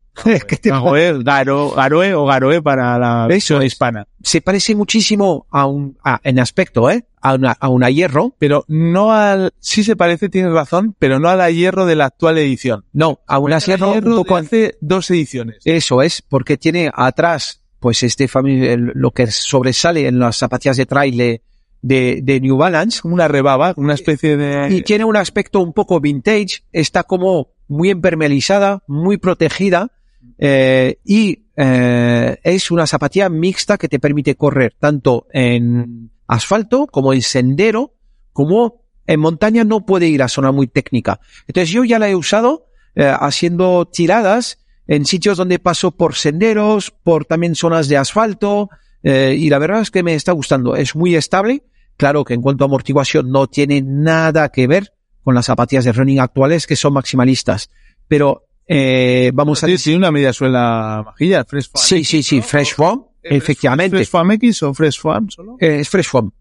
Que 0.48 0.58
te 0.58 0.70
Garoe, 0.70 1.24
Garo, 1.24 1.72
Garoe 1.72 2.14
o 2.14 2.26
Garoe 2.26 2.62
para 2.62 3.00
la 3.00 3.28
versión 3.28 3.64
hispana. 3.64 4.08
Se 4.22 4.42
parece 4.42 4.76
muchísimo 4.76 5.48
a 5.50 5.66
un, 5.66 5.98
a, 6.04 6.20
en 6.24 6.40
aspecto, 6.40 6.90
eh, 6.90 7.06
a 7.22 7.36
una, 7.36 7.52
a 7.52 7.70
una 7.70 7.90
hierro. 7.90 8.36
Pero 8.38 8.66
no 8.68 9.12
al, 9.12 9.54
sí 9.60 9.84
se 9.84 9.96
parece, 9.96 10.30
tienes 10.30 10.52
razón, 10.52 10.96
pero 11.00 11.20
no 11.20 11.30
a 11.30 11.36
la 11.36 11.50
hierro 11.50 11.86
de 11.86 11.96
la 11.96 12.06
actual 12.06 12.38
edición. 12.38 12.86
No, 12.94 13.22
a 13.26 13.40
una 13.40 13.60
hierro, 13.60 13.94
hierro 13.94 14.10
un 14.12 14.16
poco 14.18 14.36
hace 14.36 14.78
dos 14.82 15.10
ediciones. 15.10 15.58
Eso 15.66 16.02
es, 16.02 16.22
porque 16.22 16.58
tiene 16.58 16.92
atrás, 16.94 17.62
pues 17.80 18.04
este 18.04 18.30
lo 18.76 19.12
que 19.12 19.28
sobresale 19.28 20.08
en 20.08 20.20
las 20.20 20.38
zapatillas 20.38 20.78
de 20.78 20.86
trail 20.86 21.18
de, 21.18 21.42
de, 21.82 22.20
de 22.22 22.40
New 22.42 22.58
Balance. 22.58 23.02
Una 23.06 23.28
rebaba, 23.28 23.74
una 23.78 23.94
especie 23.94 24.38
de... 24.38 24.76
Y 24.76 24.82
tiene 24.84 25.06
un 25.06 25.18
aspecto 25.18 25.62
un 25.62 25.74
poco 25.74 26.00
vintage, 26.00 26.64
está 26.72 27.04
como 27.04 27.54
muy 27.68 27.90
impermeabilizada, 27.90 28.84
muy 28.86 29.18
protegida, 29.18 29.92
eh, 30.38 31.00
y 31.06 31.46
eh, 31.56 32.38
es 32.44 32.72
una 32.72 32.88
zapatilla 32.88 33.30
mixta 33.30 33.78
que 33.78 33.88
te 33.88 34.00
permite 34.00 34.36
correr 34.36 34.74
tanto 34.80 35.28
en 35.32 36.10
asfalto 36.28 36.88
como 36.88 37.14
en 37.14 37.22
sendero, 37.22 37.94
como 38.34 38.82
en 39.06 39.20
montaña 39.20 39.64
no 39.64 39.86
puede 39.86 40.08
ir 40.08 40.24
a 40.24 40.28
zona 40.28 40.52
muy 40.52 40.68
técnica. 40.68 41.20
Entonces 41.48 41.70
yo 41.70 41.84
ya 41.84 42.00
la 42.00 42.10
he 42.10 42.16
usado 42.16 42.66
eh, 42.96 43.14
haciendo 43.20 43.86
tiradas 43.86 44.60
en 44.88 45.06
sitios 45.06 45.38
donde 45.38 45.60
paso 45.60 45.92
por 45.92 46.16
senderos, 46.16 46.92
por 46.92 47.26
también 47.26 47.56
zonas 47.56 47.88
de 47.88 47.98
asfalto, 47.98 48.70
y 49.04 49.50
la 49.50 49.58
verdad 49.58 49.82
es 49.82 49.90
que 49.90 50.04
me 50.04 50.14
está 50.14 50.32
gustando. 50.32 50.76
Es 50.76 50.96
muy 50.96 51.16
estable. 51.16 51.64
Claro 51.98 52.24
que 52.24 52.36
en 52.36 52.42
cuanto 52.44 52.64
a 52.64 52.68
amortiguación 52.68 53.32
no 53.32 53.48
tiene 53.48 53.82
nada 53.82 54.50
que 54.50 54.68
ver 54.68 54.94
con 55.24 55.34
las 55.34 55.46
zapatillas 55.46 55.86
de 55.86 55.92
running 55.92 56.20
actuales 56.20 56.68
que 56.68 56.76
son 56.76 56.94
maximalistas. 56.94 57.72
Pero 58.08 58.48
eh, 58.74 59.32
vamos 59.34 59.62
a 59.64 59.68
decir. 59.68 59.80
Sí, 59.80 59.96
una 59.96 60.12
media 60.12 60.32
suela 60.32 61.04
majilla, 61.06 61.44
Fresh 61.44 61.70
Foam. 61.70 61.84
Sí, 61.84 62.04
sí, 62.06 62.24
sí, 62.24 62.42
Fresh 62.42 62.74
Foam, 62.74 63.06
efectivamente. 63.22 63.98
¿Fresh 63.98 64.10
Foam 64.10 64.32
X 64.32 64.64
o 64.64 64.74
Fresh 64.74 65.00
Foam 65.00 65.30
solo? 65.30 65.58
Eh, 65.60 65.80
es 65.82 65.90
Fresh 65.90 66.08
Foam. 66.08 66.32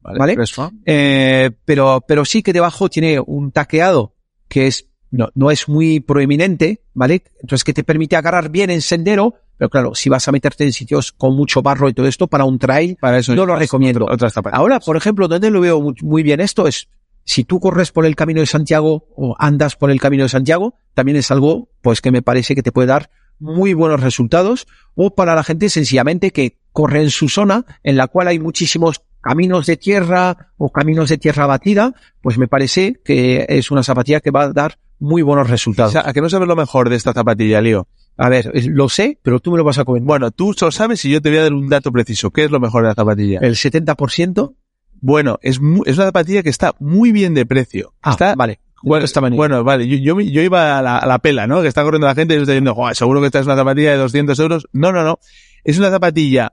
Vale. 0.00 0.18
¿vale? 0.18 0.34
Fresh 0.34 0.54
Foam. 0.54 0.82
Eh, 0.84 1.50
pero, 1.64 2.02
pero 2.06 2.24
sí 2.24 2.42
que 2.42 2.52
debajo 2.52 2.88
tiene 2.88 3.20
un 3.20 3.52
taqueado 3.52 4.14
que 4.48 4.66
es, 4.66 4.88
no, 5.12 5.28
no 5.34 5.52
es 5.52 5.68
muy 5.68 6.00
proeminente, 6.00 6.82
¿vale? 6.92 7.22
Entonces 7.40 7.62
que 7.62 7.72
te 7.72 7.84
permite 7.84 8.16
agarrar 8.16 8.50
bien 8.50 8.70
en 8.70 8.82
sendero, 8.82 9.34
pero 9.56 9.70
claro, 9.70 9.94
si 9.94 10.08
vas 10.08 10.26
a 10.26 10.32
meterte 10.32 10.64
en 10.64 10.72
sitios 10.72 11.12
con 11.12 11.36
mucho 11.36 11.62
barro 11.62 11.88
y 11.88 11.94
todo 11.94 12.08
esto 12.08 12.26
para 12.26 12.44
un 12.44 12.58
trail, 12.58 12.96
para 13.00 13.18
eso 13.18 13.34
no 13.34 13.46
lo 13.46 13.54
recomiendo. 13.54 14.06
Otra, 14.06 14.28
otra 14.28 14.50
Ahora, 14.52 14.80
por 14.80 14.96
ejemplo, 14.96 15.28
donde 15.28 15.50
lo 15.50 15.60
veo 15.60 15.80
muy, 15.80 15.94
muy 16.02 16.22
bien 16.24 16.40
esto 16.40 16.66
es 16.66 16.88
si 17.26 17.44
tú 17.44 17.60
corres 17.60 17.90
por 17.90 18.06
el 18.06 18.14
camino 18.14 18.40
de 18.40 18.46
Santiago 18.46 19.08
o 19.16 19.34
andas 19.38 19.74
por 19.76 19.90
el 19.90 20.00
camino 20.00 20.22
de 20.22 20.28
Santiago, 20.28 20.78
también 20.94 21.18
es 21.18 21.30
algo 21.30 21.68
pues 21.82 22.00
que 22.00 22.12
me 22.12 22.22
parece 22.22 22.54
que 22.54 22.62
te 22.62 22.72
puede 22.72 22.86
dar 22.86 23.10
muy 23.38 23.74
buenos 23.74 24.00
resultados 24.00 24.66
o 24.94 25.14
para 25.14 25.34
la 25.34 25.44
gente 25.44 25.68
sencillamente 25.68 26.30
que 26.30 26.56
corre 26.72 27.02
en 27.02 27.10
su 27.10 27.28
zona 27.28 27.66
en 27.82 27.96
la 27.96 28.06
cual 28.06 28.28
hay 28.28 28.38
muchísimos 28.38 29.02
caminos 29.20 29.66
de 29.66 29.76
tierra 29.76 30.52
o 30.56 30.70
caminos 30.70 31.08
de 31.08 31.18
tierra 31.18 31.46
batida, 31.46 31.94
pues 32.22 32.38
me 32.38 32.46
parece 32.46 33.00
que 33.04 33.44
es 33.48 33.72
una 33.72 33.82
zapatilla 33.82 34.20
que 34.20 34.30
va 34.30 34.44
a 34.44 34.52
dar 34.52 34.78
muy 35.00 35.22
buenos 35.22 35.50
resultados. 35.50 35.90
O 35.90 35.92
sea, 35.92 36.08
¿a 36.08 36.12
que 36.12 36.20
no 36.20 36.30
sabes 36.30 36.46
lo 36.46 36.54
mejor 36.54 36.88
de 36.88 36.96
esta 36.96 37.12
zapatilla, 37.12 37.60
Lío? 37.60 37.88
A 38.16 38.28
ver, 38.28 38.50
lo 38.68 38.88
sé, 38.88 39.18
pero 39.22 39.40
tú 39.40 39.50
me 39.50 39.58
lo 39.58 39.64
vas 39.64 39.78
a 39.78 39.84
comentar. 39.84 40.06
Bueno, 40.06 40.30
tú 40.30 40.54
lo 40.58 40.70
sabes 40.70 41.04
y 41.04 41.10
yo 41.10 41.20
te 41.20 41.28
voy 41.28 41.38
a 41.38 41.42
dar 41.42 41.52
un 41.52 41.68
dato 41.68 41.90
preciso. 41.90 42.30
¿Qué 42.30 42.44
es 42.44 42.50
lo 42.52 42.60
mejor 42.60 42.82
de 42.82 42.88
la 42.90 42.94
zapatilla? 42.94 43.40
El 43.42 43.56
70%. 43.56 44.54
Bueno, 45.00 45.38
es, 45.42 45.60
muy, 45.60 45.82
es 45.86 45.96
una 45.96 46.06
zapatilla 46.06 46.42
que 46.42 46.48
está 46.48 46.74
muy 46.78 47.12
bien 47.12 47.34
de 47.34 47.46
precio. 47.46 47.94
Ah, 48.02 48.10
está, 48.12 48.34
vale. 48.34 48.60
Bueno, 48.82 49.04
está 49.04 49.20
bueno, 49.20 49.64
vale, 49.64 49.88
yo, 49.88 49.96
yo, 49.96 50.20
yo 50.20 50.42
iba 50.42 50.78
a 50.78 50.82
la, 50.82 50.98
a 50.98 51.06
la, 51.06 51.18
pela, 51.18 51.46
¿no? 51.46 51.62
Que 51.62 51.68
está 51.68 51.82
corriendo 51.82 52.06
la 52.06 52.14
gente 52.14 52.34
y 52.34 52.36
yo 52.36 52.42
estoy 52.42 52.60
diciendo, 52.60 52.76
seguro 52.92 53.20
que 53.20 53.26
esta 53.26 53.40
es 53.40 53.46
una 53.46 53.56
zapatilla 53.56 53.92
de 53.92 53.96
200 53.96 54.38
euros. 54.38 54.68
No, 54.72 54.92
no, 54.92 55.02
no. 55.02 55.18
Es 55.64 55.78
una 55.78 55.90
zapatilla 55.90 56.52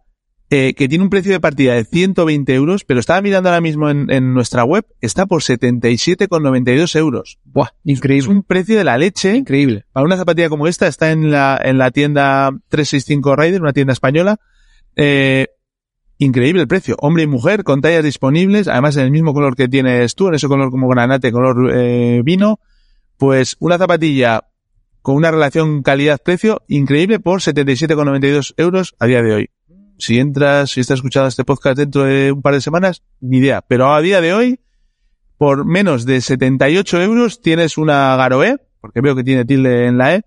eh, 0.49 0.75
que 0.75 0.87
tiene 0.87 1.03
un 1.03 1.09
precio 1.09 1.31
de 1.31 1.39
partida 1.39 1.73
de 1.73 1.83
120 1.83 2.53
euros, 2.53 2.83
pero 2.85 2.99
estaba 2.99 3.21
mirando 3.21 3.49
ahora 3.49 3.61
mismo 3.61 3.89
en, 3.89 4.11
en 4.11 4.33
nuestra 4.33 4.63
web, 4.63 4.85
está 5.01 5.25
por 5.25 5.41
77,92 5.41 6.95
euros. 6.95 7.39
Buah, 7.43 7.69
increíble. 7.83 8.25
Es 8.25 8.27
un 8.27 8.43
precio 8.43 8.77
de 8.77 8.83
la 8.83 8.97
leche. 8.97 9.35
Increíble. 9.35 9.85
Para 9.91 10.05
una 10.05 10.15
zapatilla 10.15 10.49
como 10.49 10.67
esta, 10.67 10.87
está 10.87 11.09
en 11.11 11.31
la, 11.31 11.59
en 11.63 11.77
la 11.77 11.91
tienda 11.91 12.51
365 12.69 13.35
Rider, 13.35 13.61
una 13.61 13.73
tienda 13.73 13.93
española. 13.93 14.39
Eh, 14.95 15.47
increíble 16.23 16.61
el 16.61 16.67
precio. 16.67 16.95
Hombre 16.99 17.23
y 17.23 17.27
mujer 17.27 17.63
con 17.63 17.81
tallas 17.81 18.03
disponibles, 18.03 18.67
además 18.67 18.97
en 18.97 19.03
el 19.03 19.11
mismo 19.11 19.33
color 19.33 19.55
que 19.55 19.67
tienes 19.67 20.15
tú, 20.15 20.27
en 20.27 20.35
ese 20.35 20.47
color 20.47 20.71
como 20.71 20.87
granate, 20.87 21.31
color 21.31 21.71
eh, 21.73 22.21
vino. 22.23 22.59
Pues 23.17 23.55
una 23.59 23.77
zapatilla 23.77 24.41
con 25.01 25.15
una 25.15 25.31
relación 25.31 25.83
calidad-precio 25.83 26.61
increíble 26.67 27.19
por 27.19 27.41
77,92 27.41 28.53
euros 28.57 28.95
a 28.99 29.05
día 29.05 29.21
de 29.21 29.33
hoy. 29.33 29.49
Si 29.97 30.17
entras, 30.17 30.71
si 30.71 30.79
estás 30.79 30.99
escuchando 30.99 31.27
este 31.27 31.43
podcast 31.43 31.77
dentro 31.77 32.03
de 32.03 32.31
un 32.31 32.41
par 32.41 32.53
de 32.53 32.61
semanas, 32.61 33.03
ni 33.19 33.37
idea. 33.37 33.61
Pero 33.61 33.93
a 33.93 34.01
día 34.01 34.21
de 34.21 34.33
hoy, 34.33 34.59
por 35.37 35.65
menos 35.65 36.05
de 36.05 36.21
78 36.21 37.01
euros 37.01 37.41
tienes 37.41 37.77
una 37.77 38.15
Garoe, 38.15 38.57
porque 38.81 39.01
veo 39.01 39.15
que 39.15 39.23
tiene 39.23 39.45
tilde 39.45 39.87
en 39.87 39.97
la 39.97 40.15
E, 40.15 40.23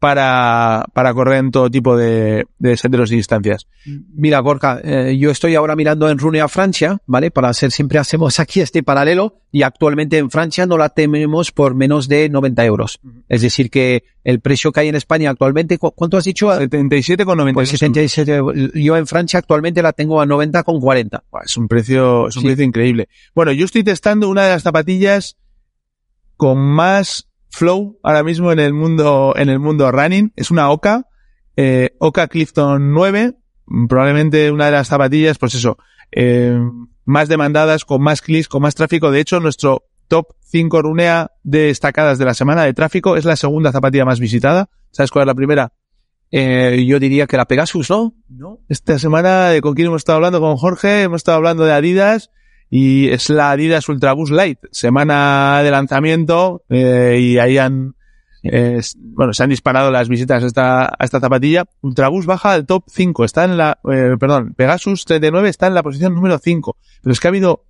para, 0.00 0.86
para 0.94 1.12
correr 1.14 1.38
en 1.38 1.50
todo 1.50 1.70
tipo 1.70 1.96
de, 1.96 2.46
de 2.58 2.76
senderos 2.78 3.12
y 3.12 3.16
distancias. 3.16 3.66
Mira, 4.14 4.40
Gorka, 4.40 4.80
eh, 4.82 5.16
yo 5.18 5.30
estoy 5.30 5.54
ahora 5.54 5.76
mirando 5.76 6.08
en 6.08 6.18
Runea 6.18 6.48
Francia, 6.48 6.98
¿vale? 7.06 7.30
Para 7.30 7.50
hacer, 7.50 7.70
siempre 7.70 7.98
hacemos 7.98 8.40
aquí 8.40 8.60
este 8.60 8.82
paralelo 8.82 9.36
y 9.52 9.62
actualmente 9.62 10.16
en 10.16 10.30
Francia 10.30 10.64
no 10.64 10.78
la 10.78 10.88
tenemos 10.88 11.52
por 11.52 11.74
menos 11.74 12.08
de 12.08 12.30
90 12.30 12.64
euros. 12.64 12.98
Es 13.28 13.42
decir, 13.42 13.68
que 13.70 14.04
el 14.24 14.40
precio 14.40 14.72
que 14.72 14.80
hay 14.80 14.88
en 14.88 14.94
España 14.94 15.28
actualmente, 15.30 15.76
¿cu- 15.78 15.92
¿cuánto 15.92 16.16
has 16.16 16.24
dicho? 16.24 16.48
77,90. 16.50 17.52
Pues 17.52 17.68
77. 17.68 18.40
Yo 18.74 18.96
en 18.96 19.06
Francia 19.06 19.38
actualmente 19.38 19.82
la 19.82 19.92
tengo 19.92 20.20
a 20.20 20.26
90,40. 20.26 21.22
Buah, 21.30 21.42
Es 21.44 21.56
un 21.58 21.68
precio, 21.68 22.28
es 22.28 22.36
un 22.36 22.42
Sí. 22.42 22.48
precio 22.48 22.64
increíble. 22.64 23.08
Bueno, 23.34 23.52
yo 23.52 23.66
estoy 23.66 23.84
testando 23.84 24.30
una 24.30 24.44
de 24.44 24.50
las 24.50 24.62
zapatillas 24.62 25.36
con 26.36 26.58
más 26.58 27.26
flow 27.50 27.98
ahora 28.02 28.22
mismo 28.22 28.52
en 28.52 28.58
el 28.58 28.72
mundo, 28.72 29.34
en 29.36 29.48
el 29.48 29.58
mundo 29.58 29.90
running. 29.90 30.32
Es 30.36 30.50
una 30.50 30.70
Oka, 30.70 31.06
eh, 31.56 31.90
Oka 31.98 32.28
Clifton 32.28 32.92
9, 32.92 33.34
mm, 33.66 33.86
probablemente 33.86 34.50
una 34.50 34.66
de 34.66 34.72
las 34.72 34.88
zapatillas, 34.88 35.38
pues 35.38 35.54
eso, 35.54 35.78
eh, 36.12 36.58
más 37.04 37.28
demandadas, 37.28 37.84
con 37.84 38.02
más 38.02 38.22
clics, 38.22 38.48
con 38.48 38.62
más 38.62 38.74
tráfico. 38.74 39.10
De 39.10 39.20
hecho, 39.20 39.40
nuestro 39.40 39.84
top 40.08 40.28
5 40.44 40.82
runea 40.82 41.32
destacadas 41.42 42.18
de 42.18 42.24
la 42.24 42.34
semana 42.34 42.64
de 42.64 42.74
tráfico 42.74 43.16
es 43.16 43.24
la 43.24 43.36
segunda 43.36 43.72
zapatilla 43.72 44.04
más 44.04 44.20
visitada. 44.20 44.68
¿Sabes 44.90 45.10
cuál 45.10 45.24
es 45.24 45.26
la 45.26 45.34
primera? 45.34 45.72
Eh, 46.32 46.84
yo 46.86 47.00
diría 47.00 47.26
que 47.26 47.36
la 47.36 47.46
Pegasus, 47.46 47.90
¿no? 47.90 48.14
No. 48.28 48.58
Esta 48.68 48.98
semana 48.98 49.48
de 49.48 49.60
con 49.60 49.74
quién 49.74 49.88
hemos 49.88 50.00
estado 50.00 50.16
hablando 50.16 50.40
con 50.40 50.56
Jorge, 50.56 51.02
hemos 51.02 51.18
estado 51.18 51.36
hablando 51.36 51.64
de 51.64 51.72
Adidas 51.72 52.30
y 52.70 53.08
es 53.08 53.28
la 53.28 53.50
Adidas 53.50 53.88
Ultraboost 53.88 54.32
Light, 54.32 54.58
semana 54.70 55.60
de 55.62 55.70
lanzamiento 55.72 56.62
eh, 56.68 57.18
y 57.20 57.38
ahí 57.38 57.58
han 57.58 57.96
eh, 58.42 58.80
bueno, 58.96 59.32
se 59.32 59.42
han 59.42 59.50
disparado 59.50 59.90
las 59.90 60.08
visitas 60.08 60.42
a 60.42 60.46
esta, 60.46 60.84
a 60.86 61.04
esta 61.04 61.20
zapatilla. 61.20 61.64
Ultraboost 61.82 62.26
baja 62.26 62.52
al 62.52 62.66
top 62.66 62.84
5, 62.88 63.24
está 63.24 63.44
en 63.44 63.56
la, 63.56 63.78
eh, 63.92 64.16
perdón, 64.18 64.54
Pegasus 64.54 65.04
39 65.04 65.48
está 65.48 65.66
en 65.66 65.74
la 65.74 65.82
posición 65.82 66.14
número 66.14 66.38
5, 66.38 66.76
pero 67.02 67.12
es 67.12 67.20
que 67.20 67.28
ha 67.28 67.30
habido, 67.30 67.66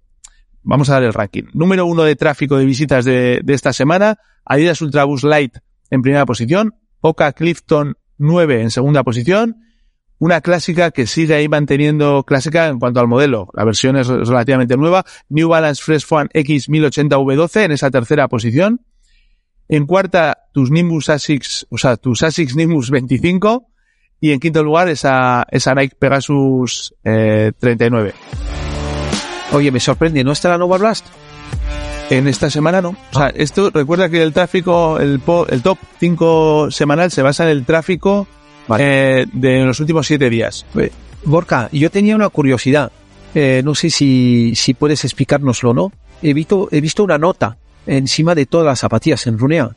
vamos 0.63 0.91
a 0.91 0.95
dar 0.95 1.03
el 1.03 1.15
ranking, 1.15 1.45
número 1.55 1.87
1 1.87 2.05
de 2.05 2.17
tráfico 2.17 2.57
de 2.57 2.67
visitas 2.67 3.05
de, 3.05 3.41
de 3.43 3.55
esta 3.55 3.73
semana, 3.73 4.19
Adidas 4.45 4.81
Ultraboost 4.81 5.25
Light 5.25 5.57
en 5.91 6.03
primera 6.03 6.27
posición, 6.27 6.75
Oka 7.01 7.33
Clifton 7.33 7.97
9 8.19 8.63
en 8.63 8.71
segunda 8.71 9.03
posición, 9.03 9.57
una 10.21 10.41
clásica 10.43 10.93
que 10.93 11.07
sigue 11.09 11.35
ahí 11.35 11.49
manteniendo 11.49 12.23
clásica 12.25 12.69
en 12.69 12.79
cuanto 12.79 13.01
al 13.01 13.09
modelo. 13.09 13.49
La 13.55 13.65
versión 13.65 13.97
es 13.97 14.07
relativamente 14.07 14.77
nueva. 14.77 15.05
New 15.31 15.49
Balance 15.49 15.83
Fresh 15.83 16.07
One 16.09 16.29
X 16.33 16.69
1080V12 16.69 17.65
en 17.65 17.73
esa 17.73 17.91
tercera 17.91 18.29
posición. 18.29 18.83
En 19.69 19.87
cuarta, 19.87 20.39
tus 20.53 20.71
Nimbus 20.71 21.09
Asics, 21.09 21.67
o 21.71 21.79
sea, 21.79 21.97
tus 21.97 22.23
Asics 22.23 22.55
Nimbus 22.55 22.91
25. 22.91 23.67
Y 24.21 24.33
en 24.33 24.41
quinto 24.41 24.63
lugar, 24.63 24.89
esa, 24.91 25.47
esa 25.51 25.75
Nike 25.75 25.97
Pegasus 25.99 26.95
eh, 27.03 27.53
39. 27.59 28.13
Oye, 29.53 29.71
me 29.73 29.81
sorprende, 29.81 30.23
¿no 30.23 30.33
está 30.33 30.51
la 30.51 30.59
Nova 30.59 30.77
Blast? 30.79 31.07
En 32.11 32.27
esta 32.29 32.51
semana 32.51 32.83
no. 32.83 32.91
O 32.91 33.19
sea, 33.19 33.29
esto 33.29 33.71
recuerda 33.71 34.09
que 34.11 34.23
el 34.23 34.33
tráfico, 34.33 34.99
el, 35.01 35.21
po- 35.21 35.47
el 35.49 35.63
top 35.63 35.79
5 35.99 36.71
semanal 36.71 37.11
se 37.11 37.23
basa 37.23 37.45
en 37.45 37.51
el 37.51 37.65
tráfico 37.65 38.27
eh, 38.79 39.27
de 39.33 39.65
los 39.65 39.81
últimos 39.81 40.07
7 40.07 40.31
días. 40.31 40.65
Borca, 41.25 41.69
yo 41.73 41.91
tenía 41.91 42.17
una 42.17 42.29
curiosidad. 42.29 42.93
Eh, 43.35 43.63
no 43.65 43.75
sé 43.75 43.91
si, 43.91 44.55
si 44.57 44.75
puedes 44.75 45.05
explicárnoslo, 45.05 45.73
¿no? 45.75 45.93
He 46.23 46.35
visto, 46.35 46.69
he 46.71 46.81
visto 46.81 47.05
una 47.05 47.19
nota 47.19 47.57
encima 47.87 48.35
de 48.35 48.47
todas 48.47 48.67
las 48.67 48.81
zapatillas 48.81 49.27
en 49.27 49.39
Runea. 49.39 49.71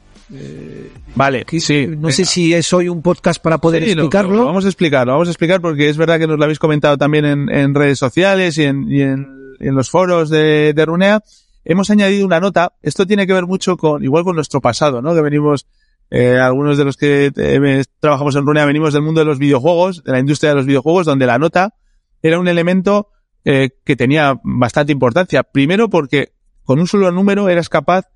Vale, 1.16 1.46
sí. 1.60 1.88
No 1.88 2.12
sé 2.12 2.26
si 2.26 2.54
es 2.54 2.72
hoy 2.74 2.90
un 2.90 3.02
podcast 3.02 3.42
para 3.42 3.60
poder 3.60 3.84
Sí, 3.84 3.92
explicarlo. 3.92 4.36
lo 4.38 4.46
vamos 4.46 4.66
a 4.66 4.68
explicar, 4.68 5.06
lo 5.06 5.14
vamos 5.14 5.28
a 5.28 5.32
explicar 5.32 5.62
porque 5.62 5.90
es 5.90 5.98
verdad 5.98 6.18
que 6.20 6.28
nos 6.28 6.38
lo 6.38 6.44
habéis 6.44 6.60
comentado 6.60 6.98
también 6.98 7.26
en, 7.26 7.50
en 7.50 7.76
redes 7.76 8.00
sociales 8.00 8.58
y 8.58 8.64
en, 8.64 8.92
y 8.92 9.02
en, 9.02 9.28
y 9.60 9.68
en 9.68 9.76
los 9.76 9.90
foros 9.90 10.30
de, 10.30 10.74
de 10.74 10.86
Runea. 10.86 11.22
Hemos 11.66 11.90
añadido 11.92 12.26
una 12.26 12.40
nota. 12.40 12.74
Esto 12.82 13.06
tiene 13.06 13.28
que 13.28 13.34
ver 13.34 13.46
mucho 13.46 13.78
con, 13.78 14.04
igual 14.04 14.24
con 14.24 14.36
nuestro 14.36 14.60
pasado, 14.60 15.02
¿no? 15.02 15.14
Que 15.14 15.22
venimos, 15.22 15.66
eh, 16.10 16.38
algunos 16.40 16.78
de 16.78 16.86
los 16.86 16.98
que 16.98 17.32
eh, 17.36 17.84
trabajamos 18.00 18.36
en 18.36 18.46
Runea 18.46 18.66
venimos 18.66 18.94
del 18.94 19.02
mundo 19.02 19.22
de 19.22 19.26
los 19.26 19.40
videojuegos, 19.40 20.04
de 20.04 20.12
la 20.12 20.20
industria 20.20 20.52
de 20.52 20.56
los 20.56 20.66
videojuegos, 20.66 21.06
donde 21.06 21.26
la 21.26 21.40
nota 21.40 21.76
era 22.22 22.40
un 22.40 22.48
elemento 22.48 23.10
eh, 23.46 23.72
que 23.84 23.96
tenía 23.96 24.40
bastante 24.44 24.92
importancia. 24.94 25.44
Primero 25.44 25.90
porque 25.90 26.34
con 26.64 26.80
un 26.80 26.88
solo 26.88 27.12
número 27.12 27.50
eras 27.50 27.68
capaz 27.68 28.10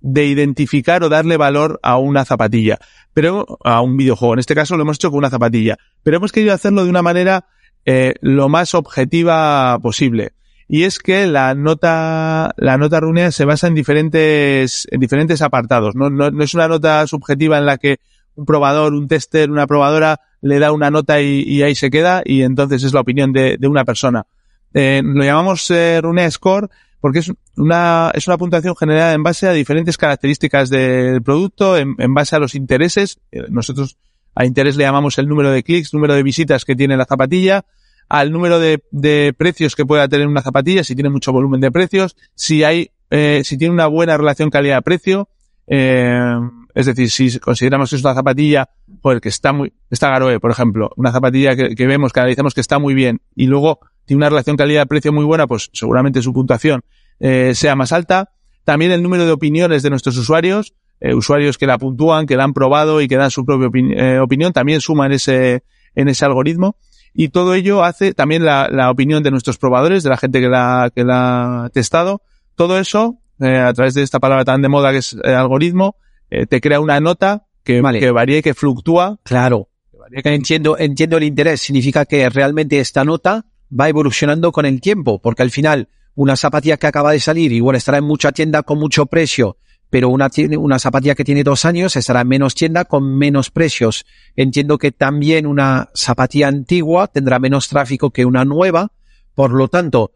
de 0.00 0.24
identificar 0.24 1.04
o 1.04 1.10
darle 1.10 1.36
valor 1.36 1.78
a 1.82 1.98
una 1.98 2.24
zapatilla, 2.24 2.78
pero 3.12 3.58
a 3.62 3.82
un 3.82 3.96
videojuego. 3.96 4.34
En 4.34 4.40
este 4.40 4.54
caso 4.54 4.76
lo 4.76 4.82
hemos 4.82 4.96
hecho 4.96 5.10
con 5.10 5.18
una 5.18 5.30
zapatilla, 5.30 5.76
pero 6.02 6.16
hemos 6.16 6.32
querido 6.32 6.54
hacerlo 6.54 6.84
de 6.84 6.90
una 6.90 7.02
manera 7.02 7.46
eh, 7.84 8.14
lo 8.22 8.48
más 8.48 8.74
objetiva 8.74 9.78
posible. 9.80 10.32
Y 10.72 10.84
es 10.84 11.00
que 11.00 11.26
la 11.26 11.56
nota, 11.56 12.54
la 12.56 12.78
nota 12.78 13.00
runea 13.00 13.32
se 13.32 13.44
basa 13.44 13.66
en 13.66 13.74
diferentes, 13.74 14.86
en 14.92 15.00
diferentes 15.00 15.42
apartados. 15.42 15.96
No, 15.96 16.10
no, 16.10 16.30
no 16.30 16.44
es 16.44 16.54
una 16.54 16.68
nota 16.68 17.04
subjetiva 17.08 17.58
en 17.58 17.66
la 17.66 17.76
que 17.76 17.98
un 18.36 18.44
probador, 18.46 18.94
un 18.94 19.08
tester, 19.08 19.50
una 19.50 19.66
probadora 19.66 20.20
le 20.40 20.60
da 20.60 20.70
una 20.70 20.88
nota 20.88 21.20
y, 21.20 21.60
ahí 21.64 21.74
se 21.74 21.90
queda 21.90 22.22
y 22.24 22.42
entonces 22.42 22.84
es 22.84 22.92
la 22.92 23.00
opinión 23.00 23.32
de, 23.32 23.56
de 23.58 23.66
una 23.66 23.84
persona. 23.84 24.26
Eh, 24.72 25.02
lo 25.04 25.24
llamamos 25.24 25.68
eh, 25.72 26.00
Score 26.30 26.70
porque 27.00 27.18
es 27.18 27.32
una, 27.56 28.12
es 28.14 28.28
una 28.28 28.38
puntuación 28.38 28.76
generada 28.76 29.12
en 29.12 29.24
base 29.24 29.48
a 29.48 29.52
diferentes 29.52 29.96
características 29.96 30.70
del 30.70 31.20
producto, 31.20 31.76
en, 31.76 31.96
en 31.98 32.14
base 32.14 32.36
a 32.36 32.38
los 32.38 32.54
intereses. 32.54 33.18
Eh, 33.32 33.42
Nosotros 33.48 33.98
a 34.36 34.44
interés 34.44 34.76
le 34.76 34.84
llamamos 34.84 35.18
el 35.18 35.26
número 35.26 35.50
de 35.50 35.64
clics, 35.64 35.92
número 35.92 36.14
de 36.14 36.22
visitas 36.22 36.64
que 36.64 36.76
tiene 36.76 36.96
la 36.96 37.06
zapatilla, 37.06 37.64
al 38.10 38.32
número 38.32 38.58
de, 38.58 38.82
de 38.90 39.32
precios 39.38 39.76
que 39.76 39.86
pueda 39.86 40.08
tener 40.08 40.26
una 40.26 40.42
zapatilla, 40.42 40.82
si 40.82 40.96
tiene 40.96 41.10
mucho 41.10 41.32
volumen 41.32 41.60
de 41.60 41.70
precios, 41.70 42.16
si 42.34 42.64
hay, 42.64 42.90
eh, 43.08 43.42
si 43.44 43.56
tiene 43.56 43.72
una 43.72 43.86
buena 43.86 44.16
relación 44.16 44.50
calidad-precio, 44.50 45.28
eh, 45.68 46.34
es 46.74 46.86
decir, 46.86 47.08
si 47.08 47.38
consideramos 47.38 47.88
que 47.88 47.96
es 47.96 48.02
una 48.02 48.14
zapatilla, 48.14 48.68
joder, 49.00 49.20
que 49.20 49.28
está 49.28 49.52
muy, 49.52 49.72
está 49.90 50.10
Garoe, 50.10 50.40
por 50.40 50.50
ejemplo, 50.50 50.90
una 50.96 51.12
zapatilla 51.12 51.54
que, 51.54 51.86
vemos, 51.86 52.12
que 52.12 52.18
analizamos 52.18 52.52
que 52.52 52.60
está 52.60 52.80
muy 52.80 52.94
bien, 52.94 53.20
y 53.36 53.46
luego 53.46 53.78
tiene 54.06 54.18
una 54.18 54.28
relación 54.28 54.56
calidad-precio 54.56 55.12
muy 55.12 55.24
buena, 55.24 55.46
pues 55.46 55.70
seguramente 55.72 56.20
su 56.20 56.32
puntuación 56.32 56.82
eh, 57.20 57.52
sea 57.54 57.76
más 57.76 57.92
alta. 57.92 58.30
También 58.64 58.90
el 58.90 59.04
número 59.04 59.24
de 59.24 59.30
opiniones 59.30 59.84
de 59.84 59.90
nuestros 59.90 60.16
usuarios, 60.16 60.74
eh, 61.00 61.14
usuarios 61.14 61.58
que 61.58 61.66
la 61.66 61.78
puntúan, 61.78 62.26
que 62.26 62.36
la 62.36 62.42
han 62.42 62.54
probado 62.54 63.00
y 63.00 63.06
que 63.06 63.16
dan 63.16 63.30
su 63.30 63.44
propia 63.44 63.70
eh, 63.96 64.18
opinión, 64.18 64.52
también 64.52 64.80
suma 64.80 65.06
en 65.06 65.12
ese, 65.12 65.62
en 65.94 66.08
ese 66.08 66.24
algoritmo. 66.24 66.76
Y 67.14 67.28
todo 67.28 67.54
ello 67.54 67.82
hace 67.82 68.14
también 68.14 68.44
la, 68.44 68.68
la 68.70 68.90
opinión 68.90 69.22
de 69.22 69.30
nuestros 69.30 69.58
probadores, 69.58 70.02
de 70.02 70.10
la 70.10 70.16
gente 70.16 70.40
que 70.40 70.48
la, 70.48 70.90
que 70.94 71.04
la 71.04 71.64
ha 71.64 71.68
testado. 71.70 72.22
Todo 72.54 72.78
eso, 72.78 73.18
eh, 73.40 73.56
a 73.58 73.72
través 73.72 73.94
de 73.94 74.02
esta 74.02 74.20
palabra 74.20 74.44
tan 74.44 74.62
de 74.62 74.68
moda 74.68 74.92
que 74.92 74.98
es 74.98 75.16
eh, 75.24 75.34
algoritmo, 75.34 75.96
eh, 76.30 76.46
te 76.46 76.60
crea 76.60 76.80
una 76.80 77.00
nota 77.00 77.46
que, 77.64 77.80
Vale. 77.80 78.00
que 78.00 78.10
varía 78.10 78.38
y 78.38 78.42
que 78.42 78.54
fluctúa. 78.54 79.18
Claro. 79.24 79.68
Entiendo, 80.12 80.76
entiendo 80.78 81.16
el 81.18 81.24
interés. 81.24 81.60
Significa 81.60 82.04
que 82.04 82.28
realmente 82.28 82.80
esta 82.80 83.04
nota 83.04 83.46
va 83.78 83.88
evolucionando 83.88 84.50
con 84.50 84.66
el 84.66 84.80
tiempo, 84.80 85.20
porque 85.20 85.42
al 85.42 85.50
final 85.50 85.88
una 86.14 86.36
zapatilla 86.36 86.76
que 86.76 86.86
acaba 86.86 87.12
de 87.12 87.20
salir 87.20 87.52
igual 87.52 87.76
estará 87.76 87.98
en 87.98 88.04
mucha 88.04 88.32
tienda 88.32 88.62
con 88.62 88.78
mucho 88.78 89.06
precio, 89.06 89.56
pero 89.90 90.08
una, 90.08 90.30
una 90.58 90.78
zapatilla 90.78 91.16
que 91.16 91.24
tiene 91.24 91.44
dos 91.44 91.64
años 91.64 91.96
estará 91.96 92.20
en 92.20 92.28
menos 92.28 92.54
tienda 92.54 92.84
con 92.84 93.18
menos 93.18 93.50
precios. 93.50 94.06
Entiendo 94.36 94.78
que 94.78 94.92
también 94.92 95.46
una 95.46 95.90
zapatilla 95.94 96.48
antigua 96.48 97.08
tendrá 97.08 97.38
menos 97.40 97.68
tráfico 97.68 98.10
que 98.10 98.24
una 98.24 98.44
nueva. 98.44 98.92
Por 99.34 99.50
lo 99.50 99.68
tanto, 99.68 100.12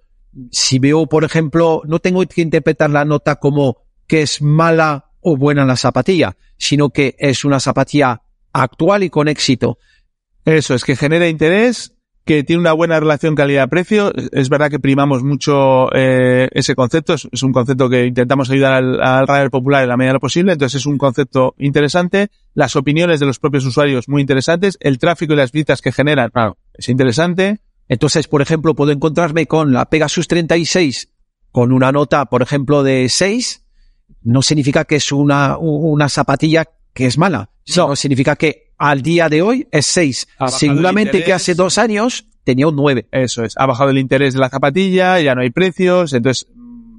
si 0.50 0.78
veo, 0.78 1.06
por 1.06 1.24
ejemplo, 1.24 1.82
no 1.86 1.98
tengo 1.98 2.24
que 2.26 2.42
interpretar 2.42 2.90
la 2.90 3.04
nota 3.04 3.36
como 3.36 3.78
que 4.06 4.22
es 4.22 4.40
mala 4.40 5.10
o 5.20 5.36
buena 5.36 5.64
la 5.64 5.76
zapatilla, 5.76 6.36
sino 6.56 6.90
que 6.90 7.16
es 7.18 7.44
una 7.44 7.58
zapatilla 7.58 8.22
actual 8.52 9.02
y 9.02 9.10
con 9.10 9.28
éxito. 9.28 9.78
Eso, 10.44 10.74
es 10.74 10.84
que 10.84 10.94
genera 10.94 11.28
interés, 11.28 11.93
que 12.24 12.42
tiene 12.42 12.60
una 12.60 12.72
buena 12.72 12.98
relación 12.98 13.34
calidad-precio. 13.34 14.12
Es 14.32 14.48
verdad 14.48 14.70
que 14.70 14.78
primamos 14.78 15.22
mucho 15.22 15.94
eh, 15.94 16.48
ese 16.52 16.74
concepto, 16.74 17.14
es, 17.14 17.28
es 17.30 17.42
un 17.42 17.52
concepto 17.52 17.88
que 17.88 18.06
intentamos 18.06 18.50
ayudar 18.50 18.72
al, 18.72 19.02
al 19.02 19.26
rider 19.28 19.50
popular 19.50 19.82
en 19.82 19.90
la 19.90 19.96
medida 19.96 20.10
de 20.10 20.14
lo 20.14 20.20
posible, 20.20 20.52
entonces 20.52 20.80
es 20.80 20.86
un 20.86 20.98
concepto 20.98 21.54
interesante. 21.58 22.28
Las 22.54 22.76
opiniones 22.76 23.20
de 23.20 23.26
los 23.26 23.38
propios 23.38 23.64
usuarios 23.66 24.08
muy 24.08 24.22
interesantes, 24.22 24.78
el 24.80 24.98
tráfico 24.98 25.34
y 25.34 25.36
las 25.36 25.52
visitas 25.52 25.82
que 25.82 25.92
generan 25.92 26.30
es 26.72 26.88
interesante. 26.88 27.60
Entonces, 27.88 28.28
por 28.28 28.40
ejemplo, 28.40 28.74
puedo 28.74 28.92
encontrarme 28.92 29.46
con 29.46 29.72
la 29.72 29.84
Pegasus 29.86 30.26
36 30.28 31.10
con 31.50 31.72
una 31.72 31.92
nota, 31.92 32.24
por 32.26 32.42
ejemplo, 32.42 32.82
de 32.82 33.08
6. 33.08 33.64
No 34.22 34.42
significa 34.42 34.84
que 34.84 34.96
es 34.96 35.12
una, 35.12 35.56
una 35.58 36.08
zapatilla 36.08 36.64
que 36.92 37.06
es 37.06 37.18
mala. 37.18 37.50
No, 37.76 37.94
significa 37.94 38.36
que 38.36 38.63
al 38.78 39.02
día 39.02 39.28
de 39.28 39.42
hoy 39.42 39.68
es 39.70 39.86
6. 39.86 40.26
Ha 40.38 40.44
bajado 40.44 40.56
el 40.56 40.58
Seguramente 40.60 41.24
que 41.24 41.32
hace 41.32 41.54
dos 41.54 41.78
años 41.78 42.26
tenía 42.44 42.66
un 42.68 42.76
9. 42.76 43.06
Eso 43.10 43.44
es, 43.44 43.54
ha 43.56 43.66
bajado 43.66 43.90
el 43.90 43.98
interés 43.98 44.34
de 44.34 44.40
la 44.40 44.48
zapatilla, 44.50 45.20
ya 45.20 45.34
no 45.34 45.40
hay 45.42 45.50
precios, 45.50 46.12
entonces 46.12 46.46
mm, 46.54 46.98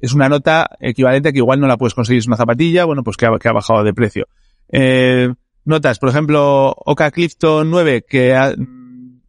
es 0.00 0.12
una 0.12 0.28
nota 0.28 0.70
equivalente 0.80 1.30
a 1.30 1.32
que 1.32 1.38
igual 1.38 1.60
no 1.60 1.66
la 1.66 1.76
puedes 1.76 1.94
conseguir 1.94 2.20
es 2.20 2.26
una 2.26 2.36
zapatilla, 2.36 2.84
bueno, 2.84 3.02
pues 3.02 3.16
que 3.16 3.26
ha, 3.26 3.38
que 3.38 3.48
ha 3.48 3.52
bajado 3.52 3.82
de 3.84 3.92
precio. 3.94 4.26
Eh, 4.70 5.32
notas, 5.64 5.98
por 5.98 6.10
ejemplo, 6.10 6.74
Oka 6.84 7.10
Clifton 7.10 7.70
9, 7.70 8.04
que 8.08 8.34
ha- 8.34 8.54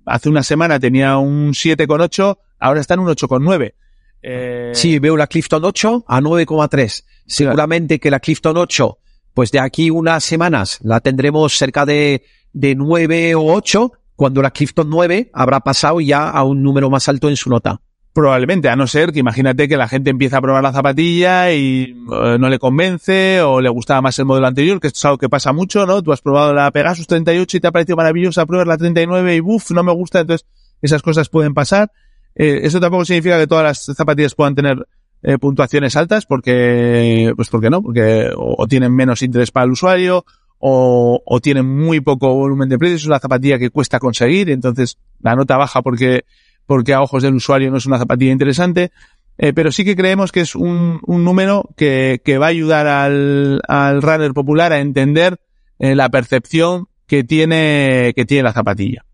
hace 0.06 0.30
una 0.30 0.44
semana 0.44 0.80
tenía 0.80 1.18
un 1.18 1.54
7,8, 1.54 2.38
ahora 2.60 2.82
está 2.82 2.94
en 2.96 3.00
un 3.02 3.08
8,9. 3.08 3.74
Eh, 4.22 4.72
Sí, 4.74 5.00
veo 5.00 5.16
la 5.18 5.28
Clifton 5.28 5.64
8 5.64 6.06
a 6.08 6.20
9,3. 6.22 7.06
Seguramente 7.28 8.00
que 8.00 8.10
la 8.12 8.20
Clifton 8.20 8.58
8, 8.58 8.98
pues 9.36 9.52
de 9.52 9.60
aquí 9.60 9.92
unas 9.92 10.24
semanas 10.24 10.80
la 10.82 11.02
tendremos 11.02 11.56
cerca 11.58 11.86
de, 11.86 12.24
de 12.54 12.74
9 12.74 13.36
o 13.36 13.54
8, 13.54 13.92
cuando 14.16 14.42
la 14.42 14.50
Clifton 14.50 14.90
9 14.90 15.30
habrá 15.34 15.60
pasado 15.60 16.00
ya 16.00 16.30
a 16.30 16.44
un 16.46 16.64
número 16.64 16.90
más 16.90 17.08
alto 17.10 17.30
en 17.30 17.36
su 17.36 17.50
nota. 17.50 17.82
Probablemente, 18.14 18.70
a 18.70 18.78
no 18.78 18.88
ser 18.88 19.12
que 19.12 19.20
imagínate 19.20 19.68
que 19.68 19.76
la 19.76 19.90
gente 19.90 20.10
empieza 20.10 20.38
a 20.38 20.42
probar 20.42 20.64
la 20.64 20.72
zapatilla 20.72 21.52
y 21.52 21.94
eh, 22.14 22.38
no 22.40 22.48
le 22.48 22.60
convence 22.60 23.42
o 23.42 23.60
le 23.60 23.68
gustaba 23.68 24.02
más 24.02 24.18
el 24.20 24.26
modelo 24.26 24.48
anterior, 24.48 24.80
que 24.80 24.88
es 24.88 25.04
algo 25.04 25.18
que 25.18 25.28
pasa 25.28 25.52
mucho, 25.52 25.86
¿no? 25.86 26.02
Tú 26.02 26.14
has 26.14 26.22
probado 26.22 26.54
la 26.54 26.72
Pegasus 26.72 27.06
38 27.06 27.58
y 27.58 27.60
te 27.60 27.68
ha 27.68 27.74
parecido 27.74 27.98
maravillosa, 27.98 28.46
pruebas 28.46 28.70
la 28.70 28.78
39 28.78 29.36
y 29.36 29.42
buf, 29.42 29.72
no 29.72 29.84
me 29.84 29.92
gusta, 29.92 30.22
entonces 30.22 30.48
esas 30.82 31.02
cosas 31.02 31.28
pueden 31.28 31.54
pasar. 31.54 31.92
Eh, 32.36 32.62
eso 32.64 32.80
tampoco 32.80 33.04
significa 33.04 33.38
que 33.38 33.48
todas 33.48 33.66
las 33.66 33.98
zapatillas 33.98 34.34
puedan 34.34 34.56
tener 34.56 34.88
eh, 35.28 35.40
puntuaciones 35.40 35.96
altas 35.96 36.28
porque, 36.28 37.34
pues 37.36 37.50
porque 37.50 37.72
no, 37.72 37.82
porque 37.82 38.30
o, 38.38 38.68
tienen 38.68 38.94
menos 38.94 39.24
interés 39.24 39.50
para 39.50 39.66
el 39.66 39.72
usuario 39.72 40.24
o, 40.60 41.20
o 41.26 41.40
tienen 41.40 41.66
muy 41.66 42.00
poco 42.00 42.32
volumen 42.32 42.70
de 42.70 42.78
precios, 42.78 43.02
es 43.02 43.08
una 43.08 43.18
zapatilla 43.18 43.58
que 43.58 43.72
cuesta 43.72 43.98
conseguir, 43.98 44.52
entonces 44.52 45.00
la 45.22 45.36
nota 45.36 45.58
baja 45.58 45.82
porque 45.82 46.26
porque 46.68 46.94
a 46.94 47.02
ojos 47.02 47.24
del 47.24 47.34
usuario 47.34 47.72
no 47.72 47.78
es 47.78 47.88
una 47.88 47.98
zapatilla 47.98 48.32
interesante, 48.32 48.92
eh, 49.40 49.52
pero 49.54 49.72
sí 49.72 49.84
que 49.84 49.96
creemos 49.96 50.32
que 50.32 50.42
es 50.42 50.56
un, 50.56 51.00
un 51.08 51.24
número 51.24 51.70
que, 51.76 52.22
que 52.24 52.38
va 52.38 52.46
a 52.46 52.50
ayudar 52.50 52.86
al, 52.86 53.62
al 53.68 54.04
runner 54.04 54.32
popular 54.34 54.74
a 54.74 54.80
entender 54.80 55.40
eh, 55.80 55.96
la 55.96 56.10
percepción 56.10 56.88
que 57.08 57.24
tiene, 57.24 58.14
que 58.16 58.26
tiene 58.26 58.44
la 58.44 58.54
zapatilla. 58.54 59.06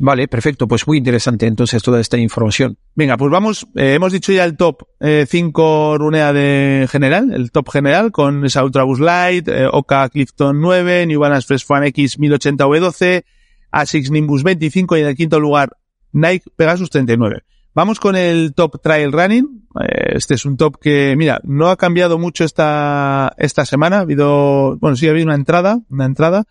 Vale, 0.00 0.28
perfecto. 0.28 0.68
Pues 0.68 0.86
muy 0.86 0.98
interesante 0.98 1.46
entonces 1.46 1.82
toda 1.82 2.00
esta 2.00 2.16
información. 2.16 2.78
Venga, 2.94 3.16
pues 3.16 3.32
vamos, 3.32 3.66
eh, 3.74 3.94
hemos 3.94 4.12
dicho 4.12 4.32
ya 4.32 4.44
el 4.44 4.56
top 4.56 4.84
5 5.00 5.98
runea 5.98 6.32
de 6.32 6.86
general, 6.88 7.32
el 7.32 7.50
top 7.50 7.68
general 7.70 8.12
con 8.12 8.44
esa 8.44 8.62
Ultra 8.62 8.84
Boost 8.84 9.02
Light, 9.02 9.48
eh, 9.48 9.66
Oka 9.70 10.08
Clifton 10.08 10.60
9, 10.60 11.06
New 11.06 11.20
Balance 11.20 11.46
Fresh 11.48 11.64
One 11.68 11.88
X 11.88 12.18
1080V12, 12.18 13.24
Asics 13.72 14.10
Nimbus 14.10 14.44
25 14.44 14.96
y 14.96 15.00
en 15.00 15.06
el 15.08 15.16
quinto 15.16 15.40
lugar 15.40 15.76
Nike 16.12 16.48
Pegasus 16.54 16.90
39. 16.90 17.42
Vamos 17.74 17.98
con 17.98 18.14
el 18.14 18.54
top 18.54 18.80
trail 18.80 19.12
running. 19.12 19.66
Eh, 19.80 20.12
Este 20.14 20.34
es 20.34 20.44
un 20.44 20.56
top 20.56 20.78
que, 20.80 21.14
mira, 21.16 21.40
no 21.42 21.70
ha 21.70 21.76
cambiado 21.76 22.18
mucho 22.18 22.44
esta, 22.44 23.32
esta 23.36 23.64
semana. 23.64 23.98
Ha 23.98 24.00
habido, 24.00 24.76
bueno, 24.78 24.96
sí 24.96 25.08
ha 25.08 25.10
habido 25.10 25.26
una 25.26 25.34
entrada, 25.34 25.80
una 25.90 26.04
entrada, 26.04 26.44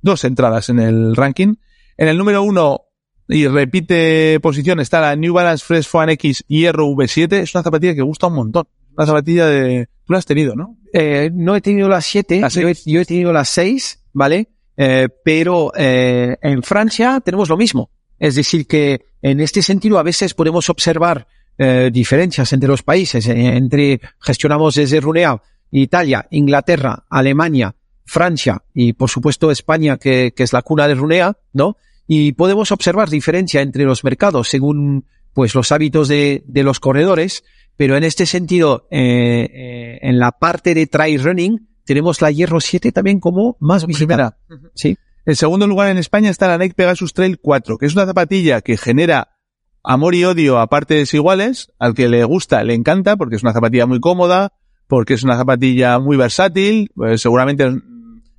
dos 0.00 0.24
entradas 0.24 0.70
en 0.70 0.78
el 0.78 1.14
ranking. 1.14 1.56
En 2.00 2.08
el 2.08 2.16
número 2.16 2.42
uno, 2.42 2.86
y 3.28 3.46
repite 3.46 4.40
posición, 4.40 4.80
está 4.80 5.02
la 5.02 5.16
New 5.16 5.34
Balance 5.34 5.62
Fresh 5.62 5.86
One 5.92 6.14
X 6.14 6.42
Hierro 6.48 6.86
V7. 6.86 7.34
Es 7.34 7.54
una 7.54 7.62
zapatilla 7.62 7.94
que 7.94 8.00
gusta 8.00 8.28
un 8.28 8.36
montón. 8.36 8.66
Una 8.96 9.06
zapatilla 9.06 9.44
de, 9.44 9.86
tú 10.06 10.14
la 10.14 10.18
has 10.20 10.24
tenido, 10.24 10.56
¿no? 10.56 10.78
Eh, 10.94 11.30
no 11.30 11.54
he 11.54 11.60
tenido 11.60 11.90
las 11.90 12.06
7, 12.06 12.40
La 12.40 12.48
yo, 12.48 12.68
he, 12.68 12.74
yo 12.86 13.02
he 13.02 13.04
tenido 13.04 13.34
las 13.34 13.50
6, 13.50 14.04
¿vale? 14.14 14.48
Eh, 14.78 15.08
pero 15.22 15.72
eh, 15.76 16.38
en 16.40 16.62
Francia 16.62 17.20
tenemos 17.22 17.50
lo 17.50 17.58
mismo. 17.58 17.90
Es 18.18 18.34
decir, 18.34 18.66
que 18.66 19.04
en 19.20 19.40
este 19.40 19.60
sentido 19.60 19.98
a 19.98 20.02
veces 20.02 20.32
podemos 20.32 20.70
observar 20.70 21.26
eh, 21.58 21.90
diferencias 21.92 22.50
entre 22.54 22.70
los 22.70 22.82
países. 22.82 23.26
eh, 23.26 23.58
entre 23.58 24.00
gestionamos 24.20 24.74
desde 24.76 25.00
Runea, 25.00 25.42
Italia, 25.70 26.26
Inglaterra, 26.30 27.04
Alemania, 27.10 27.74
Francia 28.06 28.62
y 28.72 28.94
por 28.94 29.10
supuesto 29.10 29.50
España, 29.50 29.98
que, 29.98 30.32
que 30.34 30.44
es 30.44 30.54
la 30.54 30.62
cuna 30.62 30.88
de 30.88 30.94
Runea, 30.94 31.36
¿no? 31.52 31.76
Y 32.12 32.32
podemos 32.32 32.72
observar 32.72 33.08
diferencia 33.08 33.62
entre 33.62 33.84
los 33.84 34.02
mercados 34.02 34.48
según 34.48 35.04
pues 35.32 35.54
los 35.54 35.70
hábitos 35.70 36.08
de, 36.08 36.42
de 36.44 36.64
los 36.64 36.80
corredores. 36.80 37.44
Pero 37.76 37.96
en 37.96 38.02
este 38.02 38.26
sentido, 38.26 38.88
eh, 38.90 39.48
eh, 39.54 39.98
en 40.02 40.18
la 40.18 40.32
parte 40.32 40.74
de 40.74 40.88
trail 40.88 41.22
running, 41.22 41.68
tenemos 41.84 42.20
la 42.20 42.32
Hierro 42.32 42.58
7 42.58 42.90
también 42.90 43.20
como 43.20 43.56
más 43.60 43.86
visitada. 43.86 44.38
Sí. 44.74 44.98
En 45.24 45.36
segundo 45.36 45.68
lugar 45.68 45.88
en 45.88 45.98
España 45.98 46.30
está 46.30 46.48
la 46.48 46.58
Nike 46.58 46.74
Pegasus 46.74 47.14
Trail 47.14 47.38
4, 47.38 47.78
que 47.78 47.86
es 47.86 47.94
una 47.94 48.06
zapatilla 48.06 48.60
que 48.60 48.76
genera 48.76 49.36
amor 49.84 50.16
y 50.16 50.24
odio 50.24 50.58
a 50.58 50.66
partes 50.66 51.14
iguales. 51.14 51.70
Al 51.78 51.94
que 51.94 52.08
le 52.08 52.24
gusta, 52.24 52.64
le 52.64 52.74
encanta, 52.74 53.16
porque 53.16 53.36
es 53.36 53.44
una 53.44 53.52
zapatilla 53.52 53.86
muy 53.86 54.00
cómoda, 54.00 54.52
porque 54.88 55.14
es 55.14 55.22
una 55.22 55.36
zapatilla 55.36 56.00
muy 56.00 56.16
versátil, 56.16 56.90
pues 56.92 57.22
seguramente 57.22 57.70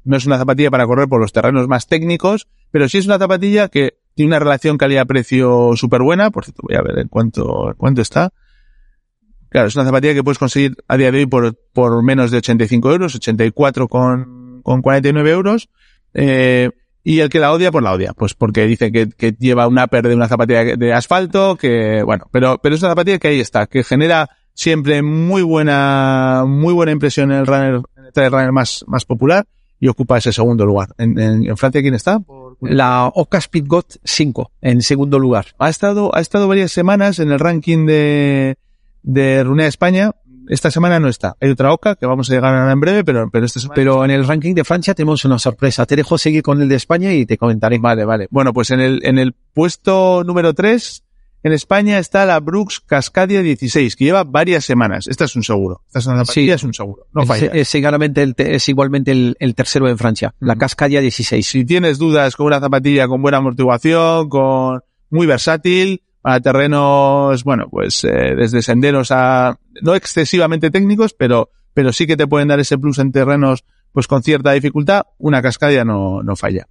no 0.03 0.17
es 0.17 0.25
una 0.25 0.37
zapatilla 0.37 0.71
para 0.71 0.85
correr 0.85 1.07
por 1.07 1.21
los 1.21 1.31
terrenos 1.31 1.69
más 1.69 1.87
técnicos, 1.87 2.49
pero 2.71 2.89
sí 2.89 2.97
es 2.97 3.05
una 3.05 3.19
zapatilla 3.19 3.67
que 3.67 3.97
tiene 4.15 4.29
una 4.29 4.39
relación 4.39 4.77
calidad-precio 4.77 5.71
súper 5.75 6.01
buena. 6.01 6.31
Por 6.31 6.45
cierto, 6.45 6.63
voy 6.67 6.75
a 6.75 6.81
ver 6.81 6.99
en 6.99 7.07
cuánto, 7.07 7.69
en 7.69 7.75
cuánto 7.75 8.01
está. 8.01 8.33
Claro, 9.49 9.67
es 9.67 9.75
una 9.75 9.85
zapatilla 9.85 10.13
que 10.13 10.23
puedes 10.23 10.39
conseguir 10.39 10.75
a 10.87 10.97
día 10.97 11.11
de 11.11 11.19
hoy 11.19 11.25
por, 11.25 11.57
por 11.73 12.01
menos 12.03 12.31
de 12.31 12.37
85 12.37 12.91
euros, 12.91 13.15
84 13.15 13.87
con, 13.87 14.61
con 14.63 14.81
49 14.81 15.31
euros. 15.31 15.69
Eh, 16.13 16.71
y 17.03 17.19
el 17.19 17.29
que 17.29 17.39
la 17.39 17.51
odia, 17.51 17.71
pues 17.71 17.83
la 17.83 17.93
odia. 17.93 18.13
Pues 18.13 18.33
porque 18.33 18.65
dice 18.65 18.91
que, 18.91 19.09
que 19.09 19.33
lleva 19.33 19.67
un 19.67 19.79
upper 19.79 20.07
de 20.07 20.15
una 20.15 20.27
zapatilla 20.27 20.77
de 20.77 20.93
asfalto, 20.93 21.57
que, 21.57 22.03
bueno, 22.03 22.27
pero, 22.31 22.59
pero 22.61 22.75
es 22.75 22.81
una 22.81 22.91
zapatilla 22.91 23.19
que 23.19 23.29
ahí 23.29 23.39
está, 23.39 23.67
que 23.67 23.83
genera 23.83 24.29
siempre 24.53 25.01
muy 25.01 25.41
buena, 25.41 26.43
muy 26.47 26.73
buena 26.73 26.91
impresión 26.91 27.31
en 27.31 27.39
el 27.39 27.47
runner, 27.47 27.81
en 27.97 28.23
el 28.23 28.31
runner 28.31 28.51
más, 28.51 28.85
más 28.87 29.05
popular 29.05 29.47
y 29.79 29.87
ocupa 29.87 30.17
ese 30.17 30.31
segundo 30.31 30.65
lugar. 30.65 30.89
En, 30.97 31.17
en, 31.19 31.45
en 31.47 31.57
Francia, 31.57 31.81
¿quién 31.81 31.95
está? 31.95 32.19
La 32.61 33.07
Oka 33.13 33.41
Speedgot 33.41 33.97
5, 34.03 34.51
en 34.61 34.81
segundo 34.81 35.19
lugar. 35.19 35.47
Ha 35.57 35.69
estado, 35.69 36.15
ha 36.15 36.21
estado 36.21 36.47
varias 36.47 36.71
semanas 36.71 37.19
en 37.19 37.31
el 37.31 37.39
ranking 37.39 37.85
de, 37.85 38.57
de 39.03 39.43
Runea 39.43 39.67
España. 39.67 40.11
Esta 40.47 40.69
semana 40.69 40.99
no 40.99 41.07
está. 41.07 41.35
Hay 41.39 41.49
otra 41.49 41.73
Oca 41.73 41.95
que 41.95 42.05
vamos 42.05 42.29
a 42.29 42.33
llegar 42.33 42.53
ahora 42.53 42.71
en 42.71 42.79
breve, 42.79 43.03
pero, 43.03 43.29
pero 43.31 43.45
esta 43.45 43.59
semana. 43.59 43.75
Pero 43.75 44.05
en 44.05 44.11
el 44.11 44.27
ranking 44.27 44.53
de 44.53 44.63
Francia 44.63 44.93
tenemos 44.93 45.23
una 45.25 45.39
sorpresa. 45.39 45.85
Te 45.85 45.95
dejo 45.95 46.17
seguir 46.17 46.43
con 46.43 46.61
el 46.61 46.69
de 46.69 46.75
España 46.75 47.13
y 47.13 47.25
te 47.25 47.37
comentaré. 47.37 47.77
Vale, 47.79 48.05
vale. 48.05 48.27
Bueno, 48.31 48.53
pues 48.53 48.71
en 48.71 48.79
el, 48.79 49.01
en 49.05 49.17
el 49.17 49.33
puesto 49.53 50.23
número 50.23 50.53
3, 50.53 51.03
en 51.43 51.53
España 51.53 51.97
está 51.99 52.25
la 52.25 52.39
Brooks 52.39 52.79
Cascadia 52.81 53.41
16, 53.41 53.95
que 53.95 54.05
lleva 54.05 54.23
varias 54.23 54.63
semanas. 54.65 55.07
Esta 55.07 55.25
es 55.25 55.35
un 55.35 55.43
seguro. 55.43 55.81
Esta 55.87 55.99
es 55.99 56.05
una 56.07 56.17
zapatilla, 56.25 56.53
Sí. 56.53 56.55
es 56.55 56.63
un 56.63 56.73
seguro. 56.73 57.07
No 57.13 57.21
es, 57.23 57.27
falla. 57.27 57.47
es 57.47 57.71
te- 58.35 58.55
es 58.55 58.69
igualmente 58.69 59.11
el, 59.11 59.35
el 59.39 59.55
tercero 59.55 59.89
en 59.89 59.97
Francia. 59.97 60.33
La. 60.39 60.55
Cascadia 60.55 61.01
16. 61.01 61.45
Si 61.47 61.65
tienes 61.65 61.97
dudas 61.97 62.35
con 62.35 62.45
una 62.47 62.59
zapatilla 62.59 63.07
con 63.07 63.21
buena 63.21 63.37
amortiguación, 63.37 64.29
con 64.29 64.81
muy 65.09 65.25
versátil, 65.27 66.03
para 66.21 66.39
terrenos, 66.39 67.43
bueno, 67.43 67.67
pues 67.71 68.03
eh, 68.03 68.35
desde 68.37 68.61
senderos 68.61 69.09
a 69.11 69.57
no 69.81 69.95
excesivamente 69.95 70.69
técnicos, 70.69 71.13
pero 71.13 71.49
pero 71.73 71.91
sí 71.93 72.05
que 72.05 72.17
te 72.17 72.27
pueden 72.27 72.49
dar 72.49 72.59
ese 72.59 72.77
plus 72.77 72.99
en 72.99 73.11
terrenos 73.11 73.63
pues 73.93 74.05
con 74.07 74.21
cierta 74.23 74.51
dificultad, 74.51 75.03
una 75.17 75.41
cascadia 75.41 75.83
no, 75.83 76.21
no 76.23 76.35
falla. 76.35 76.67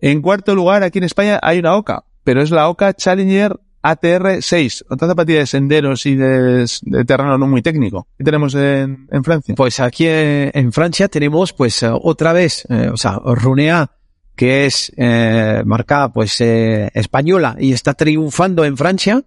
En 0.00 0.22
cuarto 0.22 0.54
lugar, 0.54 0.82
aquí 0.82 0.98
en 0.98 1.04
España 1.04 1.38
hay 1.42 1.58
una 1.58 1.76
OCA, 1.76 2.04
pero 2.24 2.40
es 2.42 2.50
la 2.50 2.68
OCA 2.68 2.94
Challenger 2.94 3.60
ATR6, 3.82 4.84
otra 4.88 5.08
zapatilla 5.08 5.40
de 5.40 5.46
senderos 5.46 6.06
y 6.06 6.14
de, 6.14 6.66
de 6.82 7.04
terreno 7.04 7.36
no 7.36 7.46
muy 7.46 7.62
técnico. 7.62 8.06
¿Qué 8.16 8.24
tenemos 8.24 8.54
en, 8.54 9.08
en 9.10 9.24
Francia? 9.24 9.54
Pues 9.56 9.80
aquí 9.80 10.06
eh, 10.06 10.50
en 10.54 10.72
Francia 10.72 11.08
tenemos 11.08 11.52
pues 11.52 11.82
eh, 11.82 11.90
otra 11.90 12.32
vez, 12.32 12.64
eh, 12.68 12.90
o 12.92 12.96
sea, 12.96 13.20
Runea, 13.24 13.90
que 14.36 14.66
es 14.66 14.92
eh, 14.96 15.62
marca 15.64 16.12
pues 16.12 16.40
eh, 16.40 16.90
española 16.94 17.56
y 17.58 17.72
está 17.72 17.94
triunfando 17.94 18.64
en 18.64 18.76
Francia. 18.76 19.22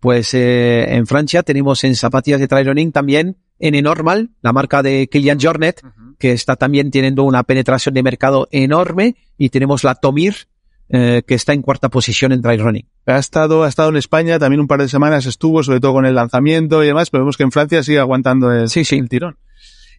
Pues 0.00 0.32
eh, 0.34 0.94
en 0.94 1.06
Francia 1.06 1.42
tenemos 1.42 1.82
en 1.82 1.96
zapatillas 1.96 2.38
de 2.40 2.46
trail 2.46 2.66
running 2.66 2.92
también 2.92 3.36
en 3.58 3.82
Normal, 3.82 4.30
la 4.42 4.52
marca 4.52 4.82
de 4.82 5.08
Kilian 5.08 5.40
Jornet, 5.40 5.82
que 6.18 6.32
está 6.32 6.54
también 6.54 6.92
teniendo 6.92 7.24
una 7.24 7.42
penetración 7.42 7.94
de 7.94 8.04
mercado 8.04 8.46
enorme 8.52 9.16
y 9.36 9.48
tenemos 9.48 9.82
la 9.82 9.96
Tomir, 9.96 10.46
eh, 10.90 11.22
que 11.26 11.34
está 11.34 11.52
en 11.52 11.62
cuarta 11.62 11.88
posición 11.90 12.32
en 12.32 12.40
trail 12.40 12.60
running. 12.60 12.88
Ha 13.06 13.18
estado, 13.18 13.64
ha 13.64 13.68
estado 13.68 13.90
en 13.90 13.96
España 13.96 14.38
también 14.38 14.60
un 14.60 14.66
par 14.66 14.80
de 14.80 14.88
semanas, 14.88 15.26
estuvo 15.26 15.62
sobre 15.62 15.80
todo 15.80 15.92
con 15.92 16.06
el 16.06 16.14
lanzamiento 16.14 16.82
y 16.82 16.86
demás, 16.86 17.10
pero 17.10 17.24
vemos 17.24 17.36
que 17.36 17.42
en 17.42 17.52
Francia 17.52 17.82
sigue 17.82 17.98
aguantando 17.98 18.52
el, 18.52 18.68
Sí, 18.68 18.84
sí. 18.84 18.96
el 18.96 19.08
tirón. 19.08 19.36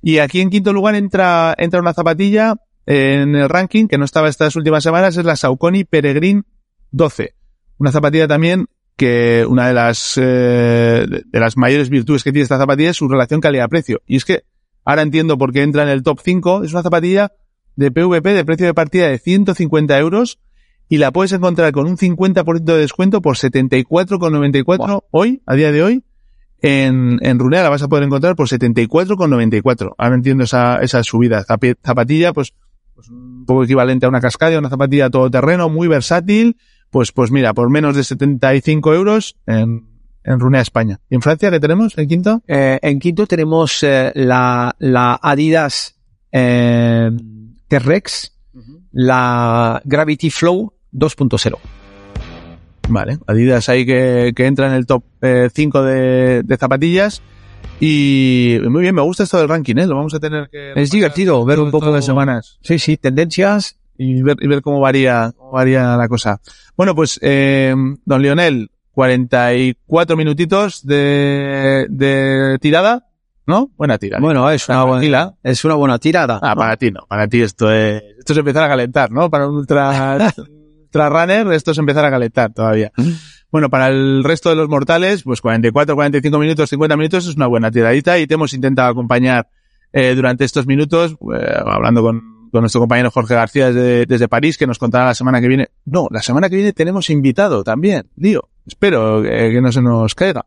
Y 0.01 0.19
aquí 0.19 0.41
en 0.41 0.49
quinto 0.49 0.73
lugar 0.73 0.95
entra, 0.95 1.53
entra 1.57 1.79
una 1.79 1.93
zapatilla 1.93 2.55
en 2.85 3.35
el 3.35 3.49
ranking 3.49 3.87
que 3.87 3.97
no 3.97 4.05
estaba 4.05 4.29
estas 4.29 4.55
últimas 4.55 4.83
semanas, 4.83 5.15
es 5.15 5.25
la 5.25 5.35
Saucony 5.35 5.83
Peregrine 5.87 6.43
12. 6.91 7.35
Una 7.77 7.91
zapatilla 7.91 8.27
también 8.27 8.67
que 8.97 9.45
una 9.47 9.67
de 9.67 9.73
las, 9.73 10.15
eh, 10.17 11.05
de 11.07 11.39
las 11.39 11.55
mayores 11.55 11.89
virtudes 11.89 12.23
que 12.23 12.31
tiene 12.31 12.43
esta 12.43 12.57
zapatilla 12.57 12.89
es 12.89 12.97
su 12.97 13.07
relación 13.07 13.41
calidad-precio. 13.41 14.01
Y 14.07 14.17
es 14.17 14.25
que 14.25 14.43
ahora 14.83 15.03
entiendo 15.03 15.37
por 15.37 15.53
qué 15.53 15.61
entra 15.61 15.83
en 15.83 15.89
el 15.89 16.03
top 16.03 16.19
5. 16.23 16.63
Es 16.63 16.73
una 16.73 16.81
zapatilla 16.81 17.31
de 17.75 17.91
PVP 17.91 18.33
de 18.33 18.43
precio 18.43 18.65
de 18.65 18.73
partida 18.73 19.07
de 19.07 19.19
150 19.19 19.97
euros 19.99 20.39
y 20.89 20.97
la 20.97 21.11
puedes 21.11 21.31
encontrar 21.31 21.71
con 21.71 21.85
un 21.85 21.97
50% 21.97 22.63
de 22.63 22.77
descuento 22.77 23.21
por 23.21 23.37
74,94 23.37 25.03
hoy, 25.11 25.41
a 25.45 25.55
día 25.55 25.71
de 25.71 25.83
hoy. 25.83 26.03
En, 26.61 27.19
en 27.21 27.39
Runea 27.39 27.63
la 27.63 27.69
vas 27.69 27.83
a 27.83 27.87
poder 27.87 28.03
encontrar 28.03 28.35
por 28.35 28.47
74,94. 28.47 29.93
Ahora 29.97 30.15
entiendo 30.15 30.43
esa, 30.43 30.77
esa 30.81 31.03
subida. 31.03 31.45
Zapatilla, 31.45 32.33
pues, 32.33 32.53
pues 32.95 33.07
un 33.09 33.45
poco 33.45 33.63
equivalente 33.63 34.07
a 34.07 34.09
una 34.09 34.19
cascadia, 34.19 34.57
una 34.57 34.69
zapatilla 34.69 35.11
todoterreno, 35.11 35.69
muy 35.69 35.87
versátil, 35.87 36.57
pues, 36.89 37.11
pues 37.11 37.31
mira, 37.31 37.53
por 37.53 37.69
menos 37.69 37.95
de 37.95 38.03
75 38.03 38.93
euros 38.93 39.37
en, 39.45 39.85
en 40.23 40.39
Runea 40.39 40.61
España. 40.61 40.99
¿Y 41.07 41.15
en 41.15 41.21
Francia 41.21 41.51
qué 41.51 41.59
tenemos 41.59 41.97
en 41.99 42.07
quinto? 42.07 42.41
Eh, 42.47 42.79
en 42.81 42.99
quinto 42.99 43.27
tenemos 43.27 43.83
eh, 43.83 44.11
la, 44.15 44.75
la 44.79 45.19
Adidas 45.21 45.97
eh, 46.31 47.11
T-Rex, 47.67 48.35
la 48.91 49.81
Gravity 49.85 50.31
Flow 50.31 50.73
2.0. 50.93 51.57
Vale, 52.87 53.19
Adidas 53.27 53.69
ahí 53.69 53.85
que, 53.85 54.33
que 54.35 54.45
entra 54.47 54.67
en 54.67 54.73
el 54.73 54.85
top 54.87 55.03
5 55.53 55.83
de, 55.83 56.41
de 56.43 56.57
zapatillas. 56.57 57.21
Y 57.79 58.57
muy 58.69 58.81
bien, 58.81 58.95
me 58.95 59.01
gusta 59.01 59.23
esto 59.23 59.37
del 59.37 59.47
ranking, 59.47 59.75
¿eh? 59.77 59.85
Lo 59.87 59.95
vamos 59.95 60.13
a 60.13 60.19
tener 60.19 60.49
que... 60.49 60.73
Es 60.75 60.91
divertido 60.91 61.45
ver 61.45 61.59
un 61.59 61.71
poco 61.71 61.91
de 61.93 62.01
semanas. 62.01 62.57
Sí, 62.61 62.79
sí, 62.79 62.97
tendencias. 62.97 63.77
Y 63.97 64.21
ver, 64.21 64.37
y 64.39 64.47
ver 64.47 64.61
cómo 64.61 64.79
varía, 64.79 65.33
cómo 65.35 65.51
varía 65.51 65.95
la 65.97 66.07
cosa. 66.07 66.39
Bueno, 66.75 66.95
pues, 66.95 67.19
eh, 67.21 67.75
don 68.05 68.21
Lionel, 68.21 68.71
44 68.93 70.17
minutitos 70.17 70.85
de, 70.85 71.85
de 71.89 72.57
tirada, 72.61 73.07
¿no? 73.45 73.69
Buena 73.77 73.97
tirada. 73.97 74.21
Bueno, 74.21 74.49
es 74.49 74.67
una 74.69 74.83
buena, 74.83 74.99
Tranquila. 74.99 75.35
es 75.43 75.65
una 75.65 75.75
buena 75.75 75.99
tirada. 75.99 76.39
Ah, 76.41 76.55
para 76.55 76.77
ti 76.77 76.91
no, 76.91 77.01
para 77.07 77.27
ti 77.27 77.41
esto 77.41 77.71
es, 77.71 78.01
esto 78.19 78.33
es 78.33 78.39
empezar 78.39 78.63
a 78.63 78.69
calentar, 78.69 79.11
¿no? 79.11 79.29
Para 79.29 79.47
un 79.47 79.55
ultra, 79.55 80.17
ultra 80.89 81.09
runner 81.09 81.51
esto 81.53 81.71
es 81.71 81.77
empezar 81.77 82.03
a 82.05 82.09
calentar 82.09 82.51
todavía. 82.53 82.91
Bueno, 83.51 83.69
para 83.69 83.87
el 83.87 84.23
resto 84.23 84.49
de 84.49 84.55
los 84.55 84.69
mortales, 84.69 85.23
pues 85.23 85.41
44, 85.41 85.95
45 85.95 86.39
minutos, 86.39 86.69
50 86.69 86.97
minutos 86.97 87.27
es 87.27 87.35
una 87.35 87.47
buena 87.47 87.71
tiradita 87.71 88.17
y 88.19 88.27
te 88.27 88.35
hemos 88.35 88.53
intentado 88.53 88.89
acompañar 88.89 89.47
eh, 89.93 90.13
durante 90.15 90.45
estos 90.45 90.67
minutos, 90.67 91.13
eh, 91.35 91.53
hablando 91.65 92.01
con, 92.01 92.49
con 92.51 92.61
nuestro 92.61 92.81
compañero 92.81 93.09
Jorge 93.11 93.33
García 93.33 93.71
desde, 93.71 94.05
desde 94.05 94.27
París, 94.27 94.57
que 94.57 94.67
nos 94.67 94.77
contará 94.77 95.05
la 95.05 95.15
semana 95.15 95.41
que 95.41 95.47
viene. 95.47 95.69
No, 95.85 96.07
la 96.11 96.21
semana 96.21 96.49
que 96.49 96.57
viene 96.57 96.73
tenemos 96.73 97.09
invitado 97.09 97.63
también, 97.63 98.07
lío. 98.15 98.49
Espero 98.67 99.23
que, 99.23 99.29
que 99.29 99.61
no 99.61 99.71
se 99.71 99.81
nos 99.81 100.13
caiga. 100.13 100.45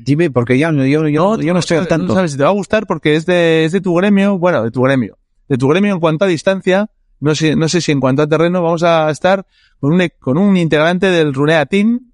Dime, 0.00 0.30
porque 0.30 0.56
ya 0.56 0.72
yo, 0.72 0.84
yo, 0.86 1.08
yo, 1.08 1.38
yo 1.40 1.52
no 1.52 1.58
estoy 1.58 1.76
al 1.76 1.82
No 1.82 1.88
tanto. 1.88 2.14
sabes 2.14 2.32
si 2.32 2.38
te 2.38 2.44
va 2.44 2.48
a 2.48 2.52
gustar 2.52 2.86
porque 2.86 3.14
es 3.14 3.26
de, 3.26 3.64
es 3.66 3.72
de 3.72 3.80
tu 3.82 3.94
gremio, 3.94 4.38
bueno, 4.38 4.62
de 4.62 4.70
tu 4.70 4.80
gremio. 4.82 5.18
De 5.48 5.58
tu 5.58 5.68
gremio 5.68 5.92
en 5.92 6.00
cuanto 6.00 6.24
a 6.24 6.28
distancia, 6.28 6.88
no 7.20 7.34
sé, 7.34 7.56
no 7.56 7.68
sé 7.68 7.80
si 7.80 7.92
en 7.92 8.00
cuanto 8.00 8.22
a 8.22 8.26
terreno 8.28 8.62
vamos 8.62 8.82
a 8.82 9.10
estar 9.10 9.46
con 9.80 9.92
un, 9.92 10.08
con 10.20 10.38
un 10.38 10.56
integrante 10.56 11.10
del 11.10 11.34
Runea 11.34 11.66
Team, 11.66 12.12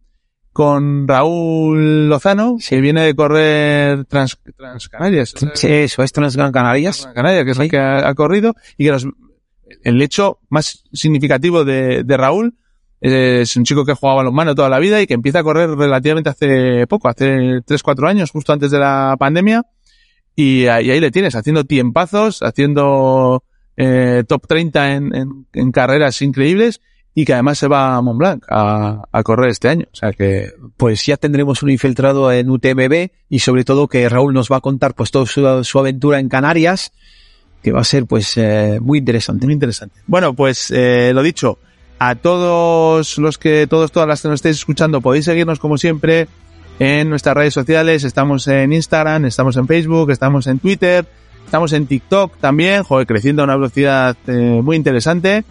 con 0.52 1.08
Raúl 1.08 2.08
Lozano, 2.08 2.56
que 2.68 2.80
viene 2.80 3.02
de 3.02 3.14
correr 3.16 4.04
Trans, 4.04 4.38
Transcanarias. 4.56 5.34
Sí, 5.54 5.66
eso, 5.68 6.02
esto 6.02 6.20
no 6.20 6.28
es 6.28 6.36
Gran 6.36 6.52
Canarias. 6.52 7.08
Canarias, 7.14 7.44
que 7.44 7.50
es 7.50 7.58
la 7.58 7.68
que 7.68 7.78
ha, 7.78 8.08
ha 8.08 8.14
corrido, 8.14 8.54
y 8.78 8.84
que 8.84 8.90
nos- 8.92 9.08
el 9.82 10.00
hecho 10.00 10.38
más 10.50 10.84
significativo 10.92 11.64
de, 11.64 12.04
de 12.04 12.16
Raúl 12.16 12.54
es 13.00 13.56
un 13.56 13.64
chico 13.64 13.84
que 13.84 13.94
jugaba 13.94 14.18
balonmano 14.18 14.54
toda 14.54 14.68
la 14.68 14.78
vida 14.78 15.00
y 15.02 15.06
que 15.06 15.14
empieza 15.14 15.40
a 15.40 15.42
correr 15.42 15.68
relativamente 15.70 16.30
hace 16.30 16.86
poco, 16.86 17.08
hace 17.08 17.60
3-4 17.66 18.08
años, 18.08 18.30
justo 18.30 18.52
antes 18.52 18.70
de 18.70 18.78
la 18.78 19.16
pandemia, 19.18 19.62
y, 20.36 20.66
ahí- 20.66 20.86
y 20.86 20.90
ahí 20.92 21.00
le 21.00 21.10
tienes, 21.10 21.34
haciendo 21.34 21.64
tiempazos, 21.64 22.42
haciendo 22.42 23.42
eh, 23.76 24.24
top 24.26 24.46
30 24.46 24.92
en, 24.94 25.14
en- 25.14 25.46
en 25.52 25.72
carreras 25.72 26.20
increíbles, 26.22 26.80
y 27.16 27.24
que 27.24 27.32
además 27.32 27.58
se 27.58 27.68
va 27.68 27.94
a 27.94 28.02
Mont 28.02 28.18
Blanc 28.18 28.44
a, 28.50 29.02
a 29.12 29.22
correr 29.22 29.50
este 29.50 29.68
año. 29.68 29.86
O 29.92 29.94
sea 29.96 30.12
que 30.12 30.50
Pues 30.76 31.06
ya 31.06 31.16
tendremos 31.16 31.62
un 31.62 31.70
infiltrado 31.70 32.32
en 32.32 32.50
UTMB 32.50 33.10
y 33.28 33.38
sobre 33.38 33.62
todo 33.64 33.86
que 33.86 34.08
Raúl 34.08 34.34
nos 34.34 34.50
va 34.50 34.56
a 34.56 34.60
contar 34.60 34.94
pues 34.94 35.12
toda 35.12 35.24
su, 35.26 35.62
su 35.62 35.78
aventura 35.78 36.18
en 36.18 36.28
Canarias, 36.28 36.92
que 37.62 37.70
va 37.70 37.80
a 37.82 37.84
ser 37.84 38.06
pues 38.06 38.36
eh, 38.36 38.78
muy 38.82 38.98
interesante. 38.98 39.46
Muy 39.46 39.54
interesante. 39.54 40.00
Bueno, 40.08 40.34
pues 40.34 40.72
eh, 40.72 41.12
lo 41.14 41.22
dicho, 41.22 41.58
a 42.00 42.16
todos 42.16 43.16
los 43.18 43.38
que, 43.38 43.68
todos, 43.68 43.92
todas 43.92 44.08
las 44.08 44.20
que 44.20 44.28
nos 44.28 44.36
estéis 44.38 44.56
escuchando, 44.56 45.00
podéis 45.00 45.24
seguirnos 45.26 45.60
como 45.60 45.78
siempre 45.78 46.26
en 46.80 47.08
nuestras 47.08 47.36
redes 47.36 47.54
sociales. 47.54 48.02
Estamos 48.02 48.48
en 48.48 48.72
Instagram, 48.72 49.24
estamos 49.26 49.56
en 49.56 49.68
Facebook, 49.68 50.10
estamos 50.10 50.48
en 50.48 50.58
Twitter, 50.58 51.06
estamos 51.54 51.72
en 51.72 51.86
TikTok 51.86 52.38
también, 52.38 52.82
joder, 52.82 53.06
creciendo 53.06 53.42
a 53.42 53.44
una 53.44 53.54
velocidad 53.54 54.16
eh, 54.26 54.60
muy 54.60 54.74
interesante. 54.74 55.44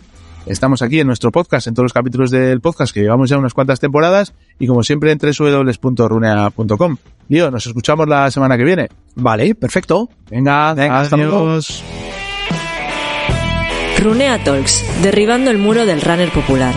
Estamos 0.46 0.82
aquí 0.82 1.00
en 1.00 1.08
nuestro 1.08 1.32
podcast, 1.32 1.68
en 1.68 1.76
todos 1.76 1.86
los 1.86 1.94
capítulos 1.94 2.30
del 2.30 2.60
podcast, 2.60 2.94
que 2.94 3.00
llevamos 3.00 3.30
ya 3.30 3.38
unas 3.38 3.54
cuantas 3.54 3.80
temporadas, 3.80 4.34
y 4.60 4.68
como 4.68 4.84
siempre 4.84 5.14
en 5.14 5.18
www.runea.com. 5.18 6.98
Lío, 7.30 7.50
nos 7.52 7.68
escuchamos 7.68 8.10
la 8.10 8.30
semana 8.32 8.58
que 8.58 8.66
viene. 8.66 8.90
Vale, 9.16 9.56
perfecto. 9.56 10.10
Venga, 10.30 10.74
Venga, 10.74 11.00
hasta 11.00 11.16
luego. 11.16 11.58
Runea 13.98 14.44
Talks, 14.44 14.84
derribando 15.02 15.52
el 15.52 15.58
muro 15.58 15.86
del 15.86 16.02
runner 16.02 16.34
popular. 16.34 16.76